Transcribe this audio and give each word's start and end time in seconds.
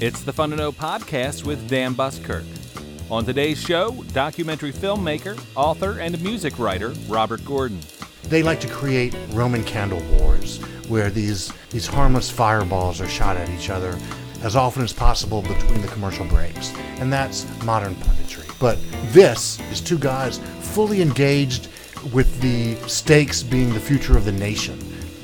It's 0.00 0.22
the 0.22 0.32
Fun 0.32 0.48
to 0.48 0.56
Know 0.56 0.72
podcast 0.72 1.44
with 1.44 1.68
Dan 1.68 1.92
Buskirk. 1.92 2.46
On 3.10 3.22
today's 3.22 3.60
show, 3.60 4.02
documentary 4.14 4.72
filmmaker, 4.72 5.38
author, 5.54 5.98
and 5.98 6.18
music 6.22 6.58
writer 6.58 6.94
Robert 7.06 7.44
Gordon. 7.44 7.78
They 8.22 8.42
like 8.42 8.60
to 8.60 8.68
create 8.68 9.14
Roman 9.32 9.62
candle 9.62 10.00
wars 10.12 10.56
where 10.88 11.10
these, 11.10 11.52
these 11.68 11.86
harmless 11.86 12.30
fireballs 12.30 13.02
are 13.02 13.08
shot 13.08 13.36
at 13.36 13.50
each 13.50 13.68
other 13.68 13.98
as 14.40 14.56
often 14.56 14.82
as 14.82 14.94
possible 14.94 15.42
between 15.42 15.82
the 15.82 15.88
commercial 15.88 16.24
breaks. 16.24 16.72
And 16.96 17.12
that's 17.12 17.44
modern 17.62 17.94
punditry. 17.96 18.58
But 18.58 18.78
this 19.12 19.60
is 19.70 19.82
two 19.82 19.98
guys 19.98 20.38
fully 20.60 21.02
engaged 21.02 21.68
with 22.10 22.40
the 22.40 22.76
stakes 22.88 23.42
being 23.42 23.74
the 23.74 23.80
future 23.80 24.16
of 24.16 24.24
the 24.24 24.32
nation. 24.32 24.78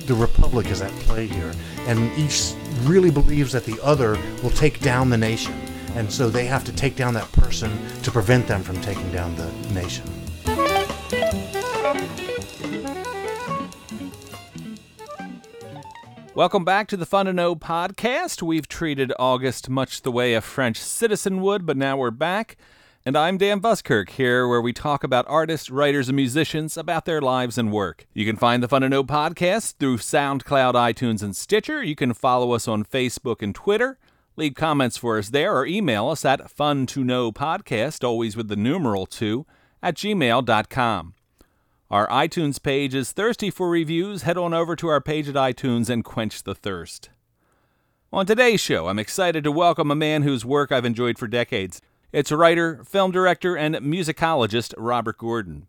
The 0.04 0.12
republic 0.12 0.66
is 0.70 0.82
at 0.82 0.92
play 1.00 1.26
here, 1.28 1.52
and 1.86 2.12
each 2.18 2.52
really 2.84 3.10
believes 3.10 3.52
that 3.52 3.64
the 3.64 3.78
other 3.82 4.18
will 4.42 4.50
take 4.50 4.80
down 4.80 5.10
the 5.10 5.16
nation. 5.16 5.54
And 5.94 6.12
so 6.12 6.28
they 6.28 6.46
have 6.46 6.64
to 6.64 6.72
take 6.72 6.96
down 6.96 7.14
that 7.14 7.30
person 7.32 7.70
to 8.02 8.10
prevent 8.10 8.46
them 8.46 8.62
from 8.62 8.80
taking 8.80 9.10
down 9.12 9.34
the 9.36 9.50
nation. 9.72 10.04
Welcome 16.34 16.66
back 16.66 16.86
to 16.88 16.98
the 16.98 17.06
Fun 17.06 17.24
to 17.24 17.32
Know 17.32 17.56
podcast. 17.56 18.42
We've 18.42 18.68
treated 18.68 19.10
August 19.18 19.70
much 19.70 20.02
the 20.02 20.12
way 20.12 20.34
a 20.34 20.42
French 20.42 20.78
citizen 20.78 21.40
would, 21.40 21.64
but 21.64 21.78
now 21.78 21.96
we're 21.96 22.10
back. 22.10 22.58
And 23.06 23.16
I'm 23.16 23.38
Dan 23.38 23.60
Buskirk 23.60 24.10
here, 24.10 24.48
where 24.48 24.60
we 24.60 24.72
talk 24.72 25.04
about 25.04 25.26
artists, 25.28 25.70
writers, 25.70 26.08
and 26.08 26.16
musicians 26.16 26.76
about 26.76 27.04
their 27.04 27.20
lives 27.20 27.56
and 27.56 27.70
work. 27.70 28.04
You 28.12 28.26
can 28.26 28.34
find 28.34 28.60
the 28.60 28.66
Fun 28.66 28.82
to 28.82 28.88
Know 28.88 29.04
podcast 29.04 29.76
through 29.78 29.98
SoundCloud, 29.98 30.74
iTunes, 30.74 31.22
and 31.22 31.36
Stitcher. 31.36 31.84
You 31.84 31.94
can 31.94 32.14
follow 32.14 32.50
us 32.50 32.66
on 32.66 32.82
Facebook 32.84 33.42
and 33.42 33.54
Twitter. 33.54 34.00
Leave 34.34 34.56
comments 34.56 34.96
for 34.96 35.18
us 35.18 35.28
there 35.28 35.54
or 35.56 35.64
email 35.64 36.08
us 36.08 36.24
at 36.24 36.50
fun 36.50 36.84
to 36.86 37.04
know 37.04 37.30
podcast, 37.30 38.02
always 38.02 38.36
with 38.36 38.48
the 38.48 38.56
numeral 38.56 39.06
2, 39.06 39.46
at 39.84 39.94
gmail.com. 39.94 41.14
Our 41.88 42.08
iTunes 42.08 42.60
page 42.60 42.92
is 42.92 43.12
thirsty 43.12 43.50
for 43.50 43.70
reviews. 43.70 44.22
Head 44.22 44.36
on 44.36 44.52
over 44.52 44.74
to 44.74 44.88
our 44.88 45.00
page 45.00 45.28
at 45.28 45.36
iTunes 45.36 45.88
and 45.88 46.04
quench 46.04 46.42
the 46.42 46.56
thirst. 46.56 47.10
On 48.12 48.26
today's 48.26 48.60
show, 48.60 48.88
I'm 48.88 48.98
excited 48.98 49.44
to 49.44 49.52
welcome 49.52 49.92
a 49.92 49.94
man 49.94 50.24
whose 50.24 50.44
work 50.44 50.72
I've 50.72 50.84
enjoyed 50.84 51.18
for 51.18 51.28
decades. 51.28 51.80
It's 52.12 52.30
writer, 52.30 52.84
film 52.84 53.10
director, 53.10 53.56
and 53.56 53.74
musicologist 53.76 54.74
Robert 54.78 55.18
Gordon. 55.18 55.66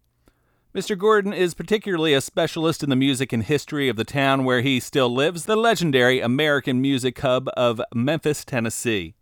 Mr. 0.76 0.96
Gordon 0.96 1.34
is 1.34 1.56
particularly 1.56 2.14
a 2.14 2.22
specialist 2.22 2.84
in 2.84 2.92
the 2.92 2.96
music 2.96 3.34
and 3.34 3.42
history 3.42 3.90
of 3.90 3.96
the 3.96 4.04
town 4.04 4.44
where 4.44 4.62
he 4.62 4.80
still 4.80 5.10
lives, 5.10 5.46
the 5.46 5.56
legendary 5.56 6.20
American 6.20 6.80
music 6.80 7.20
hub 7.20 7.50
of 7.58 7.82
Memphis, 7.96 8.46
Tennessee. 8.46 9.16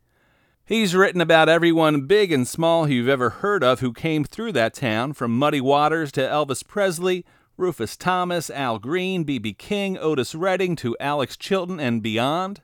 He's 0.66 0.95
written 0.95 1.22
about 1.22 1.47
everyone 1.47 2.07
big 2.07 2.33
and 2.33 2.45
small 2.45 2.89
you've 2.89 3.07
ever 3.07 3.29
heard 3.29 3.63
of 3.63 3.79
who 3.79 3.94
came 3.94 4.25
through 4.25 4.52
that 4.52 4.73
town, 4.73 5.13
from 5.13 5.38
Muddy 5.38 5.61
Waters 5.61 6.11
to 6.13 6.22
Elvis 6.22 6.67
Presley, 6.67 7.23
Rufus 7.55 7.95
Thomas, 7.95 8.50
Al 8.50 8.77
Green, 8.77 9.23
B.B. 9.23 9.53
King, 9.53 9.97
Otis 9.97 10.35
Redding 10.35 10.75
to 10.77 10.97
Alex 11.00 11.38
Chilton 11.38 11.79
and 11.79 12.03
beyond. 12.03 12.61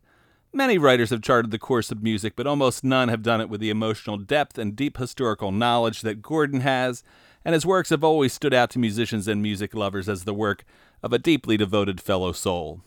Many 0.54 0.78
writers 0.78 1.12
have 1.12 1.22
charted 1.22 1.52
the 1.52 1.58
course 1.58 1.92
of 1.92 2.04
music, 2.04 2.34
but 2.36 2.46
almost 2.46 2.84
none 2.84 3.08
have 3.08 3.24
done 3.24 3.40
it 3.40 3.50
with 3.50 3.62
the 3.62 3.70
emotional 3.70 4.18
depth 4.18 4.58
and 4.58 4.76
deep 4.76 4.98
historical 4.98 5.52
knowledge 5.52 6.02
that 6.02 6.22
Gordon 6.22 6.60
has, 6.60 7.04
and 7.46 7.54
his 7.54 7.66
works 7.66 7.90
have 7.90 8.04
always 8.04 8.34
stood 8.34 8.54
out 8.54 8.70
to 8.72 8.80
musicians 8.80 9.30
and 9.30 9.42
music 9.42 9.74
lovers 9.74 10.10
as 10.10 10.26
the 10.26 10.34
work 10.34 10.66
of 11.02 11.14
a 11.14 11.20
deeply 11.20 11.56
devoted 11.56 12.02
fellow 12.02 12.34
soul. 12.34 12.82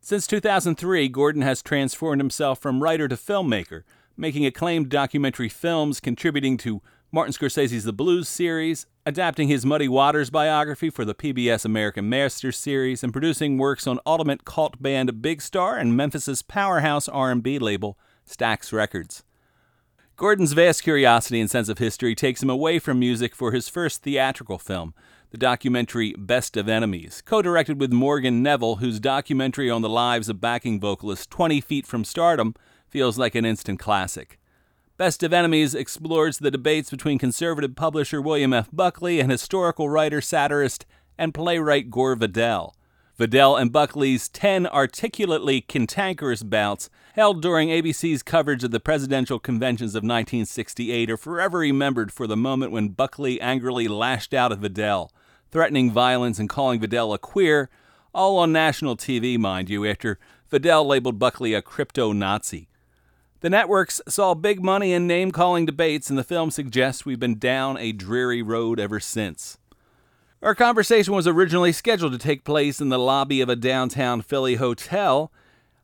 Since 0.00 0.26
2003, 0.26 1.08
Gordon 1.08 1.42
has 1.42 1.62
transformed 1.62 2.20
himself 2.20 2.60
from 2.60 2.82
writer 2.82 3.08
to 3.08 3.16
filmmaker 3.16 3.82
making 4.16 4.46
acclaimed 4.46 4.88
documentary 4.88 5.48
films, 5.48 6.00
contributing 6.00 6.56
to 6.58 6.80
Martin 7.16 7.32
Scorsese's 7.32 7.84
The 7.84 7.94
Blues 7.94 8.28
series, 8.28 8.84
adapting 9.06 9.48
his 9.48 9.64
Muddy 9.64 9.88
Waters 9.88 10.28
biography 10.28 10.90
for 10.90 11.02
the 11.02 11.14
PBS 11.14 11.64
American 11.64 12.10
Masters 12.10 12.58
series, 12.58 13.02
and 13.02 13.10
producing 13.10 13.56
works 13.56 13.86
on 13.86 13.98
ultimate 14.04 14.44
cult 14.44 14.82
band 14.82 15.22
Big 15.22 15.40
Star 15.40 15.78
and 15.78 15.96
Memphis's 15.96 16.42
powerhouse 16.42 17.08
R&B 17.08 17.58
label 17.58 17.98
Stax 18.28 18.70
Records. 18.70 19.24
Gordon's 20.16 20.52
vast 20.52 20.82
curiosity 20.82 21.40
and 21.40 21.50
sense 21.50 21.70
of 21.70 21.78
history 21.78 22.14
takes 22.14 22.42
him 22.42 22.50
away 22.50 22.78
from 22.78 22.98
music 22.98 23.34
for 23.34 23.50
his 23.50 23.70
first 23.70 24.02
theatrical 24.02 24.58
film, 24.58 24.92
the 25.30 25.38
documentary 25.38 26.14
Best 26.18 26.54
of 26.54 26.68
Enemies, 26.68 27.22
co 27.24 27.40
directed 27.40 27.80
with 27.80 27.94
Morgan 27.94 28.42
Neville, 28.42 28.76
whose 28.76 29.00
documentary 29.00 29.70
on 29.70 29.80
the 29.80 29.88
lives 29.88 30.28
of 30.28 30.42
backing 30.42 30.78
vocalist 30.78 31.30
20 31.30 31.62
Feet 31.62 31.86
from 31.86 32.04
Stardom 32.04 32.54
feels 32.86 33.16
like 33.16 33.34
an 33.34 33.46
instant 33.46 33.80
classic. 33.80 34.38
Best 34.98 35.22
of 35.22 35.30
Enemies 35.30 35.74
explores 35.74 36.38
the 36.38 36.50
debates 36.50 36.88
between 36.88 37.18
conservative 37.18 37.76
publisher 37.76 38.22
William 38.22 38.54
F. 38.54 38.70
Buckley 38.72 39.20
and 39.20 39.30
historical 39.30 39.90
writer, 39.90 40.22
satirist, 40.22 40.86
and 41.18 41.34
playwright 41.34 41.90
Gore 41.90 42.16
Vidal. 42.16 42.74
Vidal 43.18 43.56
and 43.56 43.70
Buckley's 43.70 44.26
10 44.30 44.66
articulately 44.66 45.60
cantankerous 45.60 46.42
bouts 46.42 46.88
held 47.14 47.42
during 47.42 47.68
ABC's 47.68 48.22
coverage 48.22 48.64
of 48.64 48.70
the 48.70 48.80
presidential 48.80 49.38
conventions 49.38 49.94
of 49.94 50.00
1968 50.00 51.10
are 51.10 51.18
forever 51.18 51.58
remembered 51.58 52.10
for 52.10 52.26
the 52.26 52.36
moment 52.36 52.72
when 52.72 52.88
Buckley 52.88 53.38
angrily 53.38 53.88
lashed 53.88 54.32
out 54.32 54.50
at 54.50 54.60
Vidal, 54.60 55.12
threatening 55.50 55.90
violence 55.90 56.38
and 56.38 56.48
calling 56.48 56.80
Vidal 56.80 57.12
a 57.12 57.18
queer, 57.18 57.68
all 58.14 58.38
on 58.38 58.50
national 58.50 58.96
TV, 58.96 59.38
mind 59.38 59.68
you, 59.68 59.84
after 59.84 60.18
Vidal 60.48 60.86
labeled 60.86 61.18
Buckley 61.18 61.52
a 61.52 61.60
crypto 61.60 62.12
Nazi. 62.12 62.70
The 63.40 63.50
networks 63.50 64.00
saw 64.08 64.32
big 64.32 64.64
money 64.64 64.92
in 64.94 65.06
name 65.06 65.30
calling 65.30 65.66
debates, 65.66 66.08
and 66.08 66.18
the 66.18 66.24
film 66.24 66.50
suggests 66.50 67.04
we've 67.04 67.20
been 67.20 67.38
down 67.38 67.76
a 67.76 67.92
dreary 67.92 68.40
road 68.40 68.80
ever 68.80 68.98
since. 68.98 69.58
Our 70.42 70.54
conversation 70.54 71.12
was 71.12 71.26
originally 71.26 71.72
scheduled 71.72 72.12
to 72.12 72.18
take 72.18 72.44
place 72.44 72.80
in 72.80 72.88
the 72.88 72.98
lobby 72.98 73.42
of 73.42 73.50
a 73.50 73.56
downtown 73.56 74.22
Philly 74.22 74.54
hotel. 74.54 75.30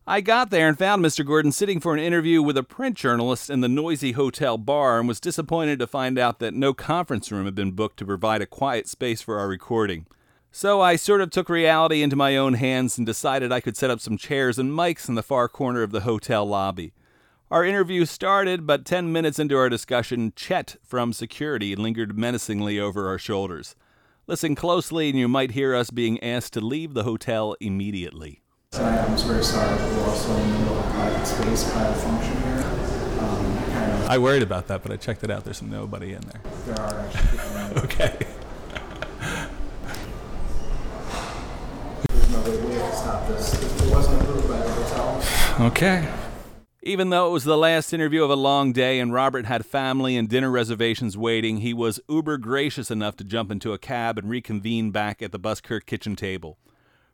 I 0.07 0.19
got 0.19 0.49
there 0.49 0.67
and 0.67 0.77
found 0.77 1.05
Mr. 1.05 1.25
Gordon 1.25 1.51
sitting 1.51 1.79
for 1.79 1.93
an 1.93 1.99
interview 1.99 2.41
with 2.41 2.57
a 2.57 2.63
print 2.63 2.97
journalist 2.97 3.51
in 3.51 3.61
the 3.61 3.69
noisy 3.69 4.13
hotel 4.13 4.57
bar 4.57 4.99
and 4.99 5.07
was 5.07 5.19
disappointed 5.19 5.77
to 5.79 5.87
find 5.87 6.17
out 6.17 6.39
that 6.39 6.55
no 6.55 6.73
conference 6.73 7.31
room 7.31 7.45
had 7.45 7.55
been 7.55 7.71
booked 7.71 7.97
to 7.97 8.05
provide 8.05 8.41
a 8.41 8.47
quiet 8.47 8.87
space 8.87 9.21
for 9.21 9.37
our 9.37 9.47
recording. 9.47 10.07
So 10.51 10.81
I 10.81 10.95
sort 10.95 11.21
of 11.21 11.29
took 11.29 11.49
reality 11.49 12.01
into 12.01 12.15
my 12.15 12.35
own 12.35 12.55
hands 12.55 12.97
and 12.97 13.05
decided 13.05 13.51
I 13.51 13.61
could 13.61 13.77
set 13.77 13.91
up 13.91 13.99
some 13.99 14.17
chairs 14.17 14.57
and 14.57 14.71
mics 14.71 15.07
in 15.07 15.15
the 15.15 15.23
far 15.23 15.47
corner 15.47 15.83
of 15.83 15.91
the 15.91 16.01
hotel 16.01 16.45
lobby. 16.45 16.93
Our 17.53 17.63
interview 17.63 18.05
started, 18.05 18.65
but 18.65 18.83
10 18.83 19.11
minutes 19.11 19.37
into 19.37 19.55
our 19.55 19.69
discussion, 19.69 20.33
Chet 20.35 20.77
from 20.83 21.13
security 21.13 21.75
lingered 21.75 22.17
menacingly 22.17 22.79
over 22.79 23.07
our 23.07 23.19
shoulders. 23.19 23.75
Listen 24.25 24.55
closely, 24.55 25.09
and 25.09 25.19
you 25.19 25.27
might 25.27 25.51
hear 25.51 25.75
us 25.75 25.91
being 25.91 26.19
asked 26.23 26.53
to 26.53 26.61
leave 26.61 26.95
the 26.95 27.03
hotel 27.03 27.55
immediately. 27.59 28.41
I'm 28.73 29.15
very 29.17 29.43
sorry 29.43 29.77
that 29.77 29.93
we're 29.95 30.09
also 30.09 30.33
in 30.33 30.51
the 30.51 30.57
middle 30.57 30.79
of 30.79 30.85
private 30.93 31.25
space, 31.27 31.71
private 31.71 31.99
function 31.99 32.41
here. 32.41 32.63
Um, 33.19 33.63
kind 33.67 33.91
of, 33.91 34.09
I 34.09 34.17
worried 34.17 34.41
about 34.41 34.65
that, 34.69 34.81
but 34.81 34.91
I 34.91 34.97
checked 34.97 35.23
it 35.23 35.29
out. 35.29 35.43
There's 35.43 35.61
nobody 35.61 36.13
in 36.13 36.21
there. 36.21 36.41
there 36.65 36.79
are 36.83 37.01
actually 37.01 37.37
people 37.37 37.55
in 37.55 37.73
there. 37.75 37.83
Okay. 37.83 38.17
There's 42.09 42.29
no 42.31 42.41
way 42.41 42.79
to 42.79 42.95
stop 42.95 43.27
this. 43.27 43.53
It 43.61 43.93
wasn't 43.93 44.23
approved 44.23 44.47
by 44.49 44.57
the 44.57 44.71
hotel. 44.71 45.67
Okay. 45.67 46.09
Even 46.85 47.11
though 47.11 47.27
it 47.27 47.31
was 47.31 47.45
the 47.45 47.57
last 47.57 47.93
interview 47.93 48.25
of 48.25 48.29
a 48.29 48.35
long 48.35 48.73
day 48.73 48.99
and 48.99 49.13
Robert 49.13 49.45
had 49.45 49.65
family 49.65 50.17
and 50.17 50.27
dinner 50.27 50.51
reservations 50.51 51.17
waiting, 51.17 51.59
he 51.59 51.73
was 51.73 52.01
uber 52.09 52.37
gracious 52.37 52.91
enough 52.91 53.15
to 53.15 53.23
jump 53.23 53.49
into 53.49 53.71
a 53.71 53.77
cab 53.77 54.17
and 54.17 54.29
reconvene 54.29 54.91
back 54.91 55.21
at 55.21 55.31
the 55.31 55.39
Buskirk 55.39 55.85
kitchen 55.85 56.17
table. 56.17 56.57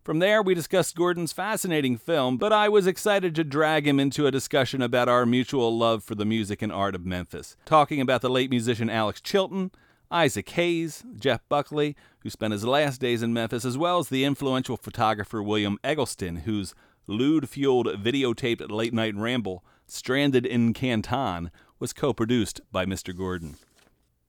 From 0.01 0.18
there, 0.18 0.42
we 0.42 0.56
discussed 0.56 0.95
Gordon's 0.95 1.33
fascinating 1.33 1.98
film, 1.98 2.38
but 2.38 2.51
I 2.51 2.68
was 2.68 2.88
excited 2.88 3.36
to 3.36 3.44
drag 3.44 3.88
him 3.88 4.00
into 4.00 4.25
a 4.25 4.31
discussion 4.31 4.81
about 4.81 5.07
our 5.07 5.27
mutual 5.27 5.77
love 5.77 6.04
for 6.04 6.15
the 6.15 6.25
music 6.25 6.63
and 6.63 6.72
art 6.72 6.95
of 6.95 7.06
Memphis, 7.06 7.56
talking 7.65 8.01
about 8.01 8.22
the 8.22 8.30
late 8.30 8.50
musician 8.50 8.89
Alex 8.89 9.22
Chilton, 9.22 9.69
Isaac 10.10 10.50
Hayes, 10.50 11.04
Jeff 11.15 11.48
Buckley, 11.48 11.95
who 12.22 12.31
spent 12.31 12.54
his 12.54 12.65
last 12.65 13.00
days 13.00 13.22
in 13.22 13.33
Memphis, 13.33 13.65
as 13.65 13.77
well 13.77 14.00
as 14.00 14.10
the 14.10 14.25
influential 14.25 14.77
photographer 14.77 15.44
William 15.44 15.77
Eggleston, 15.83 16.38
whose 16.38 16.74
lewd 17.10 17.50
fueled 17.50 17.88
videotaped 17.88 18.70
late 18.70 18.94
night 18.94 19.16
ramble, 19.16 19.64
Stranded 19.88 20.46
in 20.46 20.74
Canton, 20.74 21.50
was 21.80 21.94
co 21.94 22.14
produced 22.14 22.62
by 22.72 22.86
Mr. 22.86 23.16
Gordon. 23.16 23.56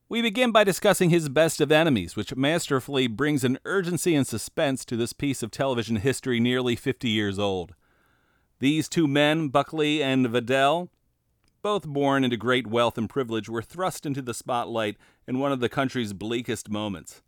We 0.09 0.23
begin 0.23 0.51
by 0.51 0.65
discussing 0.65 1.11
his 1.11 1.29
Best 1.29 1.61
of 1.61 1.71
Enemies, 1.71 2.17
which 2.17 2.35
masterfully 2.35 3.07
brings 3.07 3.45
an 3.45 3.59
urgency 3.65 4.17
and 4.17 4.27
suspense 4.27 4.85
to 4.87 4.97
this 4.97 5.13
piece 5.13 5.43
of 5.43 5.53
television 5.53 5.97
history 5.97 6.41
nearly 6.41 6.75
50 6.75 7.09
years 7.09 7.39
old. 7.39 7.75
These 8.59 8.89
two 8.89 9.07
men, 9.07 9.49
Buckley 9.49 10.03
and 10.03 10.27
Vidal, 10.27 10.91
both 11.63 11.87
born 11.87 12.25
into 12.25 12.37
great 12.37 12.67
wealth 12.67 12.99
and 12.99 13.09
privilege, 13.09 13.49
were 13.49 13.63
thrust 13.63 14.05
into 14.05 14.23
the 14.23 14.35
spotlight 14.35 14.97
in 15.29 15.39
one 15.39 15.53
of 15.53 15.61
the 15.61 15.69
country's 15.69 16.13
bleakest 16.13 16.69
moments. 16.69 17.23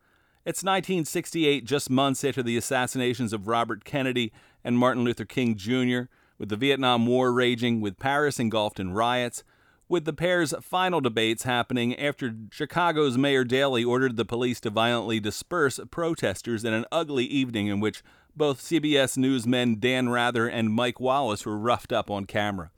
It's 0.45 0.65
1968, 0.65 1.65
just 1.65 1.89
months 1.89 2.25
after 2.25 2.43
the 2.43 2.57
assassinations 2.57 3.33
of 3.33 3.47
Robert 3.47 3.85
Kennedy 3.85 4.33
and 4.65 4.79
Martin 4.79 5.05
Luther 5.05 5.25
King 5.25 5.57
Jr., 5.57 6.03
With 6.39 6.49
the 6.49 6.57
Vietnam 6.57 7.07
War 7.07 7.33
raging, 7.33 7.81
with 7.81 7.99
Paris 7.99 8.41
engulfed 8.41 8.81
in 8.81 8.93
riots, 8.93 9.45
with 9.89 10.07
the 10.07 10.13
pair's 10.13 10.55
final 10.63 11.01
debates 11.01 11.43
happening 11.43 11.95
after 11.99 12.35
Chicago's 12.51 13.19
Mayor 13.19 13.45
Daley 13.45 13.85
ordered 13.85 14.17
the 14.17 14.25
police 14.25 14.59
to 14.61 14.71
violently 14.71 15.21
disperse 15.21 15.79
protesters 15.91 16.65
in 16.65 16.73
an 16.73 16.87
ugly 16.91 17.27
evening 17.27 17.67
in 17.67 17.79
which 17.79 18.03
both 18.35 18.63
CBS 18.63 19.19
newsmen 19.19 19.79
Dan 19.79 20.09
Rather 20.09 20.49
and 20.49 20.73
Mike 20.73 20.99
Wallace 20.99 21.45
were 21.45 21.59
roughed 21.59 21.93
up 21.93 22.11
on 22.11 22.25
camera. 22.25 22.71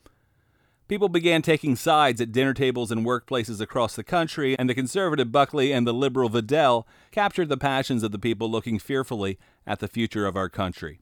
People 0.89 1.09
began 1.09 1.41
taking 1.41 1.77
sides 1.77 2.21
at 2.21 2.33
dinner 2.33 2.53
tables 2.53 2.91
and 2.91 3.07
workplaces 3.07 3.61
across 3.61 3.97
the 3.97 4.05
country, 4.05 4.59
and 4.59 4.69
the 4.69 4.75
conservative 4.75 5.33
Buckley 5.33 5.73
and 5.73 5.87
the 5.87 5.95
liberal 5.95 6.29
Vidal 6.29 6.87
captured 7.11 7.49
the 7.49 7.57
passions 7.57 8.03
of 8.03 8.13
the 8.13 8.19
people 8.19 8.51
looking 8.51 8.79
fearfully 8.79 9.39
at 9.67 9.79
the 9.79 9.89
future 9.89 10.27
of 10.27 10.37
our 10.37 10.51
country. 10.51 11.01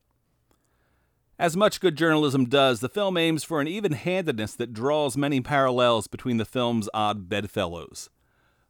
As 1.39 1.57
much 1.57 1.81
good 1.81 1.97
journalism 1.97 2.45
does, 2.45 2.81
the 2.81 2.89
film 2.89 3.17
aims 3.17 3.43
for 3.43 3.61
an 3.61 3.67
even 3.67 3.93
handedness 3.93 4.55
that 4.55 4.73
draws 4.75 5.17
many 5.17 5.41
parallels 5.41 6.07
between 6.07 6.37
the 6.37 6.45
film's 6.45 6.89
odd 6.93 7.29
bedfellows. 7.29 8.11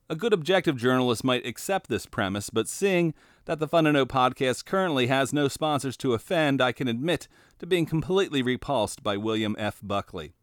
A 0.08 0.14
good 0.14 0.32
objective 0.32 0.76
journalist 0.76 1.24
might 1.24 1.46
accept 1.46 1.88
this 1.88 2.06
premise, 2.06 2.50
but 2.50 2.68
seeing 2.68 3.14
that 3.46 3.58
the 3.58 3.66
Fun 3.66 3.84
to 3.84 3.92
Know 3.92 4.06
podcast 4.06 4.64
currently 4.64 5.08
has 5.08 5.32
no 5.32 5.48
sponsors 5.48 5.96
to 5.98 6.14
offend, 6.14 6.60
I 6.60 6.72
can 6.72 6.86
admit 6.86 7.28
to 7.58 7.66
being 7.66 7.86
completely 7.86 8.42
repulsed 8.42 9.02
by 9.02 9.16
William 9.16 9.56
F. 9.58 9.80
Buckley. 9.82 10.34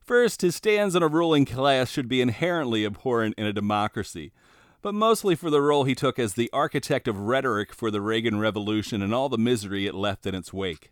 First, 0.00 0.42
his 0.42 0.54
stands 0.54 0.94
on 0.94 1.02
a 1.02 1.08
ruling 1.08 1.46
class 1.46 1.90
should 1.90 2.08
be 2.08 2.20
inherently 2.20 2.84
abhorrent 2.84 3.36
in 3.38 3.46
a 3.46 3.52
democracy, 3.52 4.32
but 4.82 4.94
mostly 4.94 5.34
for 5.34 5.48
the 5.48 5.62
role 5.62 5.84
he 5.84 5.94
took 5.94 6.18
as 6.18 6.34
the 6.34 6.50
architect 6.52 7.08
of 7.08 7.20
rhetoric 7.20 7.72
for 7.72 7.90
the 7.90 8.02
Reagan 8.02 8.38
Revolution 8.38 9.00
and 9.00 9.14
all 9.14 9.30
the 9.30 9.38
misery 9.38 9.86
it 9.86 9.94
left 9.94 10.26
in 10.26 10.34
its 10.34 10.52
wake. 10.52 10.90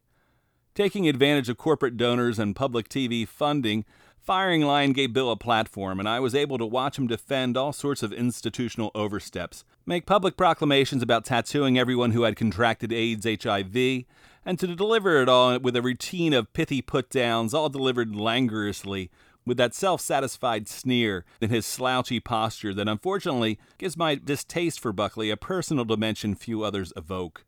Taking 0.75 1.07
advantage 1.07 1.51
of 1.51 1.59
corporate 1.59 1.99
donors 1.99 2.39
and 2.39 2.57
public 2.57 2.89
TV 2.89 3.29
funding, 3.29 3.85
Firing 4.19 4.63
Line 4.63 4.93
gave 4.93 5.13
Bill 5.13 5.31
a 5.31 5.37
platform, 5.37 5.99
and 5.99 6.09
I 6.09 6.19
was 6.19 6.35
able 6.35 6.57
to 6.57 6.65
watch 6.65 6.97
him 6.97 7.07
defend 7.07 7.59
all 7.59 7.75
sorts 7.75 8.03
of 8.03 8.11
institutional 8.11 8.91
oversteps, 8.95 9.65
make 9.85 10.07
public 10.07 10.35
proclamations 10.35 11.03
about 11.03 11.27
tattooing 11.27 11.79
everyone 11.79 12.13
who 12.13 12.23
had 12.23 12.37
contracted 12.37 12.91
AIDS 12.91 13.27
HIV, 13.27 14.05
and 14.47 14.59
to 14.59 14.75
deliver 14.75 15.21
it 15.21 15.29
all 15.29 15.59
with 15.59 15.77
a 15.77 15.83
routine 15.83 16.33
of 16.33 16.51
pithy 16.55 16.81
put 16.81 17.11
downs, 17.11 17.53
all 17.53 17.69
delivered 17.69 18.15
languorously, 18.15 19.11
with 19.45 19.59
that 19.59 19.75
self 19.75 20.01
satisfied 20.01 20.69
sneer 20.69 21.27
in 21.43 21.51
his 21.51 21.67
slouchy 21.67 22.19
posture 22.19 22.73
that 22.73 22.89
unfortunately 22.89 23.59
gives 23.77 23.99
my 23.99 24.15
distaste 24.15 24.81
for 24.81 24.95
Buckley 24.95 25.29
a 25.29 25.37
personal 25.37 25.85
dimension 25.85 26.35
few 26.35 26.65
others 26.65 26.95
evoke. 26.97 27.45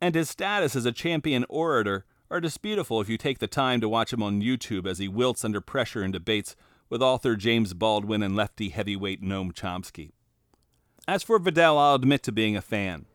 And 0.00 0.14
his 0.14 0.30
status 0.30 0.76
as 0.76 0.86
a 0.86 0.92
champion 0.92 1.44
orator 1.48 2.04
are 2.30 2.40
disputable 2.40 3.00
if 3.00 3.08
you 3.08 3.16
take 3.16 3.38
the 3.38 3.46
time 3.46 3.80
to 3.80 3.88
watch 3.88 4.12
him 4.12 4.22
on 4.22 4.42
YouTube 4.42 4.86
as 4.86 4.98
he 4.98 5.08
wilts 5.08 5.44
under 5.44 5.60
pressure 5.60 6.02
in 6.02 6.10
debates 6.10 6.56
with 6.88 7.02
author 7.02 7.36
James 7.36 7.74
Baldwin 7.74 8.22
and 8.22 8.36
lefty 8.36 8.70
heavyweight 8.70 9.22
Noam 9.22 9.52
Chomsky. 9.52 10.10
As 11.08 11.22
for 11.22 11.38
Vidal, 11.38 11.78
I'll 11.78 11.94
admit 11.94 12.22
to 12.24 12.32
being 12.32 12.56
a 12.56 12.62
fan. 12.62 13.06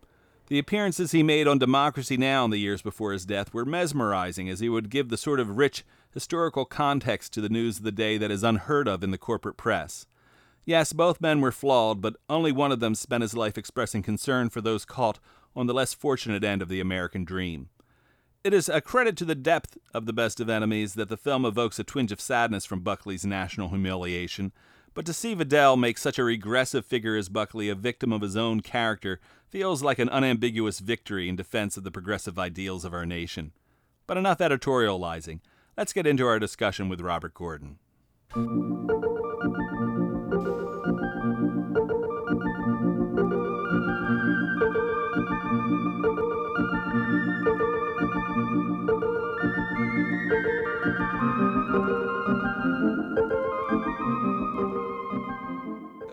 The 0.47 0.59
appearances 0.59 1.11
he 1.11 1.23
made 1.23 1.47
on 1.47 1.59
Democracy 1.59 2.17
Now! 2.17 2.45
in 2.45 2.51
the 2.51 2.57
years 2.57 2.81
before 2.81 3.13
his 3.13 3.25
death 3.25 3.53
were 3.53 3.65
mesmerizing 3.65 4.49
as 4.49 4.59
he 4.59 4.69
would 4.69 4.89
give 4.89 5.09
the 5.09 5.17
sort 5.17 5.39
of 5.39 5.57
rich 5.57 5.85
historical 6.13 6.65
context 6.65 7.31
to 7.33 7.41
the 7.41 7.49
news 7.49 7.77
of 7.77 7.83
the 7.83 7.91
day 7.91 8.17
that 8.17 8.31
is 8.31 8.43
unheard 8.43 8.87
of 8.87 9.03
in 9.03 9.11
the 9.11 9.17
corporate 9.17 9.55
press. 9.55 10.05
Yes, 10.65 10.93
both 10.93 11.21
men 11.21 11.41
were 11.41 11.51
flawed, 11.51 12.01
but 12.01 12.17
only 12.29 12.51
one 12.51 12.71
of 12.71 12.81
them 12.81 12.95
spent 12.95 13.21
his 13.21 13.33
life 13.33 13.57
expressing 13.57 14.03
concern 14.03 14.49
for 14.49 14.61
those 14.61 14.85
caught 14.85 15.19
on 15.55 15.67
the 15.67 15.73
less 15.73 15.93
fortunate 15.93 16.43
end 16.43 16.61
of 16.61 16.69
the 16.69 16.79
American 16.79 17.23
dream. 17.23 17.69
It 18.43 18.55
is 18.55 18.67
a 18.69 18.81
credit 18.81 19.17
to 19.17 19.25
the 19.25 19.35
depth 19.35 19.77
of 19.93 20.07
The 20.07 20.13
Best 20.13 20.39
of 20.39 20.49
Enemies 20.49 20.95
that 20.95 21.09
the 21.09 21.17
film 21.17 21.45
evokes 21.45 21.77
a 21.77 21.83
twinge 21.83 22.11
of 22.11 22.19
sadness 22.19 22.65
from 22.65 22.79
Buckley's 22.79 23.23
national 23.23 23.69
humiliation, 23.69 24.51
but 24.95 25.05
to 25.05 25.13
see 25.13 25.35
Vidal 25.35 25.77
make 25.77 25.99
such 25.99 26.17
a 26.17 26.23
regressive 26.23 26.83
figure 26.83 27.15
as 27.15 27.29
Buckley 27.29 27.69
a 27.69 27.75
victim 27.75 28.11
of 28.11 28.21
his 28.21 28.35
own 28.35 28.61
character 28.61 29.19
feels 29.47 29.83
like 29.83 29.99
an 29.99 30.09
unambiguous 30.09 30.79
victory 30.79 31.29
in 31.29 31.35
defense 31.35 31.77
of 31.77 31.83
the 31.83 31.91
progressive 31.91 32.39
ideals 32.39 32.83
of 32.83 32.95
our 32.95 33.05
nation. 33.05 33.51
But 34.07 34.17
enough 34.17 34.39
editorializing. 34.39 35.41
Let's 35.77 35.93
get 35.93 36.07
into 36.07 36.25
our 36.25 36.39
discussion 36.39 36.89
with 36.89 36.99
Robert 36.99 37.35
Gordon. 37.35 37.77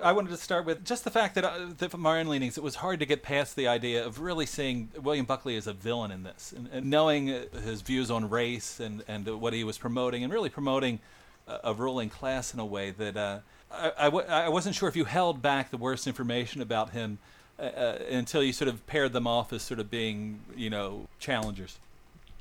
I 0.08 0.12
wanted 0.12 0.30
to 0.30 0.38
start 0.38 0.64
with 0.64 0.86
just 0.86 1.04
the 1.04 1.10
fact 1.10 1.34
that, 1.34 1.44
uh, 1.44 1.66
that 1.76 1.90
from 1.90 2.06
our 2.06 2.16
own 2.16 2.28
leanings, 2.28 2.56
it 2.56 2.64
was 2.64 2.76
hard 2.76 2.98
to 3.00 3.04
get 3.04 3.22
past 3.22 3.56
the 3.56 3.68
idea 3.68 4.02
of 4.02 4.20
really 4.20 4.46
seeing 4.46 4.88
William 4.98 5.26
Buckley 5.26 5.54
as 5.54 5.66
a 5.66 5.74
villain 5.74 6.10
in 6.10 6.22
this, 6.22 6.54
and, 6.56 6.66
and 6.72 6.86
knowing 6.86 7.30
uh, 7.30 7.44
his 7.62 7.82
views 7.82 8.10
on 8.10 8.30
race 8.30 8.80
and 8.80 9.04
and 9.06 9.26
what 9.38 9.52
he 9.52 9.64
was 9.64 9.76
promoting, 9.76 10.24
and 10.24 10.32
really 10.32 10.48
promoting 10.48 11.00
a, 11.46 11.58
a 11.64 11.74
ruling 11.74 12.08
class 12.08 12.54
in 12.54 12.58
a 12.58 12.64
way 12.64 12.90
that 12.90 13.18
uh, 13.18 13.40
I 13.70 13.92
I, 13.98 14.04
w- 14.04 14.26
I 14.26 14.48
wasn't 14.48 14.74
sure 14.74 14.88
if 14.88 14.96
you 14.96 15.04
held 15.04 15.42
back 15.42 15.70
the 15.70 15.76
worst 15.76 16.06
information 16.06 16.62
about 16.62 16.92
him 16.92 17.18
uh, 17.58 17.64
uh, 17.64 17.98
until 18.10 18.42
you 18.42 18.54
sort 18.54 18.68
of 18.68 18.86
paired 18.86 19.12
them 19.12 19.26
off 19.26 19.52
as 19.52 19.60
sort 19.60 19.78
of 19.78 19.90
being, 19.90 20.40
you 20.56 20.70
know, 20.70 21.06
challengers. 21.18 21.76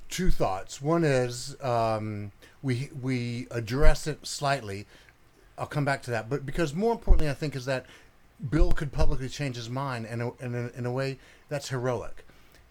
Two 0.08 0.32
thoughts. 0.32 0.82
One 0.82 1.04
is 1.04 1.62
um, 1.62 2.32
we 2.64 2.92
we 3.02 3.48
address 3.52 4.08
it 4.08 4.26
slightly 4.26 4.86
I'll 5.58 5.66
come 5.68 5.86
back 5.86 6.04
to 6.04 6.12
that. 6.12 6.30
But 6.30 6.46
because 6.46 6.74
more 6.74 6.92
importantly, 6.92 7.30
I 7.30 7.34
think 7.34 7.56
is 7.56 7.66
that 7.66 7.86
Bill 8.50 8.72
could 8.72 8.92
publicly 8.92 9.30
change 9.30 9.56
his 9.56 9.70
mind, 9.70 10.06
and 10.06 10.22
in, 10.40 10.54
in, 10.54 10.72
in 10.76 10.86
a 10.86 10.92
way 10.92 11.18
that's 11.50 11.70
heroic. 11.70 12.26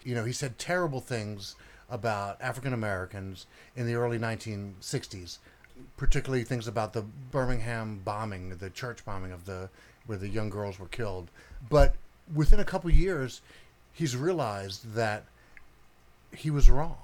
You 0.04 0.14
know, 0.14 0.24
he 0.24 0.32
said 0.32 0.58
terrible 0.58 1.00
things 1.00 1.56
about 1.90 2.40
African 2.40 2.72
Americans 2.72 3.46
in 3.74 3.86
the 3.86 3.94
early 3.94 4.18
1960s, 4.18 5.38
particularly 5.96 6.44
things 6.44 6.68
about 6.68 6.92
the 6.92 7.02
Birmingham 7.02 8.00
bombing, 8.04 8.56
the 8.58 8.70
church 8.70 9.04
bombing 9.04 9.32
of 9.32 9.44
the 9.44 9.68
where 10.06 10.18
the 10.18 10.28
young 10.28 10.50
girls 10.50 10.78
were 10.78 10.86
killed. 10.86 11.30
But 11.68 11.96
within 12.32 12.60
a 12.60 12.64
couple 12.64 12.90
years, 12.90 13.40
he's 13.92 14.16
realized 14.16 14.94
that 14.94 15.24
he 16.30 16.50
was 16.50 16.70
wrong, 16.70 16.98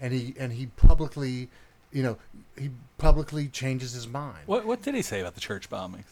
and 0.00 0.14
he 0.14 0.34
and 0.38 0.52
he 0.54 0.66
publicly 0.66 1.50
you 1.96 2.02
know, 2.02 2.18
he 2.58 2.70
publicly 2.98 3.48
changes 3.48 3.92
his 3.92 4.06
mind. 4.06 4.40
What 4.44 4.66
what 4.66 4.82
did 4.82 4.94
he 4.94 5.00
say 5.00 5.20
about 5.20 5.34
the 5.34 5.40
church 5.40 5.70
bombings? 5.70 6.04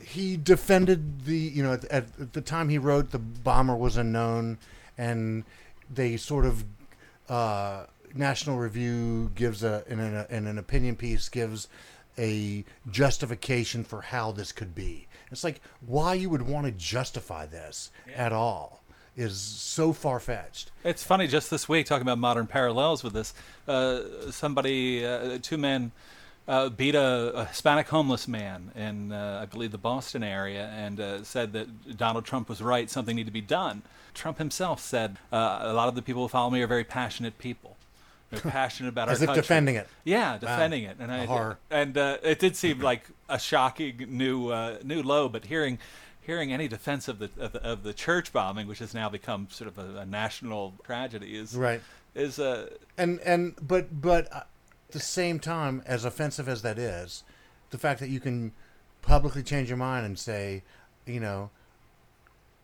He 0.00 0.38
defended 0.38 1.26
the, 1.26 1.36
you 1.36 1.62
know, 1.62 1.74
at, 1.74 1.84
at 1.90 2.32
the 2.32 2.40
time 2.40 2.70
he 2.70 2.78
wrote, 2.78 3.10
the 3.10 3.18
bomber 3.18 3.76
was 3.76 3.98
unknown, 3.98 4.58
and 4.98 5.44
they 5.92 6.16
sort 6.16 6.46
of, 6.46 6.64
uh, 7.28 7.84
National 8.14 8.56
Review 8.56 9.30
gives 9.34 9.62
a 9.62 9.84
in, 9.86 10.00
an 10.00 10.26
in 10.30 10.46
an 10.46 10.56
opinion 10.56 10.96
piece 10.96 11.28
gives 11.28 11.68
a 12.16 12.64
justification 12.90 13.84
for 13.84 14.00
how 14.00 14.32
this 14.32 14.52
could 14.52 14.74
be. 14.74 15.06
It's 15.30 15.44
like 15.44 15.60
why 15.84 16.14
you 16.14 16.30
would 16.30 16.42
want 16.42 16.64
to 16.64 16.72
justify 16.72 17.44
this 17.44 17.90
yeah. 18.08 18.26
at 18.26 18.32
all 18.32 18.83
is 19.16 19.38
so 19.38 19.92
far 19.92 20.20
fetched. 20.20 20.70
It's 20.82 21.04
funny, 21.04 21.26
just 21.26 21.50
this 21.50 21.68
week, 21.68 21.86
talking 21.86 22.02
about 22.02 22.18
modern 22.18 22.46
parallels 22.46 23.04
with 23.04 23.12
this, 23.12 23.34
uh, 23.68 24.30
somebody, 24.30 25.04
uh, 25.04 25.38
two 25.40 25.56
men, 25.56 25.92
uh, 26.46 26.68
beat 26.68 26.94
a, 26.94 27.32
a, 27.34 27.44
Hispanic 27.46 27.88
homeless 27.88 28.28
man 28.28 28.70
in, 28.74 29.12
uh, 29.12 29.40
I 29.42 29.46
believe, 29.46 29.70
the 29.70 29.78
Boston 29.78 30.22
area 30.22 30.66
and 30.76 31.00
uh, 31.00 31.24
said 31.24 31.52
that 31.54 31.96
Donald 31.96 32.24
Trump 32.24 32.48
was 32.48 32.60
right, 32.60 32.90
something 32.90 33.16
needed 33.16 33.30
to 33.30 33.32
be 33.32 33.40
done. 33.40 33.82
Trump 34.12 34.38
himself 34.38 34.80
said, 34.80 35.16
uh, 35.32 35.60
a 35.62 35.72
lot 35.72 35.88
of 35.88 35.94
the 35.94 36.02
people 36.02 36.22
who 36.22 36.28
follow 36.28 36.50
me 36.50 36.60
are 36.60 36.66
very 36.66 36.84
passionate 36.84 37.38
people. 37.38 37.76
They're 38.30 38.40
passionate 38.52 38.90
about 38.90 39.08
As 39.08 39.20
our 39.20 39.24
if 39.24 39.28
country. 39.28 39.42
defending 39.42 39.74
it. 39.76 39.88
Yeah, 40.04 40.36
defending 40.38 40.84
wow. 40.84 40.90
it. 40.90 40.96
And 41.70 41.96
I, 41.96 42.10
and 42.10 42.22
it 42.22 42.38
did 42.40 42.56
seem 42.56 42.80
like 42.80 43.08
a 43.28 43.38
shocking 43.38 44.06
new 44.08 44.52
new 44.82 45.02
low, 45.02 45.28
but 45.28 45.46
hearing 45.46 45.78
hearing 46.24 46.52
any 46.52 46.68
defense 46.68 47.08
of 47.08 47.18
the, 47.18 47.30
of 47.38 47.52
the, 47.52 47.62
of 47.62 47.82
the 47.82 47.92
church 47.92 48.32
bombing, 48.32 48.66
which 48.66 48.78
has 48.78 48.94
now 48.94 49.08
become 49.08 49.48
sort 49.50 49.68
of 49.68 49.78
a, 49.78 50.00
a 50.00 50.06
national 50.06 50.74
tragedy, 50.84 51.36
is 51.36 51.54
right. 51.54 51.80
Is 52.14 52.38
uh, 52.38 52.70
and 52.96 53.20
and 53.20 53.54
but 53.60 54.00
but 54.00 54.32
at 54.32 54.46
the 54.90 55.00
same 55.00 55.38
time, 55.38 55.82
as 55.86 56.04
offensive 56.04 56.48
as 56.48 56.62
that 56.62 56.78
is, 56.78 57.24
the 57.70 57.78
fact 57.78 58.00
that 58.00 58.08
you 58.08 58.20
can 58.20 58.52
publicly 59.02 59.42
change 59.42 59.68
your 59.68 59.76
mind 59.76 60.06
and 60.06 60.18
say, 60.18 60.62
you 61.06 61.20
know, 61.20 61.50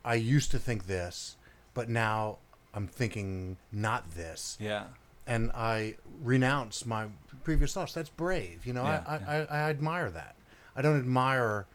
I 0.04 0.14
used 0.14 0.50
to 0.52 0.58
think 0.58 0.86
this, 0.86 1.36
but 1.74 1.88
now 1.88 2.38
I'm 2.72 2.86
thinking 2.86 3.56
not 3.72 4.12
this. 4.12 4.56
Yeah. 4.60 4.84
And 5.26 5.50
I 5.52 5.96
renounce 6.22 6.86
my 6.86 7.06
previous 7.44 7.74
thoughts. 7.74 7.92
That's 7.92 8.08
brave. 8.08 8.64
You 8.64 8.72
know, 8.72 8.84
yeah, 8.84 9.04
I, 9.06 9.14
yeah. 9.16 9.24
I, 9.28 9.34
I, 9.36 9.66
I 9.66 9.70
admire 9.70 10.10
that. 10.10 10.36
I 10.74 10.82
don't 10.82 10.98
admire 10.98 11.66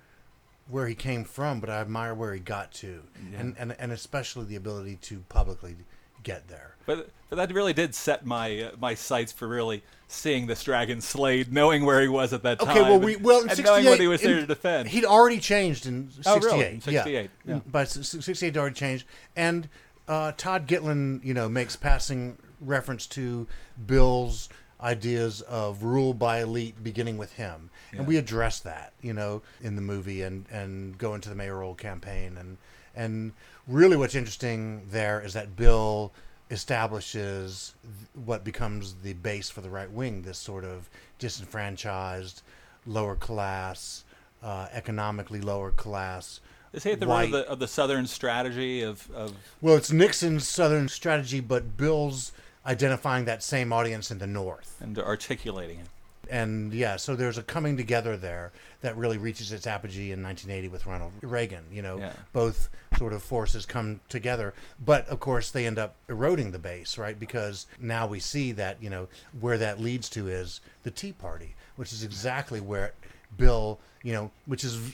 where 0.70 0.88
he 0.88 0.96
came 0.96 1.24
from, 1.24 1.60
but 1.60 1.70
I 1.70 1.80
admire 1.80 2.14
where 2.14 2.34
he 2.34 2.40
got 2.40 2.72
to, 2.74 3.04
yeah. 3.32 3.40
and, 3.40 3.56
and 3.58 3.76
and 3.80 3.92
especially 3.92 4.46
the 4.46 4.56
ability 4.56 4.98
to 5.04 5.20
publicly 5.30 5.76
get 6.24 6.48
there. 6.48 6.76
But 6.86 7.10
but 7.30 7.36
that 7.38 7.54
really 7.54 7.74
did 7.74 7.96
set 7.96 8.26
my 8.26 8.62
uh, 8.62 8.72
my 8.80 8.94
sights 8.94 9.32
for 9.32 9.48
really 9.48 9.84
seeing 10.08 10.48
this 10.48 10.64
dragon 10.64 11.02
slayed, 11.02 11.52
knowing 11.52 11.86
where 11.86 12.02
he 12.02 12.08
was 12.08 12.34
at 12.34 12.44
that 12.44 12.60
time. 12.60 12.70
Okay, 12.70 12.82
well, 12.82 13.00
we 13.00 13.16
well 13.16 13.42
in 13.42 13.50
and 13.50 13.58
68, 13.58 13.72
knowing 13.72 13.86
what 13.86 14.00
he 14.00 14.08
was 14.08 14.22
in- 14.22 14.32
there 14.32 14.40
to 14.42 14.48
defend. 14.48 14.90
He'd 14.90 15.06
already 15.06 15.40
changed 15.40 15.86
in 15.86 16.10
'68. 16.12 16.32
Oh, 16.32 16.40
68. 16.40 16.52
really? 16.54 16.74
In 16.76 16.82
68, 16.82 17.30
yeah. 17.46 17.60
By 17.72 17.82
s- 17.84 17.98
s- 17.98 18.26
68, 18.26 18.58
already 18.58 18.76
changed. 18.76 19.06
And 19.36 19.70
uh, 20.08 20.34
Todd 20.38 20.68
Gitlin, 20.68 21.24
you 21.24 21.34
know, 21.34 21.50
makes 21.50 21.76
passing 21.76 22.38
reference 22.60 23.06
to 23.08 23.48
Bill's 23.86 24.50
ideas 24.86 25.42
of 25.42 25.84
rule 25.84 26.14
by 26.14 26.42
elite 26.42 26.84
beginning 26.84 27.18
with 27.18 27.34
him. 27.34 27.72
And 27.92 28.06
we 28.06 28.18
address 28.18 28.60
that, 28.60 28.94
you 29.02 29.14
know, 29.14 29.42
in 29.62 29.76
the 29.76 29.82
movie 29.82 30.22
and, 30.22 30.46
and 30.52 30.98
go 30.98 31.16
into 31.16 31.30
the 31.30 31.36
mayoral 31.36 31.74
campaign. 31.74 32.38
And, 32.38 32.58
and 32.96 33.34
really 33.68 33.98
what's 33.98 34.16
interesting 34.16 34.84
there 34.92 35.22
is 35.22 35.34
that 35.34 35.56
Bill 35.56 36.12
establishes 36.52 37.74
what 38.14 38.44
becomes 38.44 38.96
the 39.02 39.14
base 39.14 39.50
for 39.50 39.62
the 39.62 39.70
right 39.70 39.92
wing, 39.92 40.22
this 40.22 40.38
sort 40.38 40.64
of 40.64 40.90
disenfranchised, 41.18 42.44
lower 42.86 43.16
class, 43.16 44.04
uh, 44.44 44.68
economically 44.72 45.42
lower 45.42 45.72
class. 45.72 46.42
Is 46.74 46.84
he 46.84 46.92
at 46.92 47.00
the 47.00 47.08
root 47.08 47.26
of 47.26 47.32
the, 47.32 47.50
of 47.50 47.60
the 47.60 47.68
Southern 47.68 48.06
strategy 48.06 48.82
of, 48.82 49.10
of 49.12 49.34
Well, 49.62 49.76
it's 49.76 49.92
Nixon's 49.92 50.48
Southern 50.48 50.90
strategy, 50.90 51.40
but 51.40 51.78
Bill's 51.78 52.34
identifying 52.66 53.26
that 53.26 53.44
same 53.44 53.72
audience 53.74 54.12
in 54.12 54.18
the 54.20 54.28
North. 54.28 54.78
and 54.82 54.98
articulating 55.00 55.80
it? 55.80 55.86
And 56.28 56.74
yeah, 56.74 56.96
so 56.96 57.16
there's 57.16 57.38
a 57.38 57.44
coming 57.44 57.78
together 57.78 58.18
there 58.18 58.52
that 58.82 58.98
really 58.98 59.20
reaches 59.20 59.52
its 59.52 59.68
apogee 59.68 60.12
in 60.12 60.24
1980 60.24 60.70
with 60.70 60.88
Ronald 60.88 61.12
Reagan. 61.22 61.66
You 61.72 61.84
know, 61.84 61.98
Yeah. 62.00 62.14
both 62.34 62.70
sort 62.98 63.14
of 63.14 63.22
forces 63.22 63.68
come 63.68 64.00
together, 64.10 64.56
but 64.84 65.08
of 65.08 65.20
course 65.20 65.52
they 65.52 65.68
end 65.68 65.78
up 65.78 65.94
eroding 66.10 66.50
the 66.52 66.58
base, 66.58 66.98
right? 66.98 67.20
Because 67.20 67.68
now 67.80 68.08
we 68.08 68.20
see 68.20 68.52
that 68.54 68.82
you 68.82 68.90
know 68.90 69.08
where 69.40 69.60
that 69.60 69.80
leads 69.80 70.10
to 70.12 70.28
is 70.28 70.62
the 70.82 70.90
Tea 70.90 71.12
Party, 71.12 71.54
which 71.76 71.94
is 71.94 72.04
exactly 72.04 72.60
where 72.60 72.94
Bill, 73.38 73.80
you 74.02 74.14
know, 74.14 74.32
which 74.48 74.64
is 74.64 74.94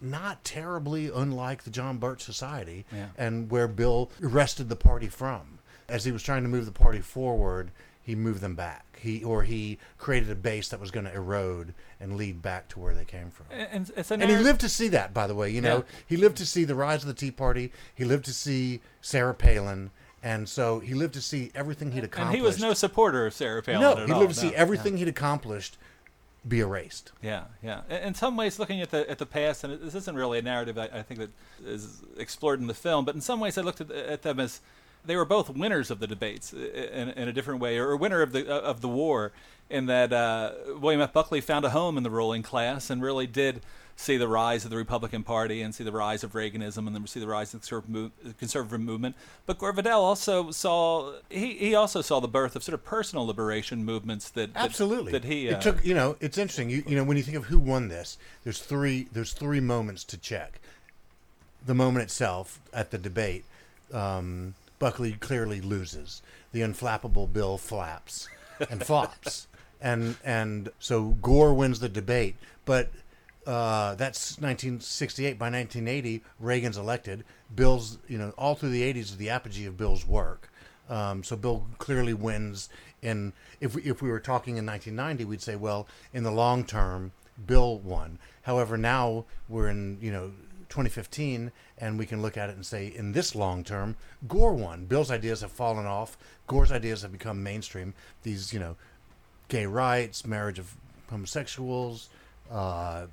not 0.00 0.42
terribly 0.42 1.10
unlike 1.14 1.62
the 1.62 1.70
John 1.70 1.98
Birch 1.98 2.22
Society, 2.24 2.84
Yeah. 2.90 3.06
and 3.16 3.48
where 3.50 3.68
Bill 3.68 4.10
wrested 4.18 4.68
the 4.68 4.74
party 4.76 5.06
from. 5.06 5.58
As 5.92 6.04
he 6.04 6.10
was 6.12 6.22
trying 6.22 6.42
to 6.42 6.48
move 6.48 6.64
the 6.64 6.72
party 6.72 7.00
forward, 7.00 7.70
he 8.02 8.14
moved 8.14 8.40
them 8.40 8.54
back. 8.54 8.98
He 8.98 9.22
or 9.22 9.42
he 9.42 9.78
created 9.98 10.30
a 10.30 10.34
base 10.34 10.68
that 10.68 10.80
was 10.80 10.90
going 10.90 11.04
to 11.06 11.12
erode 11.12 11.74
and 12.00 12.16
lead 12.16 12.40
back 12.40 12.68
to 12.68 12.80
where 12.80 12.94
they 12.94 13.04
came 13.04 13.30
from. 13.30 13.46
And, 13.50 13.92
it's 13.94 14.10
a 14.10 14.14
And 14.14 14.22
he 14.30 14.36
lived 14.36 14.60
to 14.62 14.68
see 14.68 14.88
that, 14.88 15.12
by 15.12 15.26
the 15.26 15.34
way. 15.34 15.50
You 15.50 15.60
know, 15.60 15.76
Yeah. 15.78 15.82
he 16.06 16.16
lived 16.16 16.38
to 16.38 16.46
see 16.46 16.64
the 16.64 16.74
rise 16.74 17.02
of 17.02 17.08
the 17.08 17.14
Tea 17.14 17.30
Party. 17.30 17.72
He 17.94 18.04
lived 18.04 18.24
to 18.24 18.32
see 18.32 18.80
Sarah 19.02 19.34
Palin, 19.34 19.90
and 20.22 20.48
so 20.48 20.80
he 20.80 20.94
lived 20.94 21.14
to 21.14 21.20
see 21.20 21.50
everything 21.54 21.92
he'd 21.92 22.04
accomplished. 22.04 22.34
and 22.34 22.36
he 22.36 22.42
was 22.42 22.58
no 22.58 22.72
supporter 22.74 23.26
of 23.26 23.34
Sarah 23.34 23.62
Palin 23.62 23.80
no. 23.82 24.06
He 24.06 24.12
all. 24.12 24.20
lived 24.20 24.34
to 24.34 24.40
see 24.40 24.50
no, 24.50 24.56
everything 24.56 24.96
he'd 24.96 25.08
accomplished 25.08 25.76
be 26.48 26.60
erased. 26.60 27.12
Yeah, 27.22 27.44
yeah. 27.62 27.82
In 27.90 27.96
in 27.98 28.14
some 28.14 28.36
ways, 28.36 28.58
looking 28.58 28.80
at 28.80 28.90
the 28.90 29.08
at 29.10 29.18
the 29.18 29.26
past, 29.26 29.62
and 29.62 29.78
this 29.80 29.94
isn't 29.94 30.16
really 30.16 30.38
a 30.38 30.42
narrative 30.42 30.78
I, 30.78 30.86
I 30.86 31.02
think 31.02 31.20
that 31.20 31.30
is 31.64 32.02
explored 32.16 32.60
in 32.60 32.66
the 32.66 32.74
film, 32.74 33.04
but 33.04 33.14
in 33.14 33.20
some 33.20 33.38
ways, 33.40 33.58
I 33.58 33.62
looked 33.62 33.80
at, 33.80 33.90
at 33.90 34.22
them 34.22 34.40
as 34.40 34.60
they 35.04 35.16
were 35.16 35.24
both 35.24 35.50
winners 35.50 35.90
of 35.90 35.98
the 36.00 36.06
debates 36.06 36.52
in, 36.52 37.10
in 37.10 37.28
a 37.28 37.32
different 37.32 37.60
way, 37.60 37.78
or 37.78 37.96
winner 37.96 38.22
of 38.22 38.32
the 38.32 38.48
of 38.48 38.80
the 38.80 38.88
war, 38.88 39.32
in 39.70 39.86
that 39.86 40.12
uh, 40.12 40.52
William 40.78 41.00
F. 41.00 41.12
Buckley 41.12 41.40
found 41.40 41.64
a 41.64 41.70
home 41.70 41.96
in 41.96 42.02
the 42.02 42.10
ruling 42.10 42.42
class 42.42 42.90
and 42.90 43.02
really 43.02 43.26
did 43.26 43.62
see 43.94 44.16
the 44.16 44.26
rise 44.28 44.64
of 44.64 44.70
the 44.70 44.76
Republican 44.76 45.22
Party 45.22 45.60
and 45.60 45.74
see 45.74 45.84
the 45.84 45.92
rise 45.92 46.24
of 46.24 46.32
Reaganism 46.32 46.86
and 46.86 46.94
then 46.94 47.06
see 47.06 47.20
the 47.20 47.26
rise 47.26 47.54
of 47.54 47.60
the 47.60 48.10
conservative, 48.38 48.80
movement. 48.80 49.14
But 49.46 49.58
Gore 49.58 49.72
Vidal 49.72 50.02
also 50.02 50.50
saw 50.50 51.12
he, 51.28 51.54
he 51.54 51.74
also 51.74 52.00
saw 52.00 52.18
the 52.20 52.28
birth 52.28 52.56
of 52.56 52.62
sort 52.62 52.74
of 52.74 52.84
personal 52.84 53.26
liberation 53.26 53.84
movements 53.84 54.30
that 54.30 54.54
that- 54.54 54.64
Absolutely. 54.64 55.12
that, 55.12 55.24
he 55.24 55.48
uh, 55.48 55.56
it 55.56 55.60
took. 55.60 55.84
You 55.84 55.94
know, 55.94 56.16
it's 56.20 56.38
interesting. 56.38 56.70
You 56.70 56.82
you 56.86 56.96
know 56.96 57.04
when 57.04 57.16
you 57.16 57.22
think 57.22 57.36
of 57.36 57.44
who 57.44 57.58
won 57.58 57.88
this, 57.88 58.18
there's 58.44 58.60
three. 58.60 59.08
There's 59.12 59.32
three 59.32 59.60
moments 59.60 60.04
to 60.04 60.16
check. 60.16 60.60
The 61.64 61.74
moment 61.74 62.02
itself 62.02 62.58
at 62.72 62.90
the 62.90 62.98
debate, 62.98 63.44
um, 63.92 64.54
Buckley 64.82 65.12
clearly 65.12 65.60
loses. 65.60 66.22
The 66.50 66.62
unflappable 66.62 67.32
bill 67.32 67.56
flaps 67.56 68.28
and 68.68 68.82
flops, 68.84 69.46
and 69.80 70.16
and 70.24 70.70
so 70.80 71.10
Gore 71.22 71.54
wins 71.54 71.78
the 71.78 71.88
debate. 71.88 72.34
But 72.64 72.90
uh, 73.46 73.94
that's 73.94 74.40
1968. 74.40 75.38
By 75.38 75.50
1980, 75.50 76.24
Reagan's 76.40 76.76
elected. 76.76 77.22
Bill's, 77.54 77.98
you 78.08 78.18
know, 78.18 78.34
all 78.36 78.56
through 78.56 78.70
the 78.70 78.82
80s 78.82 78.96
is 78.96 79.16
the 79.18 79.30
apogee 79.30 79.66
of 79.66 79.76
Bill's 79.76 80.04
work. 80.04 80.50
Um, 80.90 81.22
so 81.22 81.36
Bill 81.36 81.64
clearly 81.78 82.12
wins. 82.12 82.68
In 83.02 83.34
if 83.60 83.76
we, 83.76 83.82
if 83.82 84.02
we 84.02 84.10
were 84.10 84.18
talking 84.18 84.56
in 84.56 84.66
1990, 84.66 85.24
we'd 85.26 85.42
say, 85.42 85.54
well, 85.54 85.86
in 86.12 86.24
the 86.24 86.32
long 86.32 86.64
term, 86.64 87.12
Bill 87.46 87.78
won. 87.78 88.18
However, 88.42 88.76
now 88.76 89.26
we're 89.48 89.68
in 89.68 89.98
you 90.00 90.10
know 90.10 90.32
2015, 90.72 91.52
and 91.78 91.98
we 91.98 92.06
can 92.06 92.22
look 92.22 92.38
at 92.38 92.48
it 92.48 92.56
and 92.56 92.64
say, 92.64 92.86
in 92.86 93.12
this 93.12 93.34
long 93.34 93.62
term, 93.62 93.94
Gore 94.26 94.54
won. 94.54 94.86
Bill's 94.86 95.10
ideas 95.10 95.42
have 95.42 95.52
fallen 95.52 95.84
off. 95.84 96.16
Gore's 96.46 96.72
ideas 96.72 97.02
have 97.02 97.12
become 97.12 97.42
mainstream. 97.42 97.92
These 98.22 98.52
you 98.54 98.58
know 98.58 98.76
gay 99.48 99.66
rights, 99.66 100.26
marriage 100.26 100.58
of 100.58 100.74
homosexuals, 101.10 102.08
uh, 102.50 103.06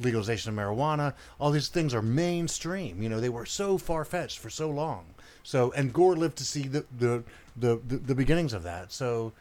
legalization 0.00 0.50
of 0.50 0.56
marijuana. 0.56 1.14
All 1.38 1.52
these 1.52 1.68
things 1.68 1.94
are 1.94 2.02
mainstream. 2.02 3.00
You 3.00 3.08
know, 3.08 3.20
they 3.20 3.28
were 3.28 3.46
so 3.46 3.78
far 3.78 4.04
fetched 4.04 4.40
for 4.40 4.50
so 4.50 4.68
long. 4.68 5.04
So, 5.44 5.72
and 5.72 5.92
Gore 5.92 6.16
lived 6.16 6.36
to 6.38 6.44
see 6.44 6.62
the 6.62 6.84
the, 6.98 7.22
the 7.56 7.80
the 7.86 7.96
the 7.96 8.14
beginnings 8.16 8.52
of 8.52 8.64
that. 8.64 8.92
So, 8.92 9.32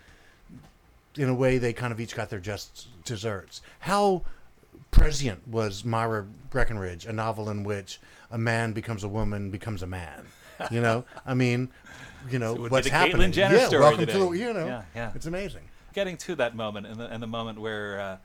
in 1.16 1.28
a 1.28 1.34
way, 1.34 1.58
they 1.58 1.74
kind 1.74 1.92
of 1.92 2.00
each 2.00 2.16
got 2.16 2.30
their 2.30 2.40
just 2.40 2.88
desserts. 3.04 3.62
How 3.80 4.22
prescient 4.94 5.48
was 5.48 5.84
Myra 5.84 6.26
Breckinridge, 6.50 7.06
a 7.06 7.14
novel 7.14 7.50
in 7.50 7.64
which 7.64 8.00
a 8.32 8.38
man 8.38 8.74
becomes 8.74 9.04
a 9.04 9.10
woman, 9.10 9.50
becomes 9.52 9.84
a 9.84 9.88
man. 9.88 10.26
You 10.72 10.82
know, 10.82 11.04
I 11.26 11.34
mean, 11.34 11.70
you 12.30 12.40
know 12.40 12.54
would 12.54 12.72
what's 12.72 12.88
happening. 12.88 13.32
Jenner 13.32 13.58
yeah, 13.58 13.68
story 13.68 13.82
welcome 13.82 14.06
to 14.06 14.12
the 14.12 14.32
you 14.32 14.54
know, 14.54 14.66
Yeah, 14.66 14.84
yeah. 14.96 15.12
it's 15.16 15.26
amazing. 15.26 15.64
getting 15.94 16.16
to 16.18 16.36
that 16.36 16.56
moment 16.56 16.88
and 16.88 16.96
the, 16.98 17.06
and 17.06 17.22
the 17.22 17.28
moment 17.28 17.60
where 17.60 18.00
uh, 18.00 18.18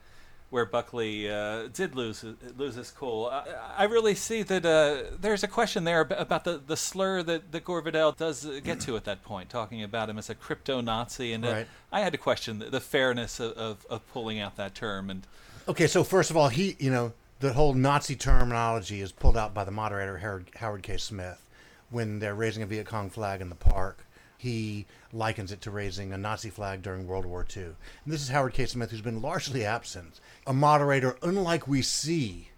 where 0.50 0.64
Buckley 0.64 1.30
uh, 1.30 1.68
did 1.72 1.94
lose 1.94 2.25
lose 2.56 2.75
his 2.75 2.90
cool. 2.90 3.26
I, 3.26 3.44
I 3.78 3.84
really 3.84 4.14
see 4.14 4.42
that 4.42 4.64
uh, 4.64 5.16
there's 5.18 5.42
a 5.42 5.48
question 5.48 5.84
there 5.84 6.02
about 6.02 6.44
the, 6.44 6.58
the 6.64 6.76
slur 6.76 7.22
that, 7.25 7.52
that 7.52 7.64
Gore 7.64 7.82
Vidal 7.82 8.12
does 8.12 8.46
uh, 8.46 8.60
get 8.62 8.80
to 8.80 8.96
at 8.96 9.04
that 9.04 9.22
point, 9.25 9.50
talking 9.50 9.82
about 9.82 10.08
him 10.08 10.18
as 10.18 10.30
a 10.30 10.34
crypto 10.34 10.80
Nazi, 10.80 11.32
and 11.32 11.44
uh, 11.44 11.64
I 11.90 12.00
had 12.00 12.12
to 12.12 12.18
question 12.18 12.60
the, 12.60 12.66
the 12.66 12.80
fairness 12.80 13.40
of, 13.40 13.52
of, 13.52 13.87
of 13.90 14.06
pulling 14.12 14.38
out 14.38 14.56
that 14.56 14.75
term. 14.75 15.10
And 15.10 15.26
Okay, 15.68 15.87
so 15.87 16.02
first 16.02 16.30
of 16.30 16.37
all, 16.38 16.48
he, 16.48 16.76
you 16.78 16.90
know, 16.90 17.12
the 17.40 17.52
whole 17.52 17.75
Nazi 17.75 18.16
terminology 18.16 19.02
is 19.02 19.12
pulled 19.12 19.37
out 19.37 19.52
by 19.52 19.64
the 19.64 19.70
moderator 19.70 20.16
Howard, 20.56 20.82
K. 20.82 20.96
Smith 20.96 21.46
when 21.90 22.20
they're 22.20 22.34
raising 22.34 22.62
a 22.62 22.66
Viet 22.66 22.87
Cong 22.87 23.10
flag 23.10 23.42
in 23.42 23.50
the 23.50 23.54
park. 23.54 24.06
He 24.38 24.87
likens 25.12 25.52
it 25.52 25.60
to 25.60 25.70
raising 25.70 26.10
a 26.10 26.16
Nazi 26.16 26.48
flag 26.48 26.80
during 26.80 27.06
World 27.06 27.26
War 27.26 27.46
II. 27.54 27.64
And 27.64 27.75
this 28.06 28.22
is 28.22 28.30
Howard 28.30 28.54
K. 28.54 28.64
Smith, 28.64 28.90
who's 28.90 29.02
been 29.02 29.20
largely 29.20 29.62
absent, 29.62 30.20
a 30.46 30.54
moderator 30.54 31.18
unlike 31.20 31.68
we 31.68 31.82
see 31.82 32.48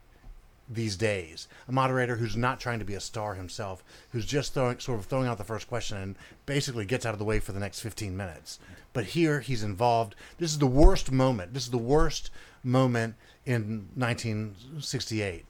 these 0.69 0.95
days. 0.95 1.49
A 1.67 1.73
moderator 1.73 2.15
who's 2.15 2.37
not 2.37 2.61
trying 2.61 2.79
to 2.79 2.85
be 2.85 2.95
a 2.95 3.01
star 3.01 3.35
himself, 3.35 3.83
who's 4.11 4.25
just 4.25 4.55
throwing, 4.55 4.79
sort 4.79 5.01
of 5.01 5.07
throwing 5.07 5.27
out 5.27 5.37
the 5.37 5.43
first 5.43 5.67
question 5.67 5.97
and 5.97 6.17
basically 6.47 6.85
gets 6.85 7.05
out 7.05 7.13
of 7.13 7.19
the 7.19 7.25
way 7.25 7.41
for 7.41 7.51
the 7.51 7.59
next 7.59 7.81
15 7.81 8.17
minutes. 8.17 8.61
But 8.93 9.07
here 9.07 9.41
he's 9.41 9.65
involved. 9.65 10.15
This 10.39 10.53
is 10.53 10.59
the 10.59 10.67
worst 10.69 11.11
moment. 11.11 11.55
This 11.55 11.65
is 11.65 11.71
the 11.71 11.79
worst 11.79 12.31
moment 12.63 13.15
in 13.45 13.89
1968. 13.95 15.47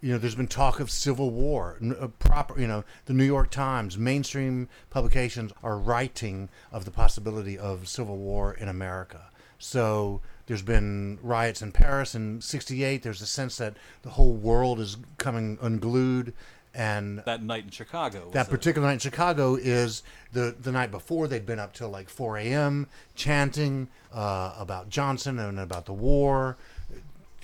You 0.00 0.12
know, 0.12 0.18
there's 0.18 0.34
been 0.34 0.48
talk 0.48 0.80
of 0.80 0.90
civil 0.90 1.30
war. 1.30 1.78
Uh, 1.80 2.08
Proper, 2.18 2.60
you 2.60 2.66
know, 2.66 2.84
the 3.04 3.14
New 3.14 3.24
York 3.24 3.50
Times, 3.50 3.96
mainstream 3.96 4.68
publications 4.90 5.52
are 5.62 5.78
writing 5.78 6.48
of 6.72 6.84
the 6.84 6.90
possibility 6.90 7.56
of 7.56 7.88
civil 7.88 8.16
war 8.16 8.52
in 8.52 8.68
America. 8.68 9.30
So 9.58 10.20
there's 10.46 10.62
been 10.62 11.20
riots 11.22 11.62
in 11.62 11.70
Paris 11.70 12.16
in 12.16 12.40
'68. 12.40 13.04
There's 13.04 13.22
a 13.22 13.26
sense 13.26 13.58
that 13.58 13.76
the 14.02 14.10
whole 14.10 14.32
world 14.32 14.80
is 14.80 14.96
coming 15.18 15.56
unglued, 15.62 16.34
and 16.74 17.18
that 17.26 17.42
night 17.42 17.64
in 17.64 17.70
Chicago, 17.70 18.24
was 18.24 18.32
that 18.32 18.48
particular 18.48 18.86
night 18.86 18.94
in 18.94 18.98
Chicago 18.98 19.56
is 19.56 20.02
the 20.32 20.54
the 20.58 20.72
night 20.72 20.90
before 20.90 21.28
they'd 21.28 21.46
been 21.46 21.58
up 21.58 21.74
till 21.74 21.90
like 21.90 22.08
4 22.08 22.38
a.m. 22.38 22.86
chanting 23.14 23.88
uh, 24.12 24.54
about 24.58 24.88
Johnson 24.88 25.38
and 25.38 25.60
about 25.60 25.86
the 25.86 25.92
war. 25.92 26.56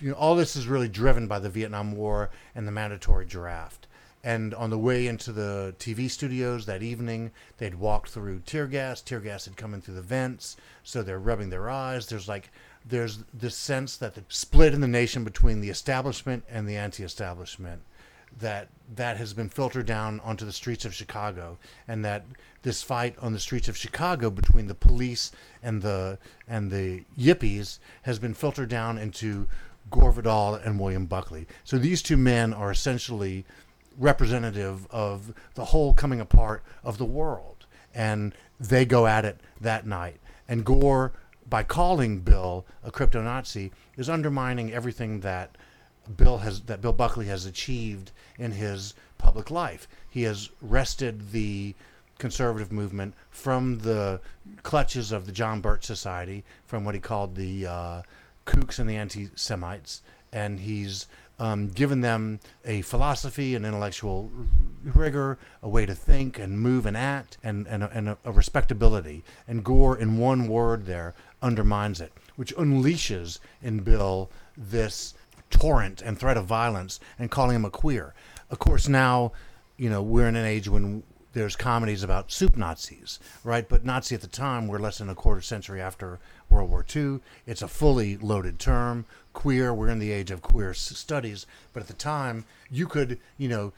You 0.00 0.10
know, 0.10 0.14
all 0.14 0.36
this 0.36 0.56
is 0.56 0.66
really 0.66 0.88
driven 0.88 1.26
by 1.26 1.40
the 1.40 1.50
Vietnam 1.50 1.92
War 1.92 2.30
and 2.54 2.66
the 2.66 2.72
mandatory 2.72 3.26
draft. 3.26 3.86
And 4.24 4.54
on 4.54 4.70
the 4.70 4.78
way 4.78 5.06
into 5.06 5.32
the 5.32 5.74
TV 5.78 6.10
studios 6.10 6.66
that 6.66 6.82
evening, 6.82 7.30
they'd 7.58 7.76
walked 7.76 8.10
through 8.10 8.40
tear 8.40 8.66
gas. 8.66 9.00
Tear 9.00 9.20
gas 9.20 9.44
had 9.44 9.56
come 9.56 9.74
in 9.74 9.80
through 9.80 9.94
the 9.94 10.02
vents, 10.02 10.56
so 10.82 11.02
they're 11.02 11.18
rubbing 11.18 11.50
their 11.50 11.70
eyes. 11.70 12.06
There's 12.06 12.28
like 12.28 12.50
there's 12.84 13.18
this 13.34 13.56
sense 13.56 13.96
that 13.98 14.14
the 14.14 14.24
split 14.28 14.72
in 14.72 14.80
the 14.80 14.88
nation 14.88 15.22
between 15.24 15.60
the 15.60 15.68
establishment 15.68 16.44
and 16.48 16.66
the 16.66 16.76
anti-establishment 16.76 17.82
that 18.40 18.68
that 18.94 19.16
has 19.16 19.34
been 19.34 19.48
filtered 19.48 19.86
down 19.86 20.20
onto 20.20 20.44
the 20.44 20.52
streets 20.52 20.84
of 20.84 20.94
Chicago, 20.94 21.58
and 21.86 22.04
that 22.04 22.24
this 22.62 22.82
fight 22.82 23.16
on 23.20 23.32
the 23.32 23.40
streets 23.40 23.68
of 23.68 23.76
Chicago 23.76 24.30
between 24.30 24.66
the 24.66 24.74
police 24.74 25.32
and 25.62 25.82
the 25.82 26.18
and 26.46 26.70
the 26.70 27.04
yippies 27.18 27.78
has 28.02 28.18
been 28.18 28.34
filtered 28.34 28.68
down 28.68 28.98
into 28.98 29.46
Gore 29.90 30.12
Vidal 30.12 30.54
and 30.54 30.78
William 30.78 31.06
Buckley. 31.06 31.46
So 31.64 31.78
these 31.78 32.02
two 32.02 32.16
men 32.16 32.52
are 32.52 32.70
essentially 32.70 33.44
representative 33.96 34.86
of 34.90 35.32
the 35.54 35.66
whole 35.66 35.92
coming 35.92 36.20
apart 36.20 36.62
of 36.84 36.98
the 36.98 37.04
world, 37.04 37.66
and 37.94 38.34
they 38.60 38.84
go 38.84 39.06
at 39.06 39.24
it 39.24 39.40
that 39.60 39.86
night. 39.86 40.20
And 40.46 40.64
Gore, 40.64 41.12
by 41.48 41.62
calling 41.62 42.20
Bill 42.20 42.64
a 42.82 42.90
crypto 42.90 43.22
Nazi, 43.22 43.72
is 43.96 44.08
undermining 44.08 44.72
everything 44.72 45.20
that 45.20 45.56
Bill 46.16 46.38
has 46.38 46.60
that 46.62 46.80
Bill 46.80 46.92
Buckley 46.92 47.26
has 47.26 47.46
achieved 47.46 48.12
in 48.38 48.52
his 48.52 48.94
public 49.18 49.50
life. 49.50 49.88
He 50.08 50.22
has 50.22 50.50
wrested 50.60 51.32
the 51.32 51.74
conservative 52.18 52.72
movement 52.72 53.14
from 53.30 53.78
the 53.78 54.20
clutches 54.62 55.12
of 55.12 55.26
the 55.26 55.32
John 55.32 55.60
Birch 55.60 55.84
Society, 55.84 56.44
from 56.66 56.84
what 56.84 56.94
he 56.94 57.00
called 57.00 57.36
the 57.36 57.66
uh, 57.66 58.02
kooks 58.44 58.78
and 58.78 58.88
the 58.88 58.96
anti-Semites, 58.96 60.02
and 60.32 60.60
he's 60.60 61.06
um, 61.38 61.68
given 61.68 62.00
them 62.00 62.40
a 62.64 62.82
philosophy, 62.82 63.54
an 63.54 63.64
intellectual 63.64 64.30
rigor, 64.82 65.38
a 65.62 65.68
way 65.68 65.86
to 65.86 65.94
think 65.94 66.38
and 66.38 66.60
move 66.60 66.86
and 66.86 66.96
act, 66.96 67.38
and, 67.44 67.68
and, 67.68 67.84
a, 67.84 67.90
and 67.92 68.08
a, 68.08 68.18
a 68.24 68.32
respectability. 68.32 69.22
And 69.46 69.64
Gore, 69.64 69.96
in 69.96 70.18
one 70.18 70.48
word, 70.48 70.86
there 70.86 71.14
undermines 71.40 72.00
it, 72.00 72.12
which 72.34 72.56
unleashes 72.56 73.38
in 73.62 73.80
Bill 73.80 74.30
this 74.56 75.14
torrent 75.50 76.02
and 76.02 76.18
threat 76.18 76.36
of 76.36 76.46
violence 76.46 77.00
and 77.18 77.30
calling 77.30 77.56
him 77.56 77.64
a 77.64 77.70
queer. 77.70 78.14
Of 78.50 78.58
course, 78.58 78.88
now, 78.88 79.32
you 79.76 79.90
know, 79.90 80.02
we're 80.02 80.28
in 80.28 80.36
an 80.36 80.46
age 80.46 80.68
when 80.68 81.02
there's 81.32 81.56
comedies 81.56 82.02
about 82.02 82.32
soup 82.32 82.56
Nazis, 82.56 83.18
right? 83.44 83.68
But 83.68 83.84
Nazi 83.84 84.14
at 84.14 84.22
the 84.22 84.26
time, 84.26 84.66
we're 84.66 84.78
less 84.78 84.98
than 84.98 85.08
a 85.08 85.14
quarter 85.14 85.42
century 85.42 85.80
after 85.80 86.18
World 86.48 86.70
War 86.70 86.84
II. 86.94 87.20
It's 87.46 87.62
a 87.62 87.68
fully 87.68 88.16
loaded 88.16 88.58
term. 88.58 89.04
Queer, 89.34 89.74
we're 89.74 89.90
in 89.90 89.98
the 89.98 90.10
age 90.10 90.30
of 90.30 90.42
queer 90.42 90.74
studies. 90.74 91.46
But 91.72 91.82
at 91.82 91.86
the 91.86 91.94
time, 91.94 92.44
you 92.70 92.86
could, 92.86 93.18
you 93.36 93.48
know, 93.48 93.72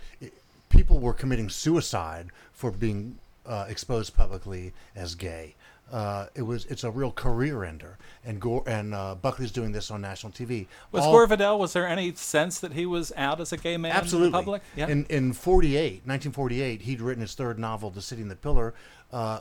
people 0.69 1.01
were 1.01 1.13
committing 1.13 1.51
suicide 1.51 2.29
for 2.53 2.71
being 2.71 3.19
uh, 3.45 3.67
exposed 3.69 4.17
publicly 4.17 4.73
as 4.95 5.15
gay. 5.15 5.55
Uh, 5.91 6.27
it 6.35 6.43
was 6.43 6.67
it's 6.67 6.85
a 6.85 6.91
real 6.91 7.11
career 7.11 7.65
ender, 7.65 7.99
and 8.25 8.41
Gore 8.41 8.63
and 8.67 8.95
uh, 8.95 9.17
Buckley's 9.17 9.51
doing 9.51 9.73
this 9.73 9.91
on 9.91 10.01
national 10.01 10.33
TV. 10.33 10.67
Was 10.93 11.05
All- 11.05 11.13
Gore 11.13 11.27
Vidal? 11.27 11.59
Was 11.59 11.73
there 11.73 11.87
any 11.87 12.15
sense 12.15 12.61
that 12.61 12.73
he 12.73 12.87
was 12.87 13.13
out 13.17 13.41
as 13.41 13.53
a 13.53 13.57
gay 13.57 13.77
man 13.77 13.93
Absolutely. 13.93 14.27
in 14.27 14.33
the 14.33 14.39
public? 14.39 14.63
Yeah. 14.77 14.89
In 14.89 15.05
in 15.07 15.33
48, 15.33 16.03
1948, 16.07 16.83
he'd 16.83 17.01
written 17.01 17.23
his 17.23 17.35
third 17.35 17.59
novel, 17.59 17.91
The 17.91 18.03
City 18.03 18.23
and 18.23 18.31
the 18.31 18.37
Pillar, 18.37 18.75
uh, 19.13 19.41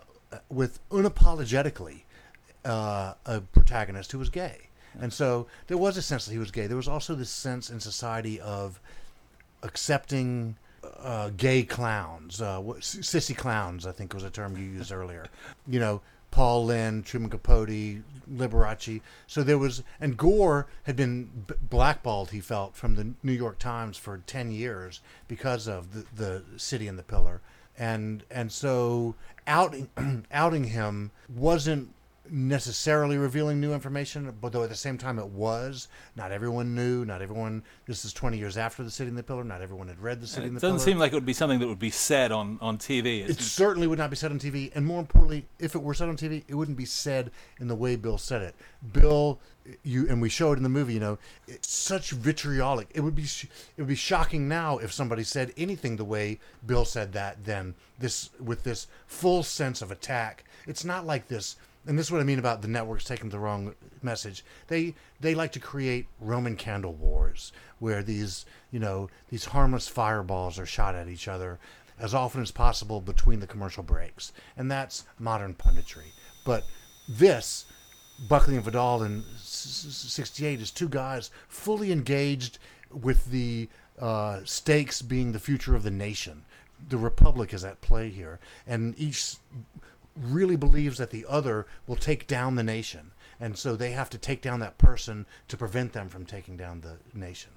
with 0.50 0.80
unapologetically 0.90 2.02
uh, 2.66 3.14
a 3.26 3.42
protagonist 3.42 4.12
who 4.12 4.20
was 4.20 4.30
gay. 4.30 4.70
And 5.00 5.14
so 5.14 5.48
there 5.68 5.78
was 5.78 5.98
a 5.98 6.02
sense 6.02 6.26
that 6.26 6.32
he 6.32 6.40
was 6.40 6.52
gay. 6.52 6.68
There 6.68 6.78
was 6.78 6.88
also 6.88 7.14
this 7.16 7.30
sense 7.30 7.70
in 7.70 7.80
society 7.80 8.40
of 8.42 8.80
accepting 9.64 10.56
uh, 11.00 11.30
gay 11.38 11.64
clowns, 11.64 12.42
uh, 12.42 12.60
sissy 12.80 13.36
clowns, 13.36 13.86
I 13.86 13.92
think 13.92 14.14
was 14.14 14.24
a 14.24 14.30
term 14.30 14.58
you 14.58 14.64
used 14.64 14.92
earlier. 14.92 15.28
You 15.68 15.80
know, 15.80 16.02
Paul 16.32 16.66
Lynde, 16.66 17.06
Truman 17.06 17.30
Capote, 17.30 18.02
Liberace. 18.32 19.02
So 19.28 19.44
there 19.44 19.58
was, 19.58 19.84
and 20.00 20.18
Gore 20.18 20.68
had 20.84 20.96
been 20.96 21.46
blackballed, 21.70 22.32
he 22.32 22.40
felt, 22.40 22.76
from 22.76 22.96
the 22.96 23.14
New 23.24 23.34
York 23.34 23.60
Times 23.60 23.98
for 23.98 24.22
10 24.26 24.52
years 24.52 25.02
because 25.28 25.68
of 25.68 25.94
the, 25.94 26.06
the 26.16 26.44
City 26.58 26.88
and 26.88 26.98
the 26.98 27.04
Pillar. 27.04 27.42
And, 27.78 28.24
and 28.30 28.52
so 28.52 29.16
outing, 29.48 29.90
outing 30.32 30.66
him 30.66 31.12
wasn't 31.28 31.94
necessarily 32.32 33.18
revealing 33.18 33.60
new 33.60 33.74
information, 33.74 34.34
but 34.42 34.52
though 34.52 34.64
at 34.64 34.70
the 34.70 34.76
same 34.76 34.98
time 34.98 35.20
it 35.20 35.28
was. 35.28 35.88
Not 36.16 36.32
everyone 36.32 36.76
knew. 36.76 37.06
Not 37.06 37.22
everyone. 37.22 37.64
This 37.86 38.06
is 38.06 38.14
20 38.14 38.38
years 38.38 38.58
after 38.58 38.84
the 38.84 38.92
City 38.92 39.10
and 39.10 39.18
the 39.18 39.24
Pillar. 39.24 39.44
Not 39.44 39.62
everyone 39.62 39.88
had 39.88 40.00
read 40.00 40.22
the 40.22 40.28
City 40.28 40.48
and, 40.48 40.56
the 40.56 40.60
Pillar. 40.60 40.72
it 40.72 40.76
doesn't 40.76 40.86
seem 40.86 40.98
like 40.98 41.12
it 41.12 41.16
would 41.16 41.26
be 41.26 41.34
something 41.34 41.60
that 41.60 41.68
would 41.68 41.80
be 41.80 41.90
said 41.90 42.32
on, 42.32 42.58
on 42.62 42.78
TV. 42.78 43.28
It 43.28 43.40
certainly 43.40 43.88
would 43.88 44.00
not 44.00 44.10
be 44.10 44.16
said 44.16 44.32
on 44.32 44.40
TV, 44.40 44.72
and 44.76 44.86
more 44.86 45.00
importantly, 45.00 45.46
if 45.60 45.76
it 45.76 45.82
were 45.82 45.94
said 45.94 46.10
on 46.10 46.18
TV, 46.18 46.44
it 46.48 46.56
wouldn't 46.56 46.78
be 46.78 46.86
said 46.86 47.32
in 47.60 47.68
the 47.68 47.76
way 47.76 47.96
Bill 47.96 48.18
said 48.18 48.42
it. 48.42 48.56
Bill, 48.94 49.40
you 49.84 50.08
and 50.10 50.22
we 50.22 50.30
show 50.30 50.52
it 50.52 50.58
in 50.58 50.64
the 50.64 50.70
movie. 50.70 50.94
You 50.94 51.00
know, 51.00 51.18
it's 51.48 51.70
such 51.70 52.12
vitriolic. 52.12 52.88
It 52.94 53.02
would 53.02 53.16
be 53.16 53.24
it 53.24 53.78
would 53.78 53.88
be 53.88 53.96
shocking 53.96 54.48
now 54.48 54.78
if 54.78 54.92
somebody 54.92 55.24
said 55.24 55.54
anything 55.58 55.96
the 55.96 56.06
way 56.06 56.40
Bill 56.66 56.86
said 56.86 57.14
that. 57.14 57.46
Then 57.46 57.76
this 57.98 58.30
with 58.40 58.64
this 58.64 58.88
full 59.08 59.44
sense 59.44 59.82
of 59.82 59.92
attack. 59.92 60.46
It's 60.68 60.86
not 60.86 61.06
like 61.06 61.28
this. 61.28 61.56
And 61.90 61.98
this 61.98 62.06
is 62.06 62.12
what 62.12 62.22
I 62.22 62.24
mean 62.24 62.38
about 62.38 62.62
the 62.62 62.68
networks 62.68 63.04
taking 63.04 63.30
the 63.30 63.40
wrong 63.40 63.74
message. 64.04 64.46
They 64.68 64.94
they 65.20 65.34
like 65.34 65.52
to 65.54 65.60
create 65.60 66.06
Roman 66.22 66.56
candle 66.56 66.94
wars 66.94 67.52
where 67.80 68.04
these 68.04 68.46
you 68.70 68.80
know 68.80 69.10
these 69.32 69.46
harmless 69.46 69.88
fireballs 69.88 70.60
are 70.60 70.68
shot 70.68 70.94
at 70.94 71.08
each 71.08 71.28
other 71.28 71.58
as 71.98 72.14
often 72.14 72.44
as 72.44 72.52
possible 72.52 73.02
between 73.02 73.40
the 73.40 73.48
commercial 73.48 73.82
breaks, 73.82 74.32
and 74.56 74.70
that's 74.70 75.06
modern 75.18 75.56
punditry. 75.56 76.12
But 76.46 76.64
this 77.08 77.66
Buckley 78.30 78.56
and 78.56 78.64
Vidal 78.64 79.02
in 79.02 79.24
s- 79.38 79.86
s- 79.88 80.12
'68 80.14 80.62
is 80.62 80.70
two 80.70 80.90
guys 80.90 81.32
fully 81.48 81.92
engaged 81.92 82.60
with 82.92 83.32
the 83.32 83.68
uh, 83.98 84.42
stakes 84.46 85.02
being 85.02 85.32
the 85.32 85.40
future 85.40 85.76
of 85.76 85.82
the 85.82 85.90
nation. 85.90 86.46
The 86.88 86.98
republic 86.98 87.52
is 87.52 87.64
at 87.64 87.82
play 87.82 88.10
here, 88.10 88.40
and 88.68 88.94
each 88.96 89.38
really 90.20 90.56
believes 90.56 90.98
that 90.98 91.10
the 91.12 91.26
other 91.28 91.66
will 91.88 91.96
take 91.96 92.28
down 92.28 92.56
the 92.56 92.64
nation, 92.64 93.12
and 93.40 93.58
so 93.58 93.76
they 93.76 93.92
have 93.92 94.10
to 94.12 94.18
take 94.18 94.42
down 94.42 94.60
that 94.60 94.78
person 94.78 95.26
to 95.48 95.58
prevent 95.58 95.94
them 95.94 96.10
from 96.10 96.26
taking 96.26 96.58
down 96.58 96.82
the 96.82 96.98
nation. 97.18 97.52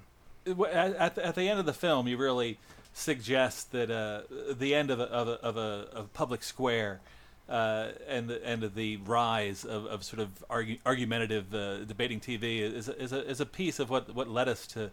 at, 0.46 1.18
at 1.18 1.34
the- 1.34 1.48
end 1.48 1.58
of 1.60 1.66
the 1.66 1.72
film, 1.72 2.06
you 2.08 2.16
really 2.16 2.58
suggest 2.94 3.72
that 3.72 3.90
uh, 3.90 4.22
the 4.54 4.74
end 4.74 4.90
of 4.90 5.00
a, 5.00 5.04
of 5.04 5.28
a, 5.28 5.32
of 5.42 5.56
a 5.56 5.88
of 5.92 6.12
public 6.12 6.42
square 6.42 7.00
uh, 7.48 7.88
and 8.06 8.28
the 8.28 8.44
and 8.46 8.62
of 8.62 8.74
the 8.74 8.96
rise 8.98 9.64
of, 9.64 9.86
of 9.86 10.04
sort 10.04 10.20
of 10.20 10.28
argu- 10.50 10.78
argumentative 10.86 11.52
uh, 11.54 11.78
debating 11.84 12.20
TV 12.20 12.60
is 12.60 12.88
a, 12.88 13.02
is 13.02 13.12
a 13.12 13.28
is 13.28 13.40
a 13.40 13.46
piece 13.46 13.78
of 13.78 13.88
what 13.90 14.14
what 14.14 14.28
led 14.28 14.46
us 14.48 14.66
to 14.68 14.90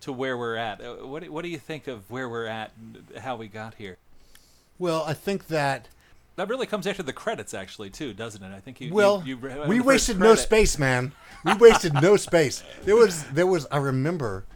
to 0.00 0.12
where 0.12 0.36
we're 0.38 0.56
at. 0.56 0.80
Uh, 0.80 1.06
What 1.06 1.22
do- 1.22 1.32
what 1.32 1.42
do 1.42 1.48
you 1.48 1.58
think 1.58 1.86
of 1.88 2.10
where 2.10 2.28
we're 2.28 2.46
at 2.46 2.70
and 2.76 3.18
how 3.18 3.36
we 3.36 3.48
got 3.48 3.74
here? 3.74 3.96
Well, 4.78 5.04
I 5.06 5.12
think 5.14 5.48
that 5.48 5.88
That 6.36 6.48
really 6.48 6.66
comes 6.66 6.86
after 6.86 7.02
the 7.02 7.12
credits, 7.12 7.52
actually, 7.52 7.90
too, 7.90 8.14
doesn't 8.14 8.42
it? 8.42 8.54
I 8.54 8.60
think 8.60 8.80
you. 8.80 8.92
Well, 8.92 9.22
you, 9.24 9.38
you, 9.38 9.64
we 9.66 9.80
wasted 9.80 10.18
no 10.18 10.34
space, 10.34 10.78
man. 10.78 11.12
We 11.44 11.54
wasted 11.54 11.94
no 11.94 12.16
space. 12.16 12.62
There 12.84 12.96
was, 12.96 13.24
there 13.24 13.46
was. 13.46 13.66
I 13.70 13.76
remember, 13.76 14.46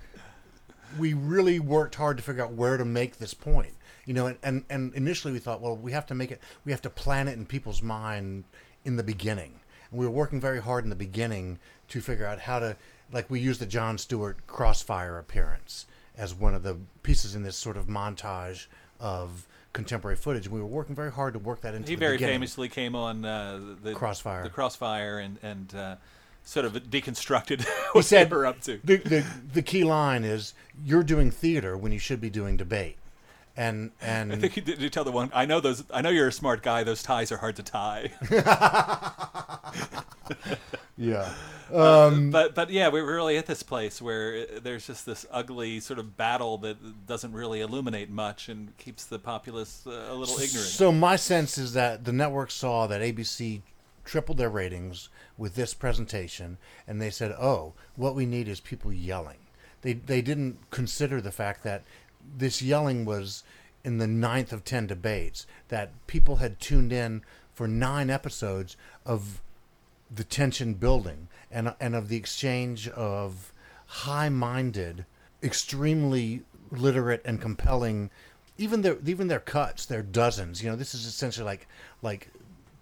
we 0.98 1.12
really 1.12 1.60
worked 1.60 1.96
hard 1.96 2.16
to 2.16 2.22
figure 2.22 2.44
out 2.44 2.52
where 2.52 2.76
to 2.76 2.84
make 2.84 3.18
this 3.18 3.34
point. 3.34 3.74
You 4.06 4.14
know, 4.14 4.26
and, 4.28 4.38
and, 4.42 4.64
and 4.70 4.94
initially 4.94 5.32
we 5.32 5.40
thought, 5.40 5.60
well, 5.60 5.76
we 5.76 5.92
have 5.92 6.06
to 6.06 6.14
make 6.14 6.30
it. 6.30 6.40
We 6.64 6.72
have 6.72 6.82
to 6.82 6.90
plan 6.90 7.28
it 7.28 7.32
in 7.32 7.44
people's 7.44 7.82
mind 7.82 8.44
in 8.84 8.96
the 8.96 9.02
beginning. 9.02 9.60
And 9.90 10.00
we 10.00 10.06
were 10.06 10.12
working 10.12 10.40
very 10.40 10.62
hard 10.62 10.84
in 10.84 10.90
the 10.90 10.96
beginning 10.96 11.58
to 11.88 12.00
figure 12.00 12.24
out 12.24 12.38
how 12.38 12.60
to, 12.60 12.76
like, 13.12 13.28
we 13.28 13.40
used 13.40 13.60
the 13.60 13.66
Jon 13.66 13.98
Stewart 13.98 14.46
crossfire 14.46 15.18
appearance 15.18 15.86
as 16.16 16.34
one 16.34 16.54
of 16.54 16.62
the 16.62 16.76
pieces 17.02 17.34
in 17.34 17.42
this 17.42 17.56
sort 17.56 17.76
of 17.76 17.86
montage 17.86 18.66
of 18.98 19.46
contemporary 19.76 20.16
footage. 20.16 20.46
And 20.46 20.54
we 20.54 20.60
were 20.60 20.66
working 20.66 20.96
very 20.96 21.12
hard 21.12 21.34
to 21.34 21.38
work 21.38 21.60
that 21.60 21.74
into 21.74 21.88
He 21.88 21.94
the 21.94 22.00
very 22.00 22.16
beginning. 22.16 22.34
famously 22.36 22.68
came 22.68 22.96
on 22.96 23.24
uh, 23.24 23.60
the 23.82 23.92
Crossfire. 23.92 24.42
the 24.42 24.50
Crossfire, 24.50 25.18
and 25.20 25.38
and 25.42 25.72
uh, 25.74 25.96
sort 26.42 26.64
of 26.66 26.72
deconstructed 26.72 27.60
he 27.64 27.66
what 27.92 28.04
said 28.04 28.28
they 28.30 28.34
were 28.36 28.46
up 28.46 28.60
to. 28.62 28.80
The, 28.82 28.96
the 28.96 29.24
the 29.52 29.62
key 29.62 29.84
line 29.84 30.24
is 30.24 30.54
you're 30.84 31.04
doing 31.04 31.30
theater 31.30 31.76
when 31.76 31.92
you 31.92 31.98
should 31.98 32.20
be 32.20 32.30
doing 32.30 32.56
debate, 32.56 32.96
and 33.56 33.90
and 34.00 34.32
I 34.32 34.36
think 34.36 34.56
you 34.56 34.62
did 34.62 34.80
you 34.80 34.90
tell 34.90 35.04
the 35.04 35.12
one. 35.12 35.30
I 35.34 35.46
know 35.46 35.60
those. 35.60 35.84
I 35.92 36.02
know 36.02 36.10
you're 36.10 36.28
a 36.28 36.32
smart 36.32 36.62
guy. 36.62 36.84
Those 36.84 37.02
ties 37.02 37.32
are 37.32 37.38
hard 37.38 37.56
to 37.56 37.62
tie. 37.62 38.12
yeah, 40.96 41.32
but 42.30 42.54
but 42.54 42.70
yeah, 42.70 42.88
we're 42.88 43.06
really 43.06 43.36
at 43.36 43.46
this 43.46 43.62
place 43.62 44.00
where 44.00 44.42
uh, 44.42 44.60
there's 44.62 44.86
just 44.86 45.06
this 45.06 45.26
ugly 45.30 45.80
sort 45.80 45.98
of 45.98 46.16
battle 46.16 46.58
that 46.58 47.06
doesn't 47.06 47.32
really 47.32 47.60
illuminate 47.60 48.10
much 48.10 48.48
and 48.48 48.76
keeps 48.78 49.04
the 49.04 49.18
populace 49.18 49.84
uh, 49.86 50.08
a 50.10 50.14
little 50.14 50.34
ignorant. 50.34 50.68
So 50.68 50.92
my 50.92 51.16
sense 51.16 51.58
is 51.58 51.72
that 51.72 52.04
the 52.04 52.12
network 52.12 52.50
saw 52.50 52.86
that 52.86 53.00
ABC 53.00 53.62
tripled 54.04 54.38
their 54.38 54.50
ratings 54.50 55.08
with 55.36 55.54
this 55.54 55.74
presentation, 55.74 56.58
and 56.86 57.00
they 57.00 57.10
said, 57.10 57.32
"Oh, 57.32 57.74
what 57.96 58.14
we 58.14 58.26
need 58.26 58.48
is 58.48 58.60
people 58.60 58.92
yelling." 58.92 59.38
They 59.82 59.94
they 59.94 60.22
didn't 60.22 60.58
consider 60.70 61.20
the 61.20 61.32
fact 61.32 61.62
that 61.64 61.84
this 62.36 62.62
yelling 62.62 63.04
was 63.04 63.42
in 63.84 63.98
the 63.98 64.06
ninth 64.06 64.52
of 64.52 64.64
ten 64.64 64.86
debates 64.86 65.46
that 65.68 65.90
people 66.06 66.36
had 66.36 66.58
tuned 66.58 66.92
in 66.92 67.22
for 67.52 67.68
nine 67.68 68.10
episodes 68.10 68.76
of 69.04 69.40
the 70.14 70.24
tension 70.24 70.74
building 70.74 71.28
and 71.50 71.74
and 71.80 71.94
of 71.94 72.08
the 72.08 72.16
exchange 72.16 72.88
of 72.88 73.52
high-minded, 73.86 75.04
extremely 75.42 76.42
literate 76.70 77.22
and 77.24 77.40
compelling. 77.40 78.10
Even 78.58 78.82
their 78.82 78.98
even 79.04 79.28
their 79.28 79.40
cuts, 79.40 79.86
their 79.86 80.02
dozens. 80.02 80.62
You 80.62 80.70
know, 80.70 80.76
this 80.76 80.94
is 80.94 81.06
essentially 81.06 81.46
like 81.46 81.68
like 82.02 82.28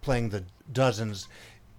playing 0.01 0.29
the 0.29 0.43
dozens 0.71 1.27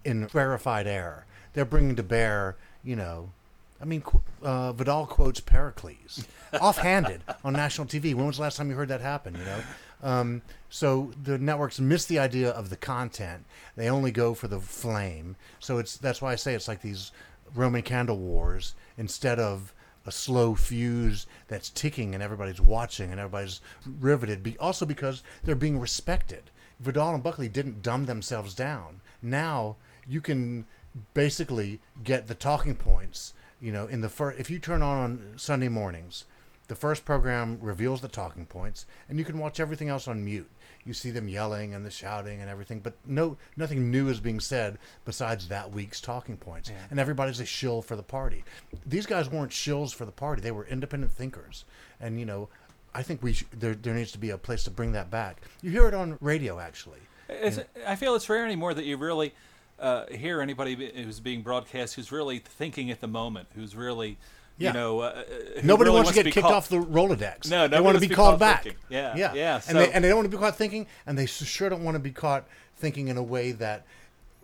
in 0.04 0.28
rarefied 0.32 0.86
air. 0.86 1.26
They're 1.52 1.64
bringing 1.64 1.96
to 1.96 2.02
bear, 2.02 2.56
you 2.84 2.96
know, 2.96 3.30
I 3.80 3.84
mean, 3.84 4.02
uh, 4.42 4.72
Vidal 4.72 5.06
quotes 5.06 5.40
Pericles, 5.40 6.26
offhanded 6.60 7.22
on 7.44 7.52
national 7.52 7.86
TV. 7.86 8.14
When 8.14 8.26
was 8.26 8.36
the 8.36 8.42
last 8.42 8.56
time 8.56 8.70
you 8.70 8.76
heard 8.76 8.88
that 8.88 9.00
happen? 9.00 9.34
You 9.34 9.44
know, 9.44 9.60
um, 10.02 10.42
so 10.68 11.12
the 11.22 11.38
networks 11.38 11.80
miss 11.80 12.06
the 12.06 12.18
idea 12.18 12.50
of 12.50 12.70
the 12.70 12.76
content. 12.76 13.44
They 13.76 13.88
only 13.88 14.10
go 14.10 14.34
for 14.34 14.48
the 14.48 14.60
flame. 14.60 15.36
So 15.60 15.78
it's 15.78 15.96
that's 15.96 16.22
why 16.22 16.32
I 16.32 16.36
say 16.36 16.54
it's 16.54 16.68
like 16.68 16.82
these 16.82 17.12
Roman 17.54 17.82
candle 17.82 18.18
wars 18.18 18.74
instead 18.96 19.38
of 19.38 19.72
a 20.06 20.12
slow 20.12 20.54
fuse 20.54 21.26
that's 21.48 21.68
ticking 21.68 22.14
and 22.14 22.22
everybody's 22.22 22.60
watching 22.60 23.10
and 23.10 23.20
everybody's 23.20 23.60
riveted. 24.00 24.42
Be, 24.42 24.56
also 24.58 24.86
because 24.86 25.22
they're 25.42 25.54
being 25.54 25.80
respected. 25.80 26.50
Vidal 26.78 27.14
and 27.14 27.22
Buckley 27.22 27.48
didn't 27.48 27.82
dumb 27.82 28.06
themselves 28.06 28.54
down. 28.54 29.00
Now 29.20 29.76
you 30.06 30.20
can 30.20 30.66
basically 31.14 31.80
get 32.04 32.26
the 32.26 32.34
talking 32.34 32.74
points. 32.74 33.34
You 33.66 33.72
know, 33.72 33.88
in 33.88 34.00
the 34.00 34.08
first, 34.08 34.38
if 34.38 34.48
you 34.48 34.60
turn 34.60 34.80
on 34.80 34.96
on 34.96 35.32
Sunday 35.34 35.66
mornings, 35.66 36.24
the 36.68 36.76
first 36.76 37.04
program 37.04 37.58
reveals 37.60 38.00
the 38.00 38.06
talking 38.06 38.46
points, 38.46 38.86
and 39.08 39.18
you 39.18 39.24
can 39.24 39.40
watch 39.40 39.58
everything 39.58 39.88
else 39.88 40.06
on 40.06 40.24
mute. 40.24 40.48
You 40.84 40.92
see 40.92 41.10
them 41.10 41.26
yelling 41.26 41.74
and 41.74 41.84
the 41.84 41.90
shouting 41.90 42.40
and 42.40 42.48
everything, 42.48 42.78
but 42.78 42.94
no, 43.04 43.36
nothing 43.56 43.90
new 43.90 44.08
is 44.08 44.20
being 44.20 44.38
said 44.38 44.78
besides 45.04 45.48
that 45.48 45.72
week's 45.72 46.00
talking 46.00 46.36
points. 46.36 46.70
And 46.92 47.00
everybody's 47.00 47.40
a 47.40 47.44
shill 47.44 47.82
for 47.82 47.96
the 47.96 48.04
party. 48.04 48.44
These 48.86 49.06
guys 49.06 49.28
weren't 49.28 49.50
shills 49.50 49.92
for 49.92 50.04
the 50.04 50.12
party; 50.12 50.42
they 50.42 50.52
were 50.52 50.66
independent 50.66 51.10
thinkers. 51.10 51.64
And 52.00 52.20
you 52.20 52.24
know, 52.24 52.48
I 52.94 53.02
think 53.02 53.20
we 53.20 53.32
sh- 53.32 53.46
there 53.50 53.74
there 53.74 53.94
needs 53.94 54.12
to 54.12 54.18
be 54.18 54.30
a 54.30 54.38
place 54.38 54.62
to 54.62 54.70
bring 54.70 54.92
that 54.92 55.10
back. 55.10 55.38
You 55.60 55.72
hear 55.72 55.88
it 55.88 55.94
on 55.94 56.18
radio, 56.20 56.60
actually. 56.60 57.00
It's, 57.28 57.58
I 57.84 57.96
feel 57.96 58.14
it's 58.14 58.28
rare 58.28 58.44
anymore 58.46 58.74
that 58.74 58.84
you 58.84 58.96
really 58.96 59.34
uh, 59.78 60.06
hear 60.06 60.40
anybody 60.40 60.90
who's 60.94 61.20
being 61.20 61.42
broadcast 61.42 61.94
who's 61.94 62.10
really 62.12 62.38
thinking 62.38 62.90
at 62.90 63.00
the 63.00 63.06
moment, 63.08 63.48
who's 63.54 63.76
really, 63.76 64.16
Yeah. 64.58 64.68
you 64.70 64.74
know, 64.74 65.00
uh, 65.00 65.22
who 65.60 65.66
Nobody 65.66 65.88
really 65.90 65.96
wants 66.02 66.10
to 66.10 66.14
get 66.22 66.32
kicked 66.32 66.42
called- 66.42 66.54
off 66.54 66.68
the 66.68 66.78
Rolodex. 66.78 67.50
No, 67.50 67.68
they 67.68 67.80
want 67.80 67.96
to 67.96 68.00
be 68.00 68.08
be 68.08 68.14
called 68.14 68.34
caught 68.34 68.40
back. 68.40 68.62
thinking. 68.64 68.80
Yeah, 68.88 69.14
yeah, 69.16 69.34
yeah, 69.34 69.60
And 69.68 69.76
they 69.78 69.92
and 69.92 70.02
they 70.04 70.08
don't 70.08 70.16
want 70.18 70.30
to 70.30 70.36
be 70.36 70.40
caught 70.40 70.56
thinking, 70.56 70.86
and 71.06 71.18
they 71.18 71.26
sure 71.26 71.68
don't 71.68 71.84
want 71.84 71.94
to 71.96 71.98
be 72.00 72.10
caught 72.10 72.44
thinking 72.76 73.08
in 73.08 73.16
a 73.16 73.22
way 73.22 73.52
that 73.52 73.84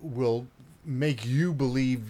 will 0.01 0.47
make 0.85 1.25
you 1.25 1.53
believe 1.55 2.03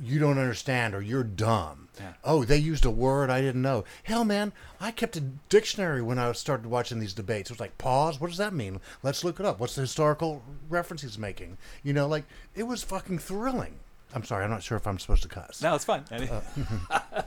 you 0.00 0.18
don't 0.18 0.38
understand 0.38 0.94
or 0.94 1.00
you're 1.00 1.24
dumb. 1.24 1.88
Yeah. 1.98 2.12
Oh, 2.22 2.44
they 2.44 2.58
used 2.58 2.84
a 2.84 2.90
word 2.90 3.30
I 3.30 3.40
didn't 3.40 3.62
know. 3.62 3.84
Hell, 4.04 4.24
man, 4.24 4.52
I 4.80 4.90
kept 4.90 5.16
a 5.16 5.20
dictionary 5.20 6.00
when 6.02 6.18
I 6.18 6.30
started 6.32 6.66
watching 6.66 7.00
these 7.00 7.14
debates. 7.14 7.50
It 7.50 7.54
was 7.54 7.60
like, 7.60 7.76
pause. 7.78 8.20
What 8.20 8.28
does 8.28 8.38
that 8.38 8.52
mean? 8.52 8.80
Let's 9.02 9.24
look 9.24 9.40
it 9.40 9.46
up. 9.46 9.58
What's 9.58 9.74
the 9.74 9.80
historical 9.80 10.42
reference 10.68 11.02
he's 11.02 11.18
making? 11.18 11.58
You 11.82 11.92
know, 11.92 12.06
like 12.06 12.24
it 12.54 12.64
was 12.64 12.82
fucking 12.84 13.18
thrilling. 13.18 13.74
I'm 14.14 14.24
sorry, 14.24 14.44
I'm 14.44 14.50
not 14.50 14.62
sure 14.62 14.76
if 14.78 14.86
I'm 14.86 14.98
supposed 14.98 15.22
to 15.24 15.28
cuss 15.28 15.60
No, 15.60 15.74
it's 15.74 15.84
fine. 15.84 16.02
Uh, 16.10 16.40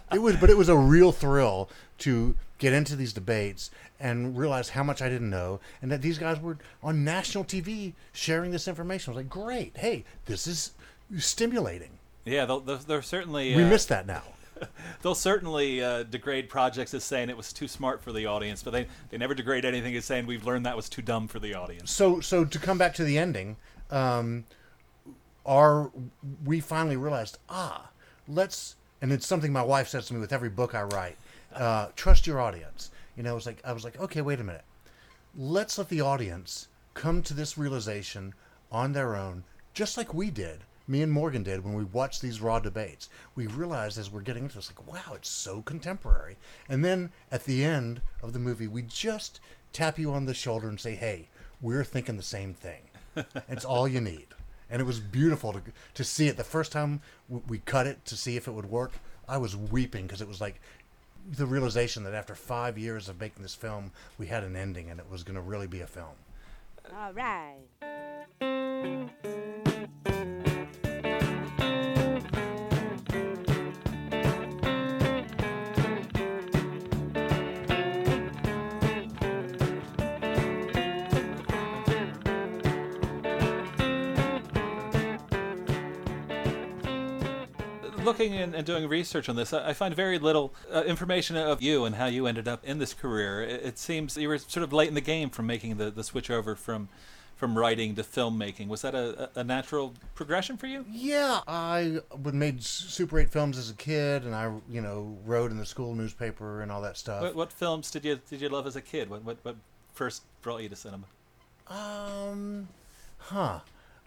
it 0.14 0.20
was 0.20 0.36
but 0.38 0.50
it 0.50 0.58
was 0.58 0.68
a 0.68 0.76
real 0.76 1.12
thrill 1.12 1.70
to 2.00 2.36
get 2.58 2.74
into 2.74 2.96
these 2.96 3.14
debates 3.14 3.70
and 4.00 4.36
realize 4.36 4.70
how 4.70 4.84
much 4.84 5.00
I 5.00 5.08
didn't 5.10 5.30
know 5.30 5.60
and 5.82 5.92
that 5.92 6.02
these 6.02 6.18
guys 6.18 6.40
were 6.40 6.58
on 6.82 7.04
national 7.04 7.44
TV 7.44 7.94
sharing 8.14 8.50
this 8.50 8.68
information. 8.68 9.14
I 9.14 9.16
was 9.16 9.24
like, 9.24 9.30
great, 9.30 9.78
hey, 9.78 10.06
this 10.26 10.48
is 10.48 10.72
stimulating. 11.20 11.92
Yeah, 12.26 12.46
they'll, 12.46 12.60
they'll, 12.60 12.78
they're 12.78 13.02
certainly. 13.02 13.56
We 13.56 13.64
uh, 13.64 13.70
miss 13.70 13.86
that 13.86 14.06
now. 14.08 14.24
They'll 15.02 15.16
certainly 15.16 15.84
uh, 15.84 16.04
degrade 16.04 16.48
projects 16.48 16.94
as 16.94 17.04
saying 17.04 17.30
it 17.30 17.38
was 17.38 17.52
too 17.52 17.68
smart 17.68 18.04
for 18.04 18.12
the 18.12 18.28
audience, 18.28 18.62
but 18.62 18.70
they, 18.70 18.86
they 19.10 19.18
never 19.18 19.34
degrade 19.34 19.66
anything 19.66 19.96
as 19.96 20.06
saying 20.06 20.28
we've 20.28 20.46
learned 20.46 20.68
that 20.68 20.76
was 20.76 20.88
too 20.88 21.02
dumb 21.02 21.28
for 21.28 21.40
the 21.40 21.56
audience. 21.56 21.92
So 21.92 22.20
so 22.20 22.46
to 22.46 22.60
come 22.60 22.78
back 22.78 22.94
to 22.96 23.04
the 23.04 23.18
ending, 23.18 23.58
um, 23.90 24.44
our 25.48 25.90
we 26.46 26.60
finally 26.60 26.96
realized 26.96 27.40
ah 27.50 27.90
let's 28.28 28.76
and 29.02 29.12
it's 29.12 29.26
something 29.26 29.52
my 29.52 29.64
wife 29.64 29.88
says 29.88 30.06
to 30.08 30.14
me 30.14 30.20
with 30.20 30.34
every 30.34 30.50
book 30.50 30.76
I 30.76 30.84
write. 30.84 31.18
Uh, 31.54 31.88
trust 31.96 32.28
your 32.28 32.40
audience. 32.40 32.92
You 33.18 33.24
know, 33.24 33.36
it's 33.36 33.46
like 33.46 33.62
I 33.66 33.74
was 33.74 33.84
like, 33.84 34.00
okay, 34.00 34.22
wait 34.22 34.40
a 34.40 34.44
minute. 34.44 34.64
Let's 35.36 35.78
let 35.78 35.90
the 35.90 36.02
audience 36.02 36.68
come 36.94 37.24
to 37.24 37.34
this 37.34 37.58
realization 37.58 38.34
on 38.72 38.94
their 38.94 39.16
own, 39.16 39.44
just 39.74 39.98
like 39.98 40.14
we 40.14 40.30
did. 40.30 40.60
Me 40.88 41.02
and 41.02 41.12
Morgan 41.12 41.44
did 41.44 41.64
when 41.64 41.74
we 41.74 41.84
watched 41.84 42.22
these 42.22 42.42
raw 42.42 42.60
debates. 42.60 43.10
We 43.36 43.48
realized 43.48 43.98
as 43.98 44.12
we're 44.12 44.22
getting 44.22 44.44
into 44.44 44.56
this, 44.56 44.72
like, 44.76 44.88
wow, 44.92 45.14
it's 45.16 45.30
so 45.30 45.62
contemporary. 45.62 46.38
And 46.68 46.84
then 46.84 47.12
at 47.32 47.46
the 47.46 47.64
end 47.64 48.02
of 48.22 48.34
the 48.34 48.40
movie, 48.40 48.68
we 48.68 48.82
just 48.82 49.40
tap 49.74 49.98
you 49.98 50.12
on 50.12 50.26
the 50.26 50.34
shoulder 50.34 50.68
and 50.68 50.80
say, 50.80 50.96
hey, 50.96 51.30
we're 51.62 51.84
thinking 51.84 52.18
the 52.18 52.24
same 52.24 52.54
thing. 52.54 52.82
it's 53.50 53.66
all 53.66 53.88
you 53.88 54.02
need. 54.02 54.28
And 54.70 54.82
it 54.82 54.86
was 54.86 55.00
beautiful 55.00 55.54
to, 55.54 55.62
to 55.94 56.04
see 56.04 56.28
it. 56.28 56.38
The 56.38 56.44
first 56.44 56.72
time 56.72 57.02
we 57.30 57.60
cut 57.60 57.88
it 57.88 58.06
to 58.06 58.16
see 58.16 58.38
if 58.38 58.48
it 58.48 58.52
would 58.52 58.70
work, 58.70 58.94
I 59.28 59.38
was 59.38 59.56
weeping 59.56 60.08
because 60.08 60.22
it 60.22 60.28
was 60.28 60.42
like 60.42 60.62
the 61.30 61.46
realization 61.46 62.04
that 62.04 62.14
after 62.14 62.36
five 62.36 62.78
years 62.78 63.10
of 63.10 63.20
making 63.20 63.44
this 63.44 63.56
film, 63.56 63.92
we 64.18 64.28
had 64.28 64.44
an 64.44 64.56
ending 64.56 64.90
and 64.90 65.00
it 65.00 65.06
was 65.10 65.24
going 65.24 65.36
to 65.36 65.42
really 65.42 65.68
be 65.68 65.82
a 65.82 65.88
film. 65.88 66.16
All 66.98 67.14
right. 67.14 67.56
Looking 88.12 88.34
in, 88.34 88.54
and 88.54 88.66
doing 88.66 88.90
research 88.90 89.30
on 89.30 89.38
this, 89.38 89.54
I, 89.54 89.70
I 89.70 89.74
find 89.74 89.96
very 89.96 90.20
little 90.20 90.54
uh, 90.74 90.84
information 90.84 91.38
of 91.38 91.62
you 91.62 91.86
and 91.86 91.96
how 91.96 92.08
you 92.08 92.28
ended 92.28 92.46
up 92.46 92.62
in 92.66 92.78
this 92.80 92.94
career. 92.94 93.42
It, 93.42 93.62
it 93.64 93.78
seems 93.78 94.18
you 94.18 94.28
were 94.28 94.38
sort 94.38 94.64
of 94.64 94.74
late 94.74 94.90
in 94.90 94.96
the 94.96 95.02
game 95.02 95.30
from 95.30 95.48
making 95.48 95.78
the, 95.78 95.90
the 95.90 96.04
switch 96.04 96.30
over 96.30 96.56
from 96.56 96.90
from 97.38 97.58
writing 97.58 97.96
to 97.96 98.04
filmmaking. 98.04 98.68
Was 98.68 98.82
that 98.84 98.94
a, 98.94 99.30
a 99.34 99.44
natural 99.44 99.94
progression 100.14 100.58
for 100.58 100.68
you? 100.68 100.86
Yeah, 100.92 101.40
I 101.48 102.00
would 102.16 102.36
made 102.36 102.62
Super 102.62 103.18
8 103.18 103.32
films 103.32 103.58
as 103.58 103.72
a 103.72 103.74
kid, 103.74 104.26
and 104.26 104.36
I, 104.36 104.54
you 104.70 104.82
know, 104.82 105.18
wrote 105.26 105.50
in 105.50 105.58
the 105.58 105.66
school 105.66 105.96
newspaper 105.96 106.62
and 106.62 106.72
all 106.72 106.82
that 106.82 106.98
stuff. 106.98 107.22
What, 107.22 107.36
what 107.36 107.54
films 107.54 107.90
did 107.90 108.04
you 108.04 108.20
did 108.30 108.42
you 108.42 108.50
love 108.50 108.68
as 108.68 108.76
a 108.76 108.82
kid? 108.82 109.10
What 109.10 109.24
what, 109.24 109.38
what 109.44 109.56
first 109.94 110.24
brought 110.42 110.62
you 110.62 110.70
to 110.70 110.76
cinema? 110.76 111.06
Um, 111.68 112.68
huh. 113.18 113.62